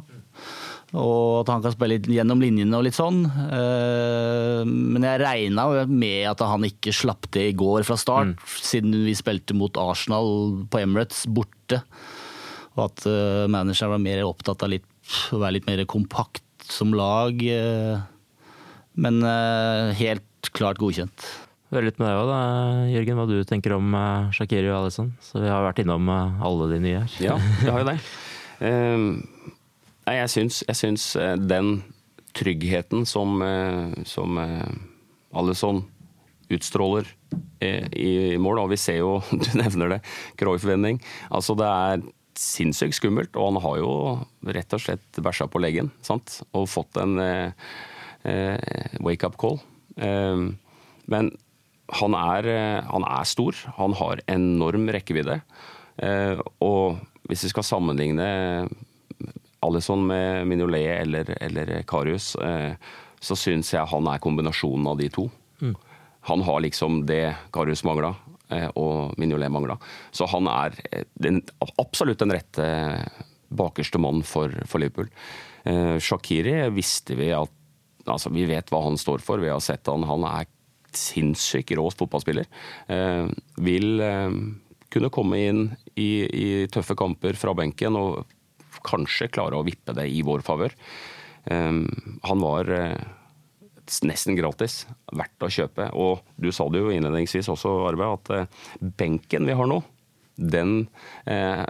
Og 0.95 1.43
at 1.43 1.51
han 1.51 1.63
kan 1.63 1.75
spille 1.75 1.99
litt 1.99 2.09
gjennom 2.09 2.41
linjene 2.41 2.79
og 2.79 2.85
litt 2.87 2.95
sånn. 2.95 3.25
Men 3.27 5.03
jeg 5.03 5.21
regna 5.25 5.65
med 5.91 6.29
at 6.31 6.45
han 6.47 6.67
ikke 6.69 6.95
slapp 6.95 7.27
det 7.35 7.49
i 7.49 7.57
går 7.59 7.83
fra 7.89 7.99
start, 7.99 8.37
mm. 8.39 8.55
siden 8.63 8.95
vi 9.03 9.17
spilte 9.19 9.57
mot 9.59 9.75
Arsenal 9.83 10.55
på 10.71 10.81
Emirates 10.85 11.25
borte. 11.27 11.83
Og 12.79 12.87
at 12.87 13.09
manageren 13.51 13.97
var 13.97 14.05
mer 14.07 14.23
opptatt 14.29 14.63
av 14.63 14.71
litt 14.71 14.87
være 15.33 15.59
litt 15.59 15.69
mer 15.69 15.85
kompakt 15.89 16.45
som 16.71 16.95
lag. 16.97 17.41
Eh, 17.43 18.03
men 18.95 19.23
eh, 19.27 19.95
helt 19.99 20.53
klart 20.55 20.81
godkjent. 20.83 21.27
Hører 21.73 21.89
litt 21.89 21.99
med 21.99 22.09
deg 22.09 22.21
òg, 22.21 22.31
da, 22.31 22.41
Jørgen, 22.93 23.19
hva 23.19 23.27
du 23.29 23.39
tenker 23.49 23.75
om 23.77 23.97
eh, 23.99 24.35
Shakiri 24.37 24.71
og 24.71 24.85
Alison. 24.85 25.13
Så 25.25 25.43
vi 25.43 25.51
har 25.51 25.65
vært 25.67 25.83
innom 25.83 26.11
alle 26.11 26.71
de 26.75 26.83
nye 26.85 27.03
her. 27.03 27.17
Ja, 27.23 27.39
vi 27.63 27.73
har 27.73 27.83
jo 27.83 27.91
det. 27.91 27.99
Nei, 30.05 30.15
jeg, 30.21 30.31
syns, 30.31 30.61
jeg 30.69 30.77
syns 30.79 31.05
den 31.49 31.79
tryggheten 32.37 33.07
som, 33.09 33.41
som 34.05 34.37
Alison 35.35 35.81
utstråler 36.53 37.09
i 37.65 38.37
mål, 38.37 38.61
og 38.63 38.75
vi 38.75 38.79
ser 38.79 39.01
jo, 39.01 39.17
du 39.43 39.49
nevner 39.59 39.97
det, 39.97 40.01
Cruyff-vending. 40.41 41.01
Altså 41.33 41.57
det 41.59 41.71
er 41.71 42.05
sinnssykt 42.41 42.99
skummelt. 42.99 43.37
Og 43.37 43.53
han 43.53 43.63
har 43.65 43.79
jo 43.81 43.93
rett 44.57 44.77
og 44.77 44.83
slett 44.83 45.23
bæsja 45.23 45.49
på 45.51 45.63
leggen 45.63 45.93
sant? 46.05 46.41
og 46.53 46.71
fått 46.71 47.01
en 47.03 47.19
eh, 47.23 47.71
eh 48.25 48.99
wake-up 49.05 49.39
call. 49.41 49.61
Eh, 49.97 50.51
men 51.11 51.33
han 51.93 52.17
er, 52.17 52.49
eh, 52.49 52.85
han 52.89 53.05
er, 53.05 53.25
stor. 53.25 53.55
Han 53.77 53.95
har 53.95 54.23
enorm 54.27 54.89
rekkevidde. 54.89 55.41
Eh, 55.97 56.41
og 56.65 56.99
hvis 57.29 57.45
vi 57.45 57.53
skal 57.53 57.67
sammenligne 57.67 58.69
Alison 59.65 60.07
med 60.07 60.47
Minolet 60.49 61.01
eller, 61.01 61.37
eller 61.41 61.83
Karius, 61.89 62.35
eh, 62.37 62.75
så 63.21 63.37
syns 63.37 63.73
jeg 63.73 63.89
han 63.89 64.09
er 64.11 64.21
kombinasjonen 64.21 64.89
av 64.91 64.99
de 65.01 65.09
to. 65.13 65.29
Mm. 65.61 65.75
Han 66.29 66.43
har 66.45 66.61
liksom 66.65 67.05
det 67.09 67.37
Karius 67.53 67.85
mangla. 67.85 68.15
Eh, 68.55 68.71
og 68.81 69.15
Mignolet 69.21 69.53
mangla. 69.53 69.79
Så 70.15 70.29
han 70.31 70.49
er 70.51 70.79
eh, 70.91 71.07
den, 71.21 71.43
absolutt 71.81 72.23
den 72.23 72.35
rette 72.35 72.69
bakerste 73.55 74.01
mann 74.03 74.23
for, 74.27 74.53
for 74.69 74.83
Liverpool. 74.83 75.11
Eh, 75.65 75.97
Shakiri 76.03 76.57
visste 76.75 77.19
vi 77.19 77.33
at 77.35 77.61
altså 78.05 78.29
Vi 78.29 78.43
vet 78.45 78.69
hva 78.69 78.83
han 78.85 78.99
står 79.01 79.23
for, 79.25 79.41
vi 79.41 79.49
har 79.49 79.63
sett 79.65 79.89
han. 79.89 80.03
Han 80.05 80.27
er 80.29 80.45
sinnssykt 80.93 81.73
rå 81.79 81.87
fotballspiller. 81.89 82.45
Eh, 82.93 83.31
vil 83.65 84.03
eh, 84.05 84.37
kunne 84.93 85.11
komme 85.15 85.41
inn 85.41 85.63
i, 85.97 86.11
i, 86.29 86.49
tøffe 86.69 86.97
kamper 86.99 87.39
fra 87.41 87.55
benken 87.57 87.97
og 87.97 88.27
kanskje 88.85 89.31
klare 89.33 89.57
å 89.57 89.65
vippe 89.65 89.95
det 89.97 90.05
i 90.13 90.21
vår 90.27 90.45
favør. 90.45 90.77
Eh, 91.49 91.81
han 92.29 92.45
var 92.45 92.73
nesten 94.07 94.37
gratis. 94.39 94.85
Verdt 95.13 95.45
å 95.45 95.53
kjøpe. 95.53 95.89
Og 95.99 96.25
du 96.41 96.51
sa 96.55 96.67
det 96.73 96.83
jo 96.83 96.93
innledningsvis 96.95 97.51
også, 97.53 97.73
Arve, 97.89 98.11
at 98.17 98.33
eh, 98.35 98.63
benken 99.01 99.49
vi 99.49 99.57
har 99.57 99.71
nå, 99.71 99.81
den 100.35 100.87
eh, 101.31 101.63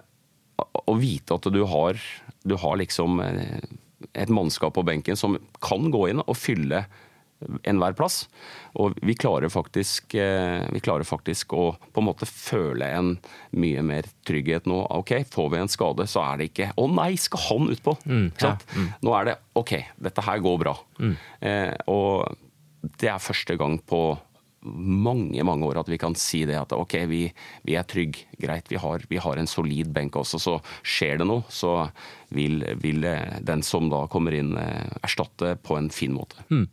Å 0.55 0.95
vite 0.97 1.37
at 1.37 1.49
du 1.53 1.65
har, 1.69 1.99
du 2.47 2.55
har 2.61 2.79
liksom 2.81 3.19
eh, 3.21 3.65
et 4.15 4.31
mannskap 4.33 4.77
på 4.77 4.85
benken 4.87 5.19
som 5.19 5.37
kan 5.65 5.91
gå 5.93 6.07
inn 6.13 6.23
og 6.23 6.37
fylle 6.39 6.85
enhver 7.63 7.97
plass. 7.97 8.25
Og 8.81 8.97
vi 9.05 9.15
klarer, 9.19 9.53
faktisk, 9.53 10.15
eh, 10.19 10.65
vi 10.73 10.83
klarer 10.83 11.07
faktisk 11.07 11.55
å 11.55 11.65
på 11.93 12.03
en 12.03 12.09
måte 12.09 12.29
føle 12.29 12.89
en 12.97 13.15
mye 13.53 13.83
mer 13.87 14.09
trygghet 14.27 14.69
nå. 14.71 14.81
Ok, 14.99 15.17
får 15.31 15.51
vi 15.53 15.63
en 15.63 15.73
skade, 15.73 16.09
så 16.11 16.25
er 16.25 16.39
det 16.39 16.53
ikke 16.53 16.73
'Å 16.75 16.91
nei, 16.95 17.15
skal 17.17 17.41
han 17.41 17.69
utpå?' 17.69 17.99
Mm, 18.05 18.33
ja, 18.41 18.57
mm. 18.75 18.95
Nå 19.03 19.21
er 19.21 19.25
det 19.25 19.39
'ok, 19.55 19.85
dette 20.01 20.23
her 20.23 20.39
går 20.39 20.59
bra'. 20.59 20.79
Mm. 20.99 21.17
Eh, 21.41 21.75
og 21.89 22.37
det 22.99 23.09
er 23.09 23.19
første 23.19 23.57
gang 23.57 23.79
på 23.79 24.19
mange 24.65 25.45
mange 25.45 25.67
år 25.67 25.81
at 25.83 25.89
vi 25.89 25.99
kan 25.99 26.15
si 26.15 26.45
det 26.49 26.57
at 26.57 26.73
ok, 26.73 26.95
vi, 27.07 27.33
vi 27.65 27.77
er 27.77 27.85
trygge, 27.85 28.25
greit, 28.41 28.71
vi 28.71 28.77
har, 28.77 29.03
vi 29.09 29.19
har, 29.21 29.37
en 29.37 29.47
solid 29.47 29.93
benk 29.93 30.17
også. 30.17 30.41
Så 30.41 30.55
skjer 30.83 31.19
det 31.19 31.27
noe, 31.27 31.45
så 31.53 31.91
vil, 32.31 32.65
vil 32.81 33.05
eh, 33.05 33.41
den 33.45 33.63
som 33.63 33.91
da 33.93 34.07
kommer 34.09 34.33
inn, 34.33 34.57
erstatte 35.03 35.57
på 35.63 35.77
en 35.77 35.91
fin 35.91 36.15
måte. 36.17 36.37
Mm. 36.51 36.69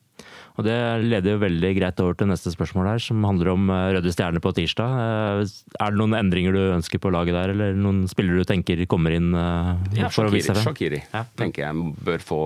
Og 0.60 0.66
Det 0.68 0.76
leder 1.06 1.36
jo 1.36 1.42
veldig 1.42 1.72
greit 1.78 2.02
over 2.04 2.18
til 2.20 2.30
neste 2.30 2.52
spørsmål 2.54 2.90
her, 2.92 3.02
som 3.04 3.24
handler 3.26 3.54
om 3.54 3.72
eh, 3.72 3.88
Røde 3.96 4.14
Stjerner 4.14 4.44
på 4.44 4.54
tirsdag. 4.58 5.00
Eh, 5.06 5.56
er 5.80 5.96
det 5.96 6.02
noen 6.02 6.18
endringer 6.20 6.56
du 6.56 6.62
ønsker 6.76 7.02
på 7.02 7.14
laget 7.14 7.38
der, 7.38 7.56
eller 7.56 7.78
noen 7.78 8.04
spillere 8.12 8.44
du 8.44 8.50
tenker 8.50 8.84
kommer 8.92 9.16
inn 9.16 9.32
eh, 9.34 9.74
ja, 10.02 10.12
for 10.12 10.28
Shakiri, 10.28 10.30
å 10.30 10.36
vise 10.36 10.56
seg? 10.56 10.68
Shakiri 10.68 11.02
ja. 11.06 11.26
tenker 11.40 11.68
jeg 11.68 11.98
bør 12.06 12.26
få 12.26 12.42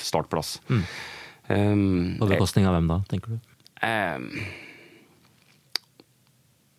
startplass. 0.00 0.58
Mm. 0.70 0.82
Um, 1.50 1.86
på 2.20 2.30
bekostning 2.30 2.68
av 2.70 2.76
hvem 2.76 2.90
da, 2.90 3.00
tenker 3.10 3.34
du? 3.34 3.46
Um, 3.82 4.28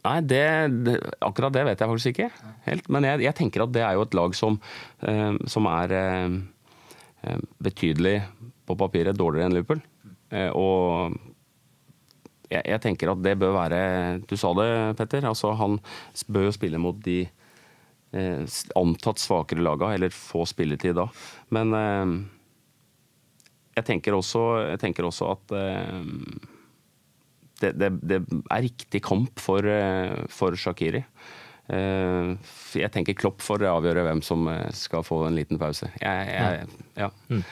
Nei, 0.01 0.17
det, 0.25 0.45
det, 0.85 0.95
akkurat 1.21 1.53
det 1.53 1.65
vet 1.67 1.81
jeg 1.81 1.91
faktisk 1.91 2.15
ikke 2.15 2.29
helt. 2.65 2.87
Men 2.93 3.05
jeg, 3.05 3.21
jeg, 3.27 3.37
tenker 3.37 3.65
at 3.65 3.73
det 3.75 3.83
er 3.85 3.97
jo 3.97 4.05
et 4.07 4.17
lag 4.17 4.33
som, 4.37 4.57
eh, 5.05 5.35
som 5.51 5.67
er 5.69 5.93
eh, 5.97 7.37
betydelig 7.61 8.15
på 8.65 8.77
papiret 8.79 9.17
dårligere 9.17 9.49
enn 9.49 9.57
Liverpool. 9.59 9.83
Uh, 10.31 10.51
og 10.55 11.17
jeg, 12.51 12.63
jeg, 12.65 12.81
tenker 12.83 13.11
at 13.11 13.21
det 13.23 13.37
bør 13.39 13.53
være 13.55 13.81
Du 14.27 14.35
sa 14.39 14.51
det, 14.57 14.69
Petter. 14.99 15.27
Altså, 15.27 15.53
han 15.59 15.79
bør 16.27 16.49
jo 16.49 16.57
spille 16.57 16.81
mot 16.81 16.97
de 17.05 17.23
antatt 18.11 19.21
svakere 19.23 19.63
laga, 19.63 19.93
eller 19.95 20.11
få 20.11 20.41
spilletid 20.43 20.97
da. 20.97 21.05
Men 21.55 21.71
jeg 23.71 23.85
tenker 23.87 24.17
også, 24.17 24.41
jeg 24.67 24.81
tenker 24.81 25.07
også 25.07 25.29
at 25.31 25.53
det, 27.61 27.71
det, 27.77 27.89
det, 28.01 28.19
er 28.51 28.65
riktig 28.65 29.01
kamp 29.05 29.41
for, 29.41 29.65
eh, 29.67 30.23
for 30.31 30.57
Shakiri. 30.57 31.03
Eh, 31.71 32.31
jeg 32.81 32.91
tenker 32.93 33.17
Klopp 33.17 33.43
får 33.45 33.67
avgjøre 33.69 34.05
hvem 34.07 34.23
som 34.25 34.47
eh, 34.51 34.69
skal 34.75 35.05
få 35.07 35.23
en 35.27 35.37
liten 35.37 35.61
pause. 35.61 35.91
Jeg, 36.01 36.31
jeg, 36.31 36.87
ja. 36.97 37.11
Mm. 37.29 37.43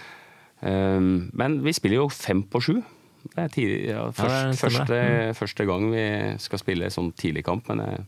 Men 0.61 1.59
vi 1.63 1.71
spiller 1.71 2.01
jo 2.01 2.09
fem 2.11 2.41
på 2.43 2.59
sju. 2.59 2.73
Det 3.19 3.43
er, 3.43 3.51
tidlig, 3.51 3.77
ja, 3.89 4.01
først, 4.15 4.59
første, 4.59 4.97
mm. 4.97 5.37
første, 5.37 5.65
gang 5.67 5.85
vi 5.91 6.03
skal 6.43 6.61
spille 6.61 6.89
sånn 6.91 7.13
tidlig 7.19 7.45
kamp. 7.47 7.67
Men 7.71 7.83
jeg, 7.85 8.01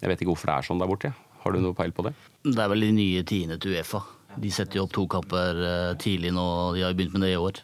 jeg, 0.00 0.10
vet 0.10 0.24
ikke 0.24 0.32
hvorfor 0.32 0.50
det 0.50 0.56
er 0.56 0.68
sånn 0.68 0.82
der 0.82 0.90
borte. 0.90 1.12
Har 1.42 1.54
du 1.54 1.62
noe 1.62 1.76
peil 1.78 1.94
på 1.94 2.06
det? 2.06 2.14
Det 2.46 2.58
er 2.58 2.70
vel 2.72 2.86
de 2.86 2.92
nye 2.96 3.22
tidene 3.26 3.58
til 3.62 3.76
Uefa. 3.76 4.02
De 4.42 4.50
setter 4.54 4.80
jo 4.80 4.86
opp 4.86 4.94
to 4.96 5.06
kamper 5.10 5.62
tidlig 6.02 6.32
nå. 6.34 6.46
De 6.74 6.82
har 6.82 6.94
jo 6.94 6.98
begynt 6.98 7.18
med 7.18 7.26
det 7.26 7.34
i 7.34 7.40
år. 7.42 7.62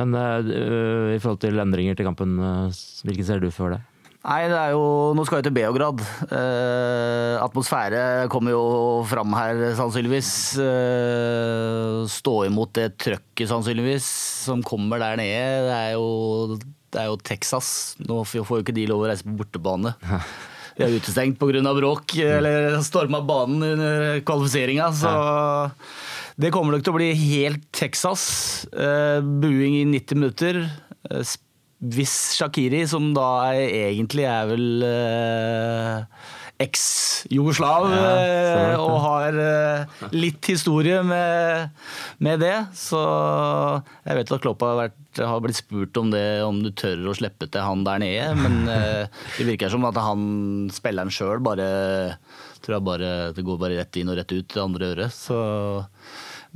Men 0.00 0.14
uh, 0.16 1.12
i 1.12 1.20
forhold 1.20 1.42
til 1.42 1.60
endringer 1.60 1.96
til 1.98 2.08
kampen, 2.08 2.38
uh, 2.40 2.82
hvilken 3.04 3.28
ser 3.28 3.42
du 3.42 3.50
for 3.52 3.74
deg? 3.74 3.88
Nei, 4.22 4.42
det 4.46 4.54
er 4.54 4.74
jo 4.76 4.82
Nå 5.18 5.24
skal 5.26 5.40
vi 5.40 5.46
til 5.48 5.54
Beograd. 5.56 6.02
Eh, 6.30 7.34
atmosfære 7.42 8.28
kommer 8.30 8.54
jo 8.54 8.62
fram 9.10 9.34
her, 9.34 9.64
sannsynligvis. 9.78 10.30
Eh, 10.62 12.04
stå 12.10 12.36
imot 12.46 12.70
det 12.78 12.92
trøkket, 13.02 13.48
sannsynligvis, 13.50 14.06
som 14.46 14.62
kommer 14.62 15.02
der 15.02 15.18
nede. 15.18 15.66
Det 15.66 15.74
er 15.74 15.90
jo, 15.96 16.60
det 16.94 17.02
er 17.02 17.10
jo 17.10 17.18
Texas. 17.18 17.74
Nå 18.06 18.22
får 18.28 18.46
jo 18.46 18.62
ikke 18.62 18.76
de 18.78 18.86
lov 18.92 19.02
å 19.02 19.10
reise 19.10 19.26
på 19.26 19.36
bortebane. 19.42 19.96
De 20.72 20.86
er 20.86 20.94
utestengt 20.96 21.36
pga. 21.36 21.60
bråk, 21.76 22.14
eller 22.16 22.78
storma 22.80 23.18
banen 23.20 23.60
under 23.74 24.22
kvalifiseringa. 24.24 24.86
Så 24.96 25.10
det 26.40 26.48
kommer 26.54 26.72
nok 26.72 26.86
til 26.86 26.94
å 26.94 26.96
bli 26.96 27.10
helt 27.12 27.66
Texas. 27.76 28.64
Uh, 28.72 29.20
buing 29.20 29.76
i 29.82 29.84
90 29.84 30.16
minutter. 30.16 30.62
Hvis 31.82 32.14
Shakiri, 32.38 32.84
som 32.86 33.10
da 33.16 33.50
egentlig 33.58 34.26
er 34.30 34.46
vel 34.52 34.84
eh, 34.86 36.28
eks-jugoslav 36.62 37.88
Ja, 37.90 38.10
eh, 38.22 38.74
og 38.78 38.98
har 39.02 39.38
eh, 39.42 40.04
litt 40.14 40.46
historie 40.52 41.00
med, 41.06 41.72
med 42.22 42.42
det, 42.44 42.54
så 42.78 43.00
jeg 44.06 44.20
vet 44.20 44.34
at 44.36 44.44
Kloppa 44.44 44.70
har, 44.70 44.80
vært, 44.84 45.22
har 45.26 45.42
blitt 45.42 45.58
spurt 45.58 45.98
om 45.98 46.12
det, 46.14 46.24
om 46.46 46.62
du 46.62 46.70
tør 46.70 47.08
å 47.10 47.16
slippe 47.18 47.50
til 47.50 47.66
han 47.66 47.82
der 47.88 48.02
nede, 48.04 48.30
men 48.38 48.62
eh, 48.76 49.10
det 49.38 49.48
virker 49.50 49.72
som 49.72 49.88
at 49.88 49.98
han 49.98 50.70
spilleren 50.74 51.12
sjøl 51.12 51.42
bare 51.42 51.68
tror 52.62 52.78
jeg 52.78 52.86
bare 52.86 53.10
det 53.34 53.44
går 53.46 53.58
bare 53.58 53.80
rett 53.80 53.98
inn 53.98 54.12
og 54.12 54.18
rett 54.20 54.32
ut 54.32 54.54
det 54.54 54.62
andre 54.62 54.92
øret. 54.94 55.14
Så, 55.16 55.38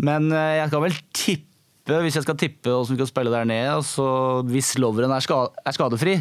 men 0.07 0.31
eh, 0.31 0.61
jeg 0.61 0.73
kan 0.73 0.87
vel 0.87 0.99
tippe, 1.11 1.53
hvis 1.87 2.17
jeg 2.19 2.25
skal 2.27 2.37
tippe 2.41 2.73
hvordan 2.73 2.91
vi 2.91 2.99
skal 2.99 3.11
spille 3.13 3.31
der 3.31 3.47
nede, 3.47 3.77
så 3.87 4.07
hvis 4.49 4.73
Lovren 4.83 5.13
er, 5.15 5.23
ska, 5.23 5.45
skadefri, 5.71 6.17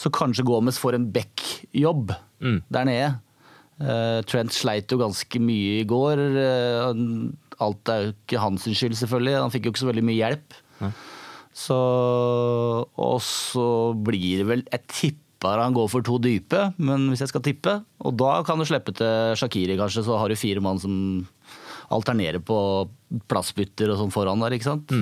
så 0.00 0.08
kanskje 0.08 0.46
Gomez 0.48 0.78
får 0.80 0.96
en 0.96 1.10
back-jobb 1.12 2.14
der 2.72 2.84
nede. 2.88 3.10
Eh, 3.80 4.20
Trent 4.28 4.52
sleit 4.52 4.88
jo 4.92 4.98
ganske 5.00 5.40
mye 5.40 5.80
i 5.82 5.84
går. 5.88 6.20
Eh, 6.40 6.94
alt 7.60 7.92
er 7.92 8.06
jo 8.06 8.14
ikke 8.14 8.40
hans 8.40 8.64
skyld, 8.64 8.96
selvfølgelig. 8.96 9.36
Han 9.42 9.52
fikk 9.52 9.68
jo 9.68 9.72
ikke 9.74 9.82
så 9.84 9.90
veldig 9.90 10.04
mye 10.08 10.20
hjelp. 10.22 10.56
Så 11.52 11.76
Og 12.96 13.18
så 13.26 13.92
blir 14.06 14.38
det 14.38 14.46
vel 14.46 14.60
Jeg 14.70 14.84
tipper 14.86 15.58
han 15.58 15.74
går 15.74 15.88
for 15.90 16.00
to 16.06 16.16
dype, 16.22 16.74
men 16.78 17.08
hvis 17.10 17.24
jeg 17.24 17.32
skal 17.32 17.42
tippe 17.42 17.72
Og 18.06 18.14
da 18.16 18.42
kan 18.46 18.56
du 18.60 18.64
slippe 18.64 18.94
til 18.94 19.34
Shakiri, 19.36 19.76
kanskje, 19.76 20.04
så 20.06 20.16
har 20.16 20.28
du 20.30 20.36
fire 20.38 20.62
mann 20.62 20.78
som 20.78 21.26
alternerer 21.90 22.38
på 22.38 22.88
plassbytter 23.30 23.92
og 23.92 24.00
sånn 24.00 24.14
foran 24.14 24.42
der, 24.44 24.56
ikke 24.56 24.70
sant. 24.70 24.92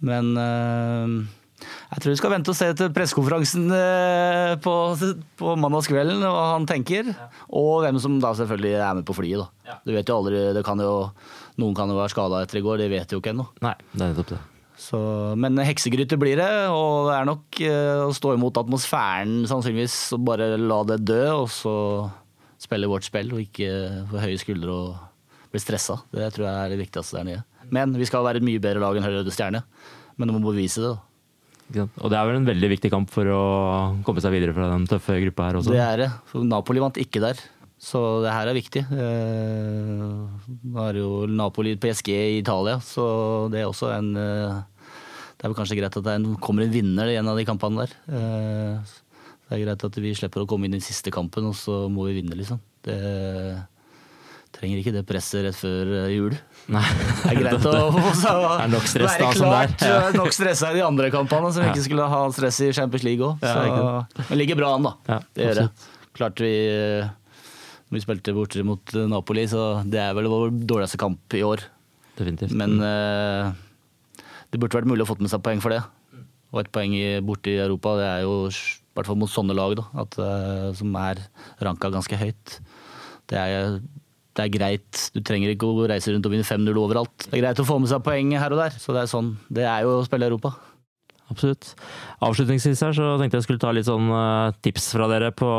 Men 0.00 0.32
eh, 0.40 1.14
jeg 1.60 2.02
tror 2.02 2.12
vi 2.12 2.18
skal 2.20 2.32
vente 2.34 2.52
og 2.52 2.56
se 2.56 2.68
til 2.76 2.92
pressekonferansen 2.96 3.66
eh, 3.76 4.52
på, 4.64 4.74
på 5.40 5.56
mandagskvelden, 5.60 6.22
hva 6.24 6.46
han 6.54 6.68
tenker. 6.68 7.10
Og 7.48 7.82
hvem 7.84 7.98
som 8.02 8.20
da 8.22 8.32
selvfølgelig 8.38 8.76
er 8.78 9.00
med 9.00 9.08
på 9.08 9.16
flyet. 9.16 9.42
Da. 9.42 9.80
Du 9.84 9.92
vet 9.96 10.08
jo 10.08 10.20
aldri, 10.20 10.44
det 10.56 10.64
kan 10.66 10.80
jo, 10.80 10.94
Noen 11.60 11.76
kan 11.76 11.90
jo 11.92 11.98
være 11.98 12.12
skada 12.14 12.40
etter 12.44 12.60
i 12.60 12.64
går, 12.64 12.80
det 12.80 12.88
vet 12.92 13.12
jo 13.12 13.20
ikke 13.20 13.34
ennå. 13.34 13.50
Nei, 13.64 13.74
det 13.92 14.00
er 14.00 14.14
nettopp 14.14 14.32
det. 14.32 14.40
Så, 14.80 14.98
men 15.36 15.60
heksegryte 15.60 16.16
blir 16.16 16.40
det, 16.40 16.52
og 16.72 17.10
det 17.10 17.18
er 17.18 17.28
nok 17.28 17.60
eh, 17.66 18.06
å 18.06 18.14
stå 18.16 18.32
imot 18.38 18.62
atmosfæren 18.62 19.42
sannsynligvis. 19.50 19.98
Og 20.16 20.24
bare 20.30 20.54
la 20.56 20.80
det 20.88 21.02
dø, 21.04 21.22
og 21.42 21.50
så 21.52 21.74
spille 22.60 22.88
vårt 22.88 23.04
spill, 23.08 23.34
og 23.34 23.44
ikke 23.44 24.06
få 24.08 24.24
høye 24.24 24.40
skuldre 24.40 24.72
og 24.78 25.09
bli 25.50 25.60
stressa. 25.62 25.98
Det 26.14 26.30
tror 26.34 26.46
jeg 26.48 26.56
er 26.64 26.72
det 26.74 26.80
viktigste 26.84 27.18
der 27.20 27.28
nye. 27.28 27.44
Men 27.70 27.92
vi 27.98 28.06
skal 28.08 28.24
være 28.26 28.40
et 28.42 28.46
mye 28.46 28.60
bedre 28.62 28.82
lag 28.82 28.96
enn 28.98 29.06
Røde 29.06 29.32
Stjerne. 29.34 29.62
Men 30.18 30.28
du 30.30 30.34
må 30.36 30.42
bevise 30.52 30.82
det. 30.82 30.96
da. 30.96 31.86
Og 32.02 32.10
det 32.10 32.18
er 32.18 32.26
vel 32.26 32.40
en 32.40 32.48
veldig 32.48 32.68
viktig 32.72 32.90
kamp 32.90 33.10
for 33.14 33.28
å 33.30 33.40
komme 34.06 34.20
seg 34.22 34.32
videre 34.34 34.54
fra 34.56 34.72
den 34.72 34.88
tøffe 34.90 35.20
gruppa 35.22 35.46
her 35.48 35.58
også. 35.60 35.70
Det 35.74 35.82
er 35.84 35.96
det. 36.04 36.08
For 36.32 36.42
Napoli 36.46 36.82
vant 36.82 36.98
ikke 36.98 37.22
der. 37.22 37.38
Så 37.80 38.00
det 38.24 38.32
her 38.34 38.50
er 38.50 38.56
viktig. 38.58 38.82
Eh, 38.92 40.00
Nå 40.68 40.82
er 40.84 40.96
det 40.96 41.00
jo 41.04 41.12
Napoli 41.30 41.76
PSG 41.80 42.10
i 42.12 42.40
Italia, 42.42 42.76
så 42.84 43.04
det 43.52 43.62
er 43.62 43.70
også 43.70 43.88
en 43.94 44.10
eh, 44.20 44.58
Det 45.38 45.46
er 45.46 45.52
vel 45.54 45.56
kanskje 45.56 45.78
greit 45.78 45.96
at 45.96 46.04
det 46.04 46.12
er 46.18 46.26
kommer 46.44 46.66
en 46.66 46.74
vinner 46.74 47.08
i 47.08 47.16
en 47.16 47.30
av 47.30 47.38
de 47.40 47.46
kampene 47.48 47.86
der. 47.86 47.94
Eh, 48.12 48.90
Det 49.48 49.56
er 49.56 49.64
greit 49.64 49.84
at 49.88 49.96
vi 50.02 50.12
slipper 50.14 50.44
å 50.44 50.46
komme 50.50 50.66
inn 50.68 50.74
i 50.76 50.78
den 50.78 50.84
siste 50.84 51.10
kampen, 51.10 51.48
og 51.48 51.56
så 51.58 51.86
må 51.90 52.04
vi 52.10 52.18
vinne, 52.20 52.36
liksom. 52.38 52.60
Det 52.84 52.98
trenger 54.56 54.80
ikke 54.82 54.92
det 54.96 55.02
presset 55.08 55.44
rett 55.46 55.56
før 55.58 55.92
eh, 56.00 56.08
jul. 56.16 56.34
Nei. 56.74 56.82
Det 57.22 57.30
er 57.32 57.38
greit 57.40 57.66
å 57.70 57.70
Det 57.70 58.32
er 58.32 58.72
nok 58.74 58.88
stress 58.90 59.14
være 59.14 59.22
da, 59.22 59.30
som 59.38 59.46
klart, 59.50 59.76
det 59.78 59.86
er. 59.86 59.94
Ja. 59.94 60.02
eh, 60.10 60.18
nok 60.18 60.34
stressa 60.36 60.72
i 60.72 60.78
de 60.80 60.82
andre 60.86 61.10
kampene, 61.14 61.52
så 61.54 61.62
vi 61.62 61.68
Ja. 61.68 61.72
ikke 61.76 61.86
skulle 61.86 62.08
ha 62.12 62.20
stress 62.34 62.60
i 62.66 62.72
Champions 62.76 63.06
League 63.06 63.24
òg. 63.30 63.46
Ja, 63.46 64.04
Men 64.28 64.38
ligger 64.42 64.58
bra 64.60 64.74
an, 64.76 64.88
da. 64.90 64.94
Ja, 65.08 65.18
det 65.38 65.46
gjør 65.48 65.60
det. 65.62 65.68
Klart 66.18 66.42
vi 66.42 66.52
eh, 66.68 67.08
når 67.90 67.96
vi 67.98 68.02
spilte 68.04 68.34
borte 68.36 68.62
mot 68.66 68.94
eh, 68.94 69.06
Napoli, 69.10 69.46
så 69.50 69.68
det 69.86 69.98
er 70.02 70.12
vel 70.18 70.28
vår 70.30 70.52
dårligste 70.66 70.98
kamp 71.00 71.34
i 71.38 71.42
år. 71.46 71.62
Definitivt. 72.18 72.52
Men 72.58 72.76
eh, 72.84 73.54
det 74.50 74.58
burde 74.60 74.76
vært 74.80 74.90
mulig 74.90 75.06
å 75.06 75.10
få 75.10 75.16
med 75.22 75.30
seg 75.32 75.42
poeng 75.46 75.62
for 75.62 75.74
det. 75.74 75.80
Og 76.50 76.64
et 76.64 76.70
poeng 76.74 76.94
borte 77.26 77.52
i 77.52 77.60
Europa, 77.62 77.94
det 78.00 78.06
er 78.10 78.24
jo 78.26 78.34
i 78.50 78.54
hvert 78.98 79.06
fall 79.06 79.18
mot 79.22 79.30
sånne 79.30 79.54
lag, 79.54 79.76
da, 79.78 79.84
at, 80.02 80.16
eh, 80.18 80.68
som 80.78 80.94
er 80.98 81.22
ranka 81.62 81.90
ganske 81.94 82.18
høyt. 82.18 82.56
Det 83.30 83.38
er, 83.38 83.76
det 84.38 84.46
er 84.46 84.52
greit. 84.54 85.04
Du 85.14 85.20
trenger 85.26 85.52
ikke 85.52 85.68
å 85.68 85.86
reise 85.90 86.12
rundt 86.14 86.26
og 86.28 86.34
vinne 86.34 86.46
5-0 86.46 86.78
overalt. 86.78 87.26
Det 87.26 87.38
er 87.38 87.44
greit 87.44 87.62
å 87.62 87.66
få 87.66 87.78
med 87.82 87.90
seg 87.90 88.04
poeng 88.06 88.34
her 88.38 88.54
og 88.54 88.62
der. 88.62 88.76
Så 88.78 88.94
det 88.96 89.04
er 89.04 89.10
sånn. 89.10 89.34
Det 89.50 89.66
er 89.66 89.86
jo 89.86 89.98
å 89.98 90.04
spille 90.06 90.28
Europa. 90.30 90.54
Absolutt. 91.30 91.74
Avslutningsvis 92.26 92.80
her 92.82 92.94
så 92.96 93.12
tenkte 93.20 93.38
jeg 93.38 93.46
skulle 93.46 93.62
ta 93.62 93.70
litt 93.74 93.86
sånn 93.86 94.08
eh, 94.10 94.56
tips 94.66 94.90
fra 94.96 95.06
dere 95.10 95.30
på 95.34 95.50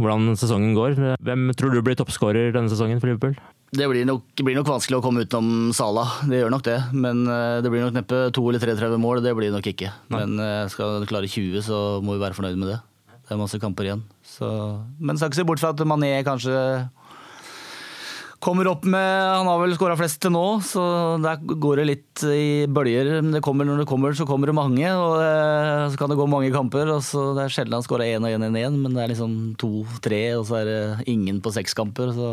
hvordan 0.00 0.32
sesongen 0.38 0.74
går. 0.74 0.98
Hvem 1.22 1.52
tror 1.58 1.74
du 1.74 1.82
blir 1.86 1.98
toppskårer 1.98 2.50
denne 2.56 2.72
sesongen 2.72 2.98
for 3.02 3.12
Liverpool? 3.12 3.36
Det 3.76 3.86
blir 3.90 4.06
nok, 4.06 4.24
blir 4.46 4.56
nok 4.56 4.68
vanskelig 4.70 4.98
å 4.98 5.04
komme 5.04 5.24
utenom 5.26 5.72
Sala, 5.74 6.04
det 6.30 6.38
gjør 6.40 6.52
nok 6.54 6.66
det. 6.66 6.76
Men 6.94 7.22
eh, 7.30 7.60
det 7.62 7.70
blir 7.70 7.86
nok 7.86 7.96
neppe 7.98 8.20
to 8.34 8.44
eller 8.50 8.62
33 8.62 8.98
mål, 9.02 9.22
det 9.22 9.34
blir 9.38 9.50
det 9.50 9.58
nok 9.58 9.70
ikke. 9.70 9.94
Men 10.14 10.36
eh, 10.42 10.66
skal 10.72 11.02
du 11.02 11.08
klare 11.10 11.30
20, 11.30 11.62
så 11.66 11.80
må 12.02 12.16
vi 12.16 12.22
være 12.22 12.38
fornøyd 12.38 12.58
med 12.62 12.74
det. 12.74 12.82
Det 13.26 13.34
er 13.34 13.40
masse 13.40 13.58
kamper 13.62 13.88
igjen. 13.88 14.04
Så, 14.26 14.48
men 15.02 15.18
skal 15.18 15.30
ikke 15.30 15.40
se 15.40 15.46
bort 15.48 15.62
fra 15.62 15.72
at 15.74 15.82
Mané 15.86 16.12
kanskje 16.26 16.54
kommer 18.46 18.68
opp 18.70 18.84
med 18.86 19.06
Han 19.34 19.48
har 19.50 19.58
vel 19.60 19.74
skåra 19.74 19.96
flest 19.98 20.20
til 20.22 20.32
nå, 20.34 20.44
så 20.64 20.82
der 21.22 21.40
går 21.42 21.82
det 21.82 21.86
litt 21.90 22.26
i 22.30 22.66
bølger. 22.70 23.16
Men 23.18 23.34
det 23.34 23.42
kommer, 23.44 23.66
når 23.66 23.82
det 23.82 23.88
kommer, 23.90 24.14
så 24.14 24.26
kommer 24.28 24.50
det 24.50 24.56
mange. 24.56 24.86
Og 24.86 25.16
det, 25.18 25.32
så 25.92 26.00
kan 26.00 26.12
det 26.12 26.18
gå 26.20 26.28
mange 26.30 26.52
kamper. 26.54 26.94
Og 26.94 27.02
så 27.06 27.32
Det 27.36 27.46
er 27.46 27.56
sjelden 27.56 27.78
han 27.80 27.86
skårer 27.86 28.14
én 28.14 28.28
og 28.28 28.30
én 28.30 28.46
og 28.46 28.60
én, 28.62 28.78
men 28.84 28.94
det 28.94 29.02
er 29.02 29.12
liksom 29.14 29.34
to-tre, 29.58 30.22
og 30.38 30.46
så 30.48 30.62
er 30.62 30.70
det 30.70 31.10
ingen 31.10 31.42
på 31.42 31.52
seks 31.56 31.74
kamper. 31.76 32.14
Så 32.14 32.30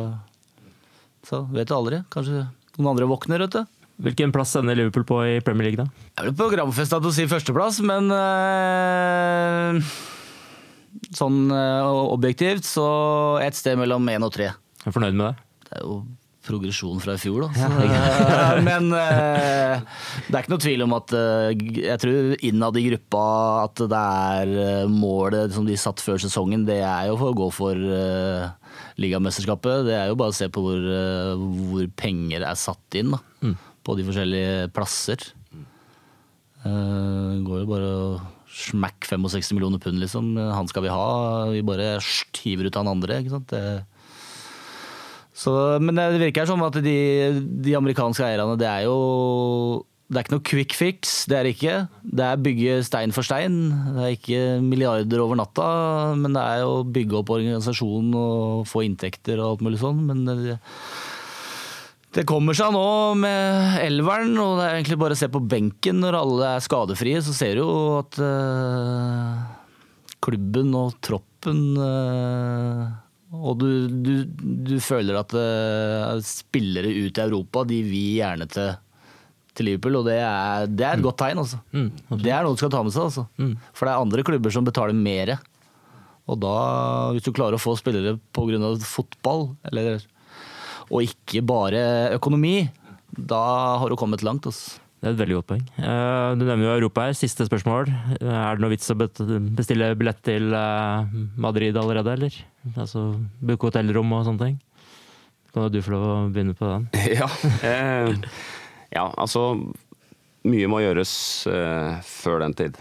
så 1.27 1.43
vet 1.53 1.69
du 1.69 1.75
aldri. 1.75 2.01
Kanskje 2.11 2.43
noen 2.77 2.91
andre 2.93 3.07
våkner, 3.07 3.45
vet 3.45 3.55
du. 3.55 3.63
Hvilken 4.03 4.33
plass 4.35 4.55
ender 4.59 4.75
Liverpool 4.75 5.05
på 5.07 5.19
i 5.29 5.37
Premier 5.45 5.69
League, 5.69 5.79
da? 5.79 5.85
Jeg 6.09 6.23
er 6.23 6.29
vel 6.31 6.37
programfesta 6.39 6.99
til 6.99 7.11
å 7.11 7.15
si 7.15 7.27
førsteplass, 7.29 7.79
men 7.85 8.09
øh, 8.11 9.79
sånn 11.15 11.45
øh, 11.53 12.01
objektivt 12.11 12.67
så 12.67 12.87
et 13.45 13.55
sted 13.55 13.79
mellom 13.79 14.09
én 14.11 14.25
og 14.25 14.33
tre. 14.35 14.51
Er 14.83 14.95
fornøyd 14.95 15.15
med 15.15 15.29
det? 15.29 15.47
Er 15.73 15.81
jo 15.83 16.03
progresjon 16.43 16.99
fra 17.03 17.15
i 17.15 17.21
fjor, 17.21 17.45
da. 17.45 17.67
Men 18.67 18.89
eh, 18.97 19.83
det 20.27 20.35
er 20.35 20.41
ikke 20.41 20.53
noe 20.53 20.63
tvil 20.63 20.85
om 20.85 20.95
at 20.97 21.13
eh, 21.15 21.51
jeg 21.85 22.01
tror 22.03 22.33
innad 22.43 22.79
i 22.79 22.85
gruppa 22.89 23.23
at 23.63 23.83
det 23.91 24.01
er 24.01 24.51
eh, 24.65 24.91
målet 24.91 25.55
som 25.55 25.67
de 25.67 25.77
satt 25.79 26.03
før 26.03 26.19
sesongen, 26.21 26.65
det 26.67 26.81
er 26.83 27.07
jo 27.09 27.19
for 27.21 27.31
å 27.31 27.37
gå 27.37 27.47
for 27.55 27.85
ligamesterskapet. 28.99 29.87
Det 29.87 29.95
er 29.97 30.11
jo 30.11 30.19
bare 30.19 30.33
å 30.33 30.37
se 30.37 30.49
på 30.51 30.63
hvor, 30.65 30.89
hvor 31.69 31.87
penger 31.99 32.45
er 32.45 32.59
satt 32.59 32.99
inn 32.99 33.15
da, 33.15 33.21
på 33.85 33.95
de 33.97 34.05
forskjellige 34.07 34.67
plasser. 34.75 35.23
Det 36.63 37.41
går 37.43 37.63
jo 37.63 37.69
bare 37.69 37.89
å 37.93 38.05
smakk 38.53 39.07
65 39.09 39.55
millioner 39.55 39.81
pund, 39.81 39.97
liksom. 40.01 40.35
Han 40.37 40.69
skal 40.69 40.85
vi 40.85 40.93
ha. 40.93 41.07
Vi 41.49 41.63
bare 41.65 41.95
hiver 42.43 42.69
ut 42.69 42.77
han 42.77 42.91
andre. 42.91 43.17
ikke 43.23 43.33
sant? 43.33 43.49
Det, 43.49 43.81
så, 45.43 45.53
men 45.83 45.97
det 45.97 46.21
virker 46.21 46.47
som 46.47 46.61
at 46.63 46.77
de, 46.83 46.99
de 47.65 47.73
amerikanske 47.75 48.23
eierne, 48.23 48.55
det 48.59 48.69
er 48.69 48.85
jo 48.87 48.99
det 50.13 50.19
er 50.19 50.25
ikke 50.27 50.33
noe 50.35 50.45
quick 50.45 50.75
fix, 50.77 51.13
det 51.29 51.37
er 51.37 51.47
det 51.47 51.53
ikke. 51.55 51.75
Det 52.19 52.25
er 52.27 52.41
bygge 52.45 52.75
stein 52.85 53.13
for 53.15 53.25
stein. 53.25 53.55
Det 53.95 54.03
er 54.03 54.11
ikke 54.13 54.41
milliarder 54.61 55.23
over 55.23 55.39
natta, 55.39 55.65
men 56.19 56.35
det 56.35 56.43
er 56.43 56.65
å 56.67 56.83
bygge 56.85 57.17
opp 57.21 57.31
organisasjonen 57.33 58.13
og 58.19 58.67
få 58.69 58.83
inntekter 58.85 59.41
og 59.41 59.55
alt 59.55 59.65
mulig 59.65 59.79
sånn. 59.81 60.03
Men 60.05 60.21
det, 60.27 60.59
det 62.13 62.27
kommer 62.29 62.53
seg 62.57 62.75
nå 62.75 62.85
med 63.23 63.79
elveren, 63.81 64.35
og 64.43 64.59
det 64.59 64.67
er 64.67 64.77
egentlig 64.77 64.99
bare 65.01 65.17
å 65.17 65.21
se 65.23 65.31
på 65.33 65.41
benken 65.49 66.03
når 66.03 66.19
alle 66.19 66.51
er 66.59 66.67
skadefrie, 66.67 67.23
så 67.25 67.33
ser 67.33 67.57
du 67.57 67.63
jo 67.63 67.73
at 68.03 68.19
øh, 68.21 69.39
klubben 70.23 70.75
og 70.77 70.99
troppen 71.01 71.63
eh, 71.89 72.83
og 73.33 73.57
du, 73.57 73.69
du, 73.89 74.11
du 74.69 74.75
føler 74.83 75.17
at 75.17 75.33
eh, 75.37 76.19
spillere 76.25 76.91
ut 76.93 77.17
i 77.17 77.23
Europa, 77.23 77.63
de 77.69 77.79
vil 77.85 78.19
gjerne 78.19 78.45
til, 78.51 78.75
til 79.57 79.69
Liverpool, 79.71 79.97
og 80.01 80.05
det 80.09 80.19
er, 80.21 80.67
det 80.69 80.85
er 80.85 80.99
et 80.99 81.05
godt 81.05 81.17
tegn. 81.23 81.41
Altså. 81.41 81.57
det 82.21 82.29
er 82.33 82.45
noe 82.45 82.53
du 82.53 82.61
skal 82.61 82.73
ta 82.73 82.83
med 82.85 82.93
seg. 82.93 83.09
Altså. 83.09 83.25
For 83.73 83.89
det 83.89 83.95
er 83.95 84.05
andre 84.05 84.27
klubber 84.27 84.53
som 84.53 84.67
betaler 84.67 84.97
mer. 84.97 85.33
Og 86.29 86.39
da, 86.39 86.53
hvis 87.15 87.25
du 87.25 87.33
klarer 87.35 87.57
å 87.57 87.61
få 87.61 87.73
spillere 87.79 88.15
pga. 88.37 88.75
fotball, 88.87 89.49
eller, 89.71 90.05
og 90.91 91.09
ikke 91.09 91.41
bare 91.43 92.13
økonomi, 92.15 92.69
da 93.13 93.43
har 93.81 93.89
du 93.89 93.97
kommet 93.99 94.23
langt. 94.23 94.45
Altså. 94.45 94.77
Det 95.03 95.09
er 95.09 95.15
et 95.17 95.19
veldig 95.19 95.35
godt 95.35 95.47
poeng. 95.49 95.63
Eh, 95.83 96.35
Du 96.39 96.45
nevner 96.47 96.63
jo 96.63 96.75
Europa 96.77 97.03
her. 97.09 97.15
Siste 97.19 97.43
spørsmål. 97.43 97.89
Eh, 98.21 98.23
Er 98.23 98.55
det 98.55 98.63
noe 98.63 98.71
vits 98.71 98.87
å 98.87 98.95
bestille 98.95 99.89
billett 99.99 100.21
til 100.23 100.53
eh, 100.55 101.09
Madrid 101.35 101.75
allerede, 101.75 102.13
eller? 102.15 102.37
Altså 102.79 103.19
booke 103.43 103.67
hotellrom 103.67 104.13
og 104.15 104.23
sånne 104.29 104.45
ting? 104.47 104.55
Kan 105.51 105.67
du 105.73 105.81
få 105.83 105.91
lov 105.91 106.05
å 106.07 106.15
begynne 106.31 106.55
på 106.55 106.69
den? 106.71 106.87
Ja, 107.19 107.27
ja 108.95 109.03
altså 109.19 109.43
Mye 110.47 110.67
må 110.71 110.79
gjøres 110.83 111.11
før 112.03 112.39
den 112.43 112.55
tid. 112.59 112.79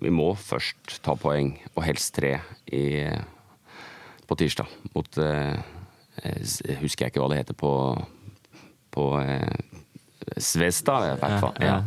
Vi 0.00 0.12
må 0.12 0.30
først 0.40 1.00
ta 1.04 1.12
poeng, 1.16 1.50
og 1.74 1.84
helst 1.84 2.14
tre, 2.16 2.38
i, 2.72 3.04
på 4.28 4.36
tirsdag. 4.40 4.68
Mot 4.94 5.18
Husker 6.20 7.04
jeg 7.04 7.12
ikke 7.12 7.20
hva 7.20 7.28
det 7.34 7.42
heter 7.42 7.56
på, 7.60 7.72
på 8.96 9.04
eh, 10.26 10.40
Svesta, 10.42 10.98
i 11.06 11.14
hvert 11.20 11.40
fall. 11.42 11.54
Ja, 11.64 11.80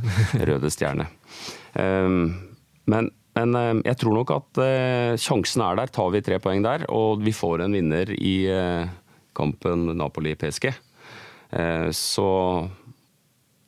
Røde 0.50 0.72
Stjerne. 0.74 1.08
Um, 1.74 2.34
men, 2.90 3.10
men 3.38 3.56
eh, 3.58 3.74
jeg 3.90 4.00
tror 4.02 4.18
nok 4.20 4.34
at 4.36 4.62
uh, 4.62 5.14
sjansen 5.20 5.64
er 5.66 5.80
der. 5.80 5.94
Tar 5.94 6.12
vi 6.14 6.24
tre 6.26 6.40
poeng 6.44 6.64
der, 6.66 6.86
og 6.94 7.24
vi 7.26 7.34
får 7.36 7.66
en 7.66 7.78
vinner 7.78 8.14
i 8.18 8.36
uh, 8.52 8.86
kampen 9.38 9.90
Napoli-PSG, 9.98 10.70
uh, 10.70 11.90
så 11.96 12.30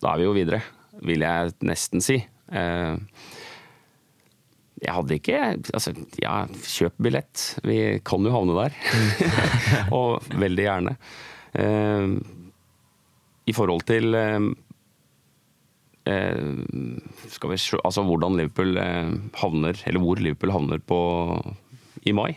da 0.04 0.14
er 0.14 0.22
vi 0.22 0.28
jo 0.28 0.36
videre, 0.38 0.62
vil 1.06 1.24
jeg 1.26 1.56
nesten 1.66 2.04
si. 2.04 2.16
jeg 4.86 4.94
hadde 4.94 5.16
ikke 5.16 5.40
Altså, 5.74 5.94
ja, 6.22 6.46
kjøp 6.46 6.94
billett. 7.02 7.44
Vi 7.66 8.00
kan 8.06 8.24
jo 8.24 8.32
havne 8.36 8.56
der. 8.60 8.76
og 9.98 10.28
veldig 10.36 10.66
gjerne. 10.68 10.96
I 13.46 13.54
forhold 13.54 13.86
til 13.88 14.16
Eh, 16.06 16.38
skal 17.34 17.50
vi 17.50 17.58
altså 17.82 18.04
hvordan 18.06 18.36
Liverpool 18.38 18.78
eh, 18.78 19.08
havner, 19.42 19.80
eller 19.90 20.04
hvor 20.04 20.20
Liverpool 20.22 20.54
havner 20.54 20.82
på 20.86 21.00
i 22.06 22.14
mai. 22.14 22.36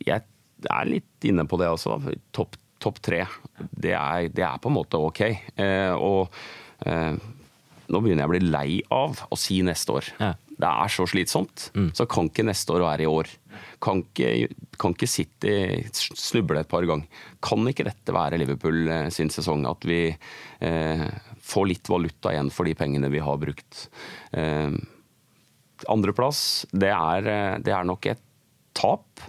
Jeg 0.00 0.24
er 0.72 0.88
litt 0.88 1.28
inne 1.28 1.44
på 1.44 1.58
det 1.60 1.68
også. 1.68 1.98
Topp 2.32 2.56
top 2.84 3.00
tre. 3.04 3.22
Det 3.70 3.94
er, 3.96 4.28
det 4.32 4.44
er, 4.44 4.60
på 4.60 4.68
en 4.70 4.76
måte 4.76 5.00
ok. 5.00 5.22
Eh, 5.56 5.92
og 5.94 6.32
eh, 6.88 7.16
nå 7.88 8.00
begynner 8.00 8.24
jeg 8.24 8.30
å 8.30 8.34
bli 8.34 8.42
lei 8.48 8.68
av 8.92 9.22
å 9.28 9.38
si 9.40 9.60
neste 9.64 9.98
år. 10.00 10.10
Ja. 10.20 10.32
Det 10.64 10.70
er 10.70 10.92
så 10.92 11.04
slitsomt. 11.10 11.68
Mm. 11.76 11.90
Så 11.96 12.06
kan 12.08 12.30
ikke 12.30 12.46
neste 12.48 12.72
år 12.72 12.86
være 12.86 13.04
i 13.04 13.10
år. 13.10 13.28
Kan 13.84 14.00
ikke, 14.00 14.48
kan 14.80 14.94
ikke 14.96 15.10
City 15.10 15.52
snuble 15.92 16.62
et 16.62 16.70
par 16.70 16.86
ganger. 16.88 17.22
Kan 17.44 17.68
ikke 17.68 17.86
dette 17.86 18.14
være 18.16 18.40
Liverpool 18.40 18.88
sin 19.12 19.32
sesong? 19.32 19.66
At 19.68 19.84
vi 19.84 20.00
eh, 20.08 21.06
får 21.44 21.68
litt 21.68 21.92
valuta 21.92 22.32
igjen 22.32 22.52
for 22.54 22.68
de 22.68 22.76
pengene 22.78 23.12
vi 23.12 23.22
har 23.24 23.40
brukt. 23.40 23.86
Eh, 24.32 24.72
Andreplass, 25.90 26.64
det, 26.72 26.92
er, 26.94 27.28
eh, 27.28 27.54
det 27.64 27.76
er 27.76 27.86
nok 27.88 28.08
et 28.14 28.24
tap. 28.76 29.24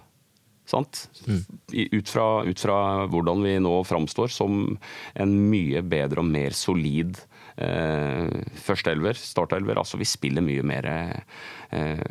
Sant? 0.65 1.05
Mm. 1.27 1.43
Ut, 1.99 2.09
fra, 2.09 2.27
ut, 2.47 2.59
fra, 2.59 2.77
hvordan 3.11 3.43
vi 3.45 3.57
nå 3.61 3.75
framstår 3.85 4.31
som 4.33 4.77
en 5.13 5.35
mye 5.51 5.83
bedre 5.85 6.23
og 6.23 6.31
mer 6.31 6.55
solid 6.57 7.19
eh, 7.19 7.34
førsteelver, 7.55 9.15
startelver. 9.15 9.79
Altså 9.79 9.99
vi 10.01 10.07
spiller 10.09 10.43
mye 10.43 10.63
mer 10.67 10.87
eh, 10.91 12.01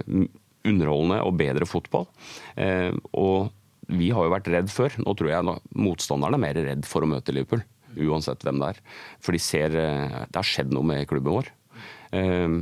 underholdende 0.65 1.21
og 1.25 1.37
bedre 1.39 1.69
fotball. 1.69 2.09
Eh, 2.57 2.93
og 3.13 3.51
vi 3.93 4.11
har 4.15 4.27
jo 4.27 4.33
vært 4.33 4.49
redd 4.53 4.73
før. 4.73 4.97
Nå 5.05 5.15
tror 5.19 5.31
jeg 5.31 5.57
motstanderne 5.77 6.39
er 6.39 6.45
mer 6.47 6.61
redd 6.71 6.89
for 6.89 7.05
å 7.05 7.11
møte 7.11 7.35
Liverpool 7.37 7.65
uansett 7.95 8.43
hvem 8.45 8.63
det 8.63 8.73
er. 8.73 8.81
For 9.23 9.37
de 9.37 9.43
ser 9.43 9.77
eh, 9.79 10.17
Det 10.27 10.41
har 10.41 10.49
skjedd 10.49 10.73
noe 10.75 10.87
med 10.87 11.07
klubben 11.11 11.37
vår. 11.37 11.53
Eh, 12.17 12.57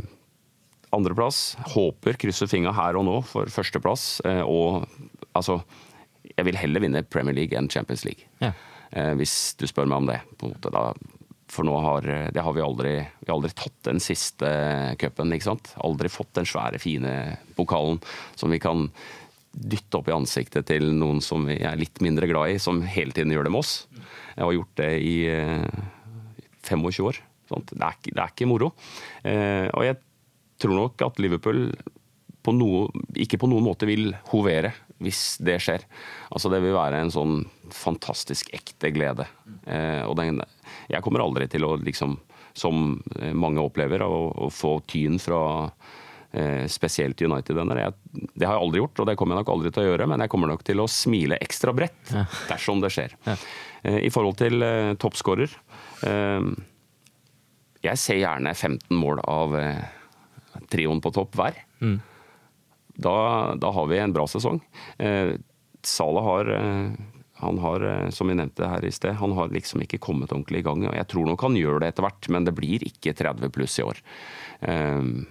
andreplass. 0.92 1.54
Håper, 1.72 2.18
krysser 2.20 2.50
fingra 2.50 2.74
her 2.76 2.98
og 3.00 3.06
nå 3.08 3.16
for 3.28 3.52
førsteplass. 3.52 4.20
Eh, 4.28 4.42
og 4.42 4.84
altså 5.32 5.62
Jeg 6.36 6.46
vil 6.48 6.60
heller 6.60 6.84
vinne 6.84 7.06
Premier 7.06 7.36
League 7.36 7.58
enn 7.58 7.70
Champions 7.72 8.06
League. 8.08 8.28
Ja. 8.42 8.52
Hvis 9.16 9.54
du 9.56 9.64
spør 9.64 9.86
meg 9.88 10.02
om 10.02 10.08
det. 10.10 10.18
på 10.36 10.44
en 10.44 10.52
måte 10.52 10.68
da 10.68 10.90
for 11.52 11.68
nå 11.68 11.74
har, 11.84 12.06
det 12.32 12.40
har 12.40 12.54
vi 12.56 12.62
aldri, 12.64 12.92
vi 13.20 13.28
har 13.28 13.36
aldri 13.36 13.52
tatt 13.52 13.82
den 13.90 14.00
siste 14.00 14.48
cupen. 15.00 15.34
Aldri 15.84 16.08
fått 16.08 16.32
den 16.38 16.48
svære, 16.48 16.80
fine 16.80 17.12
pokalen 17.58 18.00
som 18.40 18.54
vi 18.54 18.60
kan 18.62 18.86
dytte 19.52 20.00
opp 20.00 20.08
i 20.08 20.14
ansiktet 20.16 20.66
til 20.70 20.88
noen 20.96 21.20
som 21.24 21.44
vi 21.48 21.58
er 21.60 21.76
litt 21.76 22.00
mindre 22.04 22.28
glad 22.30 22.54
i, 22.54 22.60
som 22.62 22.80
hele 22.88 23.12
tiden 23.12 23.34
gjør 23.34 23.48
det 23.48 23.52
med 23.52 23.60
oss. 23.60 23.74
Jeg 24.32 24.46
har 24.46 24.56
gjort 24.56 24.78
det 24.80 24.92
i 25.04 25.16
25 26.64 26.88
eh, 26.88 27.02
år. 27.04 27.20
Det 27.52 27.76
er, 27.76 27.98
ikke, 27.98 28.14
det 28.14 28.22
er, 28.22 28.30
ikke, 28.32 28.48
moro. 28.48 28.70
Eh, 29.28 29.66
og 29.76 29.84
jeg 29.84 29.98
tror 30.62 30.78
nok 30.78 31.04
at 31.04 31.20
Liverpool 31.20 31.66
på 32.42 32.54
noe, 32.56 32.88
ikke 33.20 33.38
på 33.38 33.50
noen 33.50 33.66
måte 33.66 33.86
vil 33.86 34.14
hovere 34.32 34.72
hvis 35.02 35.36
det 35.42 35.58
skjer. 35.62 35.84
Altså 36.32 36.50
Det 36.50 36.62
vil 36.64 36.74
være 36.74 37.02
en 37.02 37.12
sånn 37.12 37.42
fantastisk 37.74 38.50
ekte 38.56 38.92
glede. 38.94 39.28
Eh, 39.66 40.00
og 40.06 40.16
den, 40.18 40.40
jeg 40.90 41.02
kommer 41.04 41.22
aldri 41.24 41.48
til 41.52 41.66
å, 41.68 41.76
liksom, 41.78 42.16
som 42.56 43.02
mange 43.38 43.62
opplever, 43.62 44.02
å, 44.02 44.24
å 44.46 44.48
få 44.52 44.78
tyn 44.90 45.20
fra 45.22 45.42
Eh, 46.34 46.66
spesielt 46.66 47.20
United. 47.22 47.56
Jeg, 47.56 47.92
Det 48.34 48.46
har 48.46 48.54
jeg 48.56 48.64
aldri 48.64 48.80
gjort, 48.80 49.00
og 49.02 49.06
det 49.06 49.14
kommer 49.20 49.36
jeg 49.36 49.44
nok 49.44 49.50
aldri 49.52 49.70
til 49.70 49.82
å 49.82 49.90
gjøre, 49.90 50.06
men 50.08 50.22
jeg 50.24 50.30
kommer 50.32 50.48
nok 50.48 50.62
til 50.64 50.80
å 50.80 50.86
smile 50.88 51.36
ekstra 51.44 51.74
bredt 51.76 52.08
ja. 52.08 52.22
dersom 52.48 52.80
det 52.80 52.88
skjer. 52.94 53.12
Ja. 53.28 53.34
Eh, 53.84 53.98
I 54.08 54.10
forhold 54.12 54.38
til 54.40 54.64
eh, 54.64 54.94
toppskårer 54.96 55.52
Jeg 57.82 57.98
ser 57.98 58.16
gjerne 58.16 58.54
15 58.54 58.96
mål 58.96 59.20
av 59.28 59.54
uh, 59.58 59.84
trioen 60.70 61.02
på 61.02 61.10
topp 61.14 61.36
hver. 61.36 61.56
Mm. 61.82 61.96
Da, 62.94 63.14
da, 63.58 63.72
har 63.74 63.88
vi 63.90 63.98
en 63.98 64.14
bra 64.14 64.24
sesong. 64.30 64.60
Eh, 65.02 65.34
Salah 65.82 66.24
har 66.24 66.50
han 67.42 67.60
har, 67.62 67.84
som 68.14 68.30
vi 68.30 68.38
nevnte 68.38 68.70
her 68.70 68.84
i 68.86 68.94
sted, 68.94 69.18
han 69.18 69.36
har 69.36 69.52
liksom 69.52 69.82
ikke 69.84 70.00
kommet 70.02 70.32
ordentlig 70.32 70.62
i 70.62 70.66
gang. 70.66 70.86
og 70.86 70.96
Jeg 70.96 71.08
tror 71.10 71.28
nok 71.28 71.44
han 71.44 71.58
gjør 71.58 71.82
det 71.82 71.92
etter 71.92 72.06
hvert, 72.06 72.28
men 72.32 72.48
det 72.48 72.56
blir 72.56 72.86
ikke 72.86 73.14
30 73.18 73.52
pluss 73.54 73.78
i 73.82 73.86
år. 73.86 74.02
Um, 74.62 75.24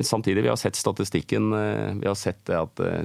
Samtidig, 0.00 0.42
vi 0.42 0.48
har 0.48 0.56
sett 0.56 0.76
statistikken. 0.76 1.52
Eh, 1.52 1.94
vi 1.94 2.08
har 2.08 2.14
sett 2.14 2.46
det 2.46 2.56
at 2.56 2.80
eh, 2.80 3.04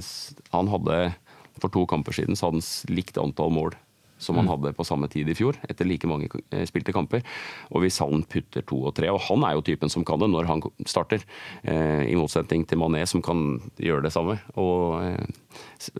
han 0.50 0.68
hadde 0.72 1.12
for 1.60 1.68
to 1.68 1.84
kamper 1.86 2.16
siden 2.16 2.38
så 2.38 2.48
hadde 2.48 2.62
han 2.62 2.94
likt 2.96 3.18
antall 3.20 3.52
mål 3.52 3.74
som 4.20 4.36
han 4.36 4.44
mm. 4.44 4.50
hadde 4.52 4.72
på 4.76 4.84
samme 4.84 5.08
tid 5.08 5.28
i 5.32 5.34
fjor, 5.36 5.56
etter 5.68 5.88
like 5.88 6.08
mange 6.08 6.28
eh, 6.52 6.64
spilte 6.68 6.92
kamper. 6.96 7.24
Og 7.72 7.84
hvis 7.84 8.00
han 8.00 8.24
putter 8.28 8.64
to 8.64 8.80
og 8.88 8.94
tre 8.96 9.08
Og 9.12 9.20
han 9.28 9.44
er 9.44 9.56
jo 9.56 9.64
typen 9.64 9.92
som 9.92 10.04
kan 10.08 10.20
det 10.20 10.28
når 10.32 10.48
han 10.48 10.64
starter, 10.88 11.24
i 11.64 12.16
motsetning 12.16 12.64
til 12.68 12.80
Mané, 12.80 13.04
som 13.08 13.24
kan 13.24 13.60
gjøre 13.80 14.04
det 14.08 14.12
samme. 14.16 14.38
Og 14.60 15.00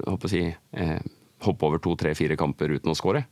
håper 0.04 0.28
å 0.28 0.32
si 0.32 0.44
hoppe 1.44 1.66
over 1.66 1.80
to, 1.82 1.94
tre, 1.98 2.14
fire 2.18 2.36
kamper 2.40 2.76
uten 2.76 2.92
å 2.92 2.96
skåre. 2.98 3.24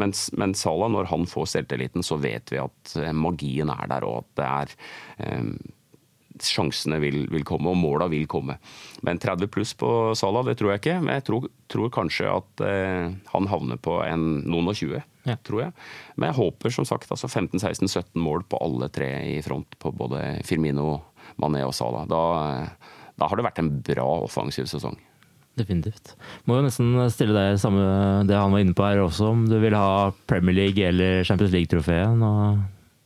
Mens, 0.00 0.30
men 0.32 0.54
Salah, 0.56 0.88
når 0.92 1.10
han 1.10 1.26
får 1.28 1.50
selvtilliten, 1.54 2.04
så 2.06 2.16
vet 2.20 2.52
vi 2.52 2.60
at 2.62 2.94
eh, 3.00 3.12
magien 3.12 3.70
er 3.72 3.90
der, 3.90 4.06
og 4.08 4.22
at 4.22 4.40
det 4.40 4.48
er 4.48 5.36
um, 5.40 5.52
Sjansene 6.40 6.96
vil, 7.02 7.26
vil, 7.28 7.42
komme, 7.44 7.68
og 7.68 7.76
måla 7.76 8.06
vil 8.08 8.24
komme. 8.30 8.54
Men 9.04 9.18
30 9.20 9.50
pluss 9.52 9.74
på 9.76 10.14
Salah, 10.16 10.46
det 10.46 10.54
tror 10.56 10.72
jeg 10.72 10.80
ikke. 10.80 10.94
Men 11.02 11.18
jeg 11.18 11.26
tror, 11.26 11.48
tror 11.68 11.90
kanskje 11.92 12.30
at 12.32 12.62
han 13.34 13.48
havner 13.50 13.76
på 13.82 13.98
en, 14.06 14.24
noen 14.48 14.70
og 14.72 14.78
20, 14.78 15.02
ja. 15.28 15.36
tror 15.44 15.66
jeg. 15.66 15.74
Men 16.16 16.30
jeg 16.30 16.38
håper 16.38 16.72
som 16.72 16.88
sagt 16.88 17.12
altså 17.12 17.28
15-16-17 17.28 18.16
mål 18.24 18.46
på 18.48 18.62
alle 18.64 18.88
tre 18.94 19.10
i 19.34 19.36
front, 19.44 19.76
på 19.82 19.92
både 19.92 20.22
Firmino, 20.48 20.94
Mané 21.42 21.60
og 21.66 21.76
Salah. 21.76 22.08
Da, 22.08 22.22
da 23.20 23.28
har 23.28 23.36
det 23.36 23.48
vært 23.50 23.60
en 23.60 23.72
bra 23.90 24.08
offensiv 24.24 24.70
sesong. 24.70 24.96
Definitivt. 25.60 26.14
Må 26.48 26.58
jo 26.58 26.66
nesten 26.66 26.94
stille 27.12 27.36
deg 27.36 27.60
samme 27.60 27.84
det 28.28 28.36
han 28.38 28.52
var 28.54 28.64
inne 28.64 28.76
på 28.76 28.86
her 28.86 29.02
også, 29.04 29.32
om 29.34 29.46
du 29.50 29.58
vil 29.60 29.76
ha 29.76 30.10
Premier 30.30 30.56
League 30.56 30.90
eller 30.90 31.24
Champions 31.28 31.52
League-trofeet? 31.52 32.20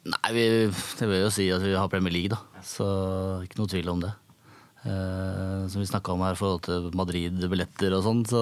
Nei, 0.04 0.34
vi, 0.36 0.44
det 0.70 1.08
vil 1.08 1.24
jo 1.24 1.32
si 1.32 1.48
at 1.54 1.64
vi 1.64 1.74
har 1.74 1.90
Premier 1.90 2.14
League, 2.14 2.30
da. 2.34 2.62
Så 2.64 2.86
ikke 3.46 3.58
noe 3.60 3.72
tvil 3.72 3.90
om 3.94 4.04
det. 4.04 4.12
Uh, 4.84 5.64
som 5.72 5.80
vi 5.80 5.86
snakka 5.88 6.12
om 6.12 6.20
her 6.20 6.34
i 6.34 6.36
forhold 6.36 6.58
til 6.66 6.90
Madrid-billetter 6.92 7.94
og 7.96 8.02
sånn, 8.04 8.18
så 8.28 8.40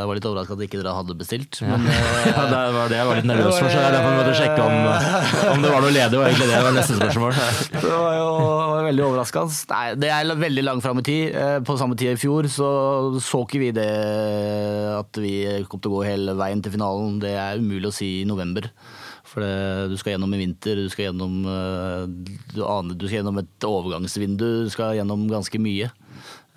jeg 0.00 0.08
var 0.10 0.18
litt 0.18 0.26
overraska 0.26 0.56
at 0.56 0.64
ikke 0.66 0.80
dere 0.80 0.94
hadde 0.96 1.14
bestilt. 1.20 1.60
Men, 1.62 1.86
uh, 1.86 2.08
ja, 2.26 2.46
det 2.50 2.62
var 2.74 2.90
det 2.90 2.98
jeg 2.98 3.06
var 3.06 3.20
litt 3.20 3.28
nervøs 3.30 3.60
for, 3.60 3.68
så 3.70 3.84
jeg 3.84 3.94
derfor 3.94 4.16
måtte 4.16 4.34
sjekke 4.40 4.64
om, 4.64 5.52
om 5.52 5.62
det 5.62 5.70
var 5.70 5.86
noe 5.86 5.94
ledig. 5.94 6.18
Og 6.18 6.26
egentlig 6.26 6.50
det 6.50 6.64
var 6.66 6.74
neste 6.74 6.98
spørsmål. 6.98 7.38
det 7.76 7.94
var 7.94 8.18
jo 8.18 8.28
veldig 8.88 9.06
overraskende. 9.06 9.60
Nei, 9.70 9.84
det 10.02 10.10
er 10.16 10.34
veldig 10.42 10.66
langt 10.66 10.86
fram 10.88 10.98
i 10.98 11.06
tid. 11.06 11.38
På 11.68 11.78
samme 11.78 11.98
tid 12.00 12.16
i 12.16 12.18
fjor 12.18 12.50
så 12.50 12.70
så 13.22 13.44
ikke 13.44 13.62
vi 13.62 13.70
det 13.76 13.90
at 14.96 15.20
vi 15.22 15.34
kom 15.70 15.78
til 15.78 15.92
å 15.92 16.00
gå 16.00 16.06
hele 16.08 16.34
veien 16.38 16.64
til 16.64 16.74
finalen. 16.74 17.20
Det 17.22 17.36
er 17.38 17.62
umulig 17.62 17.92
å 17.92 17.94
si 17.94 18.16
i 18.24 18.26
november. 18.26 18.66
For 19.38 19.46
det, 19.46 19.92
du 19.92 19.94
skal 20.00 20.16
gjennom 20.16 20.32
en 20.34 20.40
vinter, 20.42 20.80
du 20.82 20.90
skal 20.90 21.08
gjennom, 21.08 21.34
eh, 21.46 22.04
du, 22.56 22.58
aner, 22.66 22.96
du 22.98 23.06
skal 23.06 23.20
gjennom 23.20 23.38
et 23.38 23.66
overgangsvindu, 23.68 24.46
du 24.66 24.70
skal 24.72 24.96
gjennom 24.98 25.28
ganske 25.30 25.60
mye. 25.62 25.86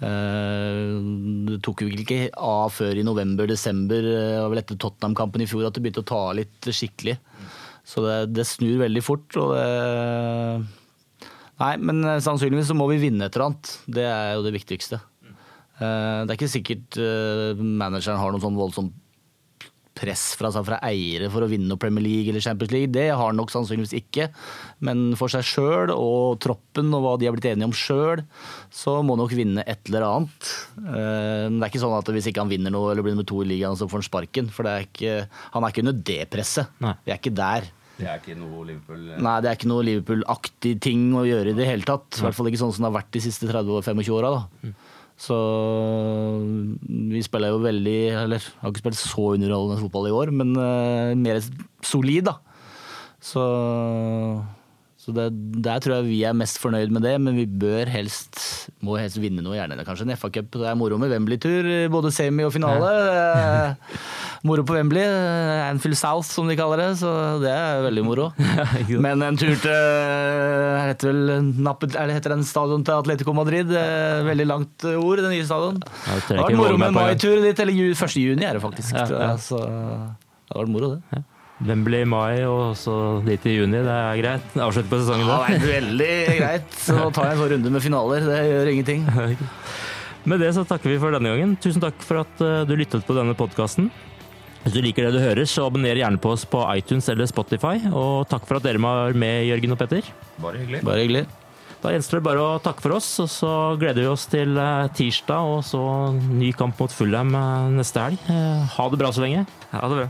Eh, 0.01 0.95
det 1.45 1.59
tok 1.61 1.84
jo 1.86 1.91
ikke 1.93 2.32
av 2.34 2.73
før 2.73 2.97
i 2.97 3.05
november-desember, 3.05 4.07
det 4.07 4.23
vel 4.49 4.63
etter 4.63 4.79
Tottenham-kampen 4.82 5.45
i 5.45 5.49
fjor 5.51 5.67
at 5.67 5.77
det 5.77 5.86
begynte 5.86 6.01
å 6.01 6.09
ta 6.09 6.23
litt 6.39 6.71
skikkelig. 6.73 7.19
Så 7.86 8.01
det, 8.07 8.17
det 8.34 8.47
snur 8.49 8.82
veldig 8.82 9.05
fort. 9.05 9.29
og 9.38 9.53
det... 9.53 11.29
Nei, 11.61 11.75
men 11.77 12.01
sannsynligvis 12.25 12.71
så 12.71 12.77
må 12.77 12.88
vi 12.89 12.97
vinne 13.03 13.27
et 13.27 13.38
eller 13.38 13.51
annet. 13.51 13.75
Det 13.86 14.07
er 14.09 14.34
jo 14.34 14.45
det 14.47 14.55
viktigste. 14.55 14.97
Det 15.77 15.86
er 15.86 16.34
ikke 16.34 16.49
sikkert 16.49 16.97
manageren 17.57 18.17
har 18.17 18.34
noen 18.34 18.41
sånn 18.41 18.57
voldsomt 18.57 18.97
press 20.01 20.31
fra, 20.39 20.51
fra 20.51 20.79
eiere 20.87 21.29
for 21.31 21.45
å 21.45 21.49
vinne 21.51 21.77
Premier 21.81 22.03
League 22.05 22.31
eller 22.31 22.43
Champions 22.43 22.73
League. 22.73 22.91
Det 22.93 23.07
har 23.11 23.21
han 23.21 23.37
nok 23.39 23.53
sannsynligvis 23.53 23.93
ikke. 24.01 24.29
Men 24.87 25.11
for 25.19 25.31
seg 25.31 25.45
sjøl 25.47 25.93
og 25.93 26.39
troppen 26.43 26.89
og 26.97 27.05
hva 27.05 27.15
de 27.21 27.29
har 27.29 27.35
blitt 27.35 27.51
enige 27.51 27.69
om 27.69 27.75
sjøl, 27.75 28.23
så 28.73 28.97
må 29.01 29.15
han 29.15 29.23
nok 29.23 29.35
vinne 29.37 29.65
et 29.65 29.91
eller 29.91 30.07
annet. 30.07 30.53
Eh, 30.81 31.45
det 31.49 31.59
er 31.61 31.69
ikke 31.69 31.83
sånn 31.83 31.97
at 31.99 32.09
hvis 32.15 32.31
ikke 32.31 32.43
han 32.43 32.51
vinner 32.51 32.73
noe 32.73 32.93
eller 32.93 33.05
blir 33.05 33.15
nummer 33.15 33.29
to 33.29 33.43
i 33.45 33.51
ligaen, 33.53 33.77
så 33.79 33.89
får 33.89 34.01
han 34.01 34.09
sparken. 34.09 34.49
For 34.53 34.69
er 34.69 34.87
ikke, 34.87 35.21
han 35.53 35.63
er 35.63 35.75
ikke 35.75 35.85
under 35.85 36.01
det 36.11 36.23
presset. 36.33 36.73
Nei. 36.83 36.95
Vi 37.05 37.13
er 37.13 37.21
ikke 37.21 37.37
der. 37.37 37.69
Det 38.01 38.07
er 38.09 38.21
ikke 38.21 38.37
noe 38.39 38.63
Liverpool 38.65 39.01
eh, 39.11 39.19
Nei, 39.21 39.35
det 39.43 39.49
er 39.51 39.57
ikke 39.59 39.69
noe 39.69 39.85
Liverpool-aktig 39.85 40.71
ting 40.81 41.11
å 41.17 41.25
gjøre 41.27 41.53
i 41.53 41.57
det 41.57 41.67
hele 41.69 41.85
tatt. 41.85 42.17
I 42.17 42.25
hvert 42.25 42.37
fall 42.37 42.49
ikke 42.49 42.61
sånn 42.63 42.73
som 42.73 42.85
det 42.85 42.89
har 42.89 42.97
vært 42.97 43.13
de 43.13 43.23
siste 43.23 43.49
30-25 43.49 44.15
åra. 44.15 44.33
Så 45.22 45.38
vi 46.88 47.22
spiller 47.22 47.53
jo 47.53 47.59
veldig 47.61 47.97
Eller 48.24 48.45
har 48.61 48.72
ikke 48.72 48.82
spilt 48.82 48.97
så 48.97 49.28
underholdende 49.36 49.82
fotball 49.84 50.09
i 50.09 50.15
år, 50.17 50.32
men 50.34 50.55
eh, 50.57 51.13
mer 51.19 51.41
solid, 51.86 52.32
da. 52.32 52.39
Så, 53.22 53.43
så 55.01 55.13
det, 55.17 55.31
der 55.65 55.81
tror 55.81 55.95
jeg 55.95 56.05
vi 56.11 56.17
er 56.29 56.35
mest 56.37 56.59
fornøyd 56.61 56.91
med 56.93 57.01
det, 57.01 57.15
men 57.25 57.33
vi 57.33 57.47
bør 57.49 57.89
helst 57.89 58.37
må 58.85 58.99
helst 59.01 59.17
vinne 59.21 59.41
noe, 59.41 59.55
gjerne 59.57 59.81
kanskje 59.85 60.05
en 60.05 60.13
FA-cup. 60.13 60.51
Det 60.53 60.67
er 60.69 60.77
moro 60.77 60.99
med 61.01 61.09
Wembley-tur, 61.09 61.69
både 61.93 62.11
semi 62.13 62.45
og 62.45 62.53
finale. 62.53 62.91
Moro 64.45 64.65
på 64.65 64.75
Wembley, 64.77 65.01
Anfield 65.65 65.97
South 65.97 66.29
som 66.29 66.49
de 66.49 66.57
kaller 66.59 66.83
det, 66.83 66.89
så 67.01 67.09
det 67.41 67.49
er 67.49 67.81
veldig 67.87 68.05
moro. 68.05 68.29
Men 69.07 69.25
en 69.25 69.41
tur 69.41 69.55
til 69.63 69.73
eh, 69.73 70.85
heter 70.91 71.09
vel 71.09 71.49
Nappet, 71.65 71.97
eller 71.97 72.17
heter 72.19 72.35
den 72.35 72.45
stadion 72.45 72.85
til 72.85 73.01
Atletico 73.01 73.33
Madrid? 73.37 73.73
Veldig 74.29 74.47
langt 74.53 74.85
ord, 74.93 75.21
det 75.25 75.33
nye 75.33 75.49
stadion. 75.49 75.81
Ja, 75.81 76.21
det 76.29 76.39
har 76.43 76.45
vært 76.45 76.61
moro 76.61 76.77
med 76.77 76.93
ja. 76.93 76.95
maitur 76.99 77.41
dit, 77.41 77.65
eller 77.65 77.81
1. 77.89 78.17
juni 78.21 78.49
er 78.49 78.57
det 78.57 78.65
faktisk. 78.69 78.93
Ja, 78.97 79.09
ja. 79.09 79.33
Så 79.41 79.65
det 79.65 80.53
har 80.53 80.61
vært 80.61 80.73
moro, 80.77 80.93
det. 80.97 81.25
Wembley 81.68 82.01
i 82.05 82.09
mai 82.09 82.41
og 82.47 82.74
så 82.80 82.93
dit 83.26 83.43
i 83.45 83.55
juni, 83.59 83.82
det 83.86 83.93
er 83.93 84.20
greit. 84.22 84.53
Avslutte 84.66 84.89
på 84.91 85.01
sesongen 85.01 85.28
Ja, 85.30 85.39
da. 85.41 85.47
det 85.51 85.59
er 85.62 85.74
veldig 85.82 86.12
greit. 86.39 86.78
Så 86.82 86.95
tar 87.14 87.30
jeg 87.30 87.36
en 87.38 87.41
sånn 87.43 87.51
runde 87.55 87.74
med 87.76 87.84
finaler, 87.86 88.26
det 88.30 88.39
gjør 88.49 88.72
ingenting. 88.76 89.03
Med 90.30 90.38
det 90.38 90.51
så 90.53 90.62
takker 90.70 90.91
vi 90.91 90.99
for 91.01 91.09
denne 91.16 91.32
gangen. 91.34 91.55
Tusen 91.57 91.82
takk 91.82 91.97
for 92.05 92.20
at 92.22 92.41
eh, 92.45 92.59
du 92.70 92.76
lyttet 92.78 93.01
på 93.07 93.16
denne 93.18 93.34
podkasten. 93.34 93.88
Hvis 94.62 94.76
du 94.76 94.82
liker 94.86 95.07
det 95.07 95.16
du 95.16 95.22
hører, 95.24 95.47
så 95.49 95.64
abonner 95.66 95.97
gjerne 95.97 96.22
på 96.22 96.36
oss 96.36 96.43
på 96.45 96.62
iTunes 96.78 97.07
eller 97.09 97.26
Spotify. 97.26 97.80
Og 97.89 98.28
takk 98.30 98.45
for 98.45 98.59
at 98.59 98.68
dere 98.68 98.78
var 98.84 99.18
med, 99.18 99.47
Jørgen 99.49 99.74
og 99.74 99.80
Petter. 99.82 100.05
Bare 100.43 100.62
hyggelig. 100.62 100.84
Bare 100.86 101.01
hyggelig. 101.01 101.24
Da 101.82 101.95
gjenstår 101.95 102.22
det 102.22 102.28
bare 102.28 102.43
å 102.45 102.59
takke 102.62 102.86
for 102.86 102.93
oss, 102.99 103.07
og 103.24 103.32
så 103.34 103.51
gleder 103.82 104.03
vi 104.05 104.12
oss 104.12 104.28
til 104.30 104.53
eh, 104.62 104.91
tirsdag 104.93 105.55
og 105.55 105.64
så 105.66 105.82
ny 106.14 106.51
kamp 106.53 106.78
mot 106.78 106.93
Fulham 106.93 107.34
eh, 107.34 107.72
neste 107.82 108.05
helg. 108.05 108.30
Ha 108.78 108.86
det 108.93 109.01
bra 109.01 109.09
så 109.18 109.26
lenge. 109.26 109.47
Ha 109.74 109.88
det 109.89 110.03
bra. 110.03 110.09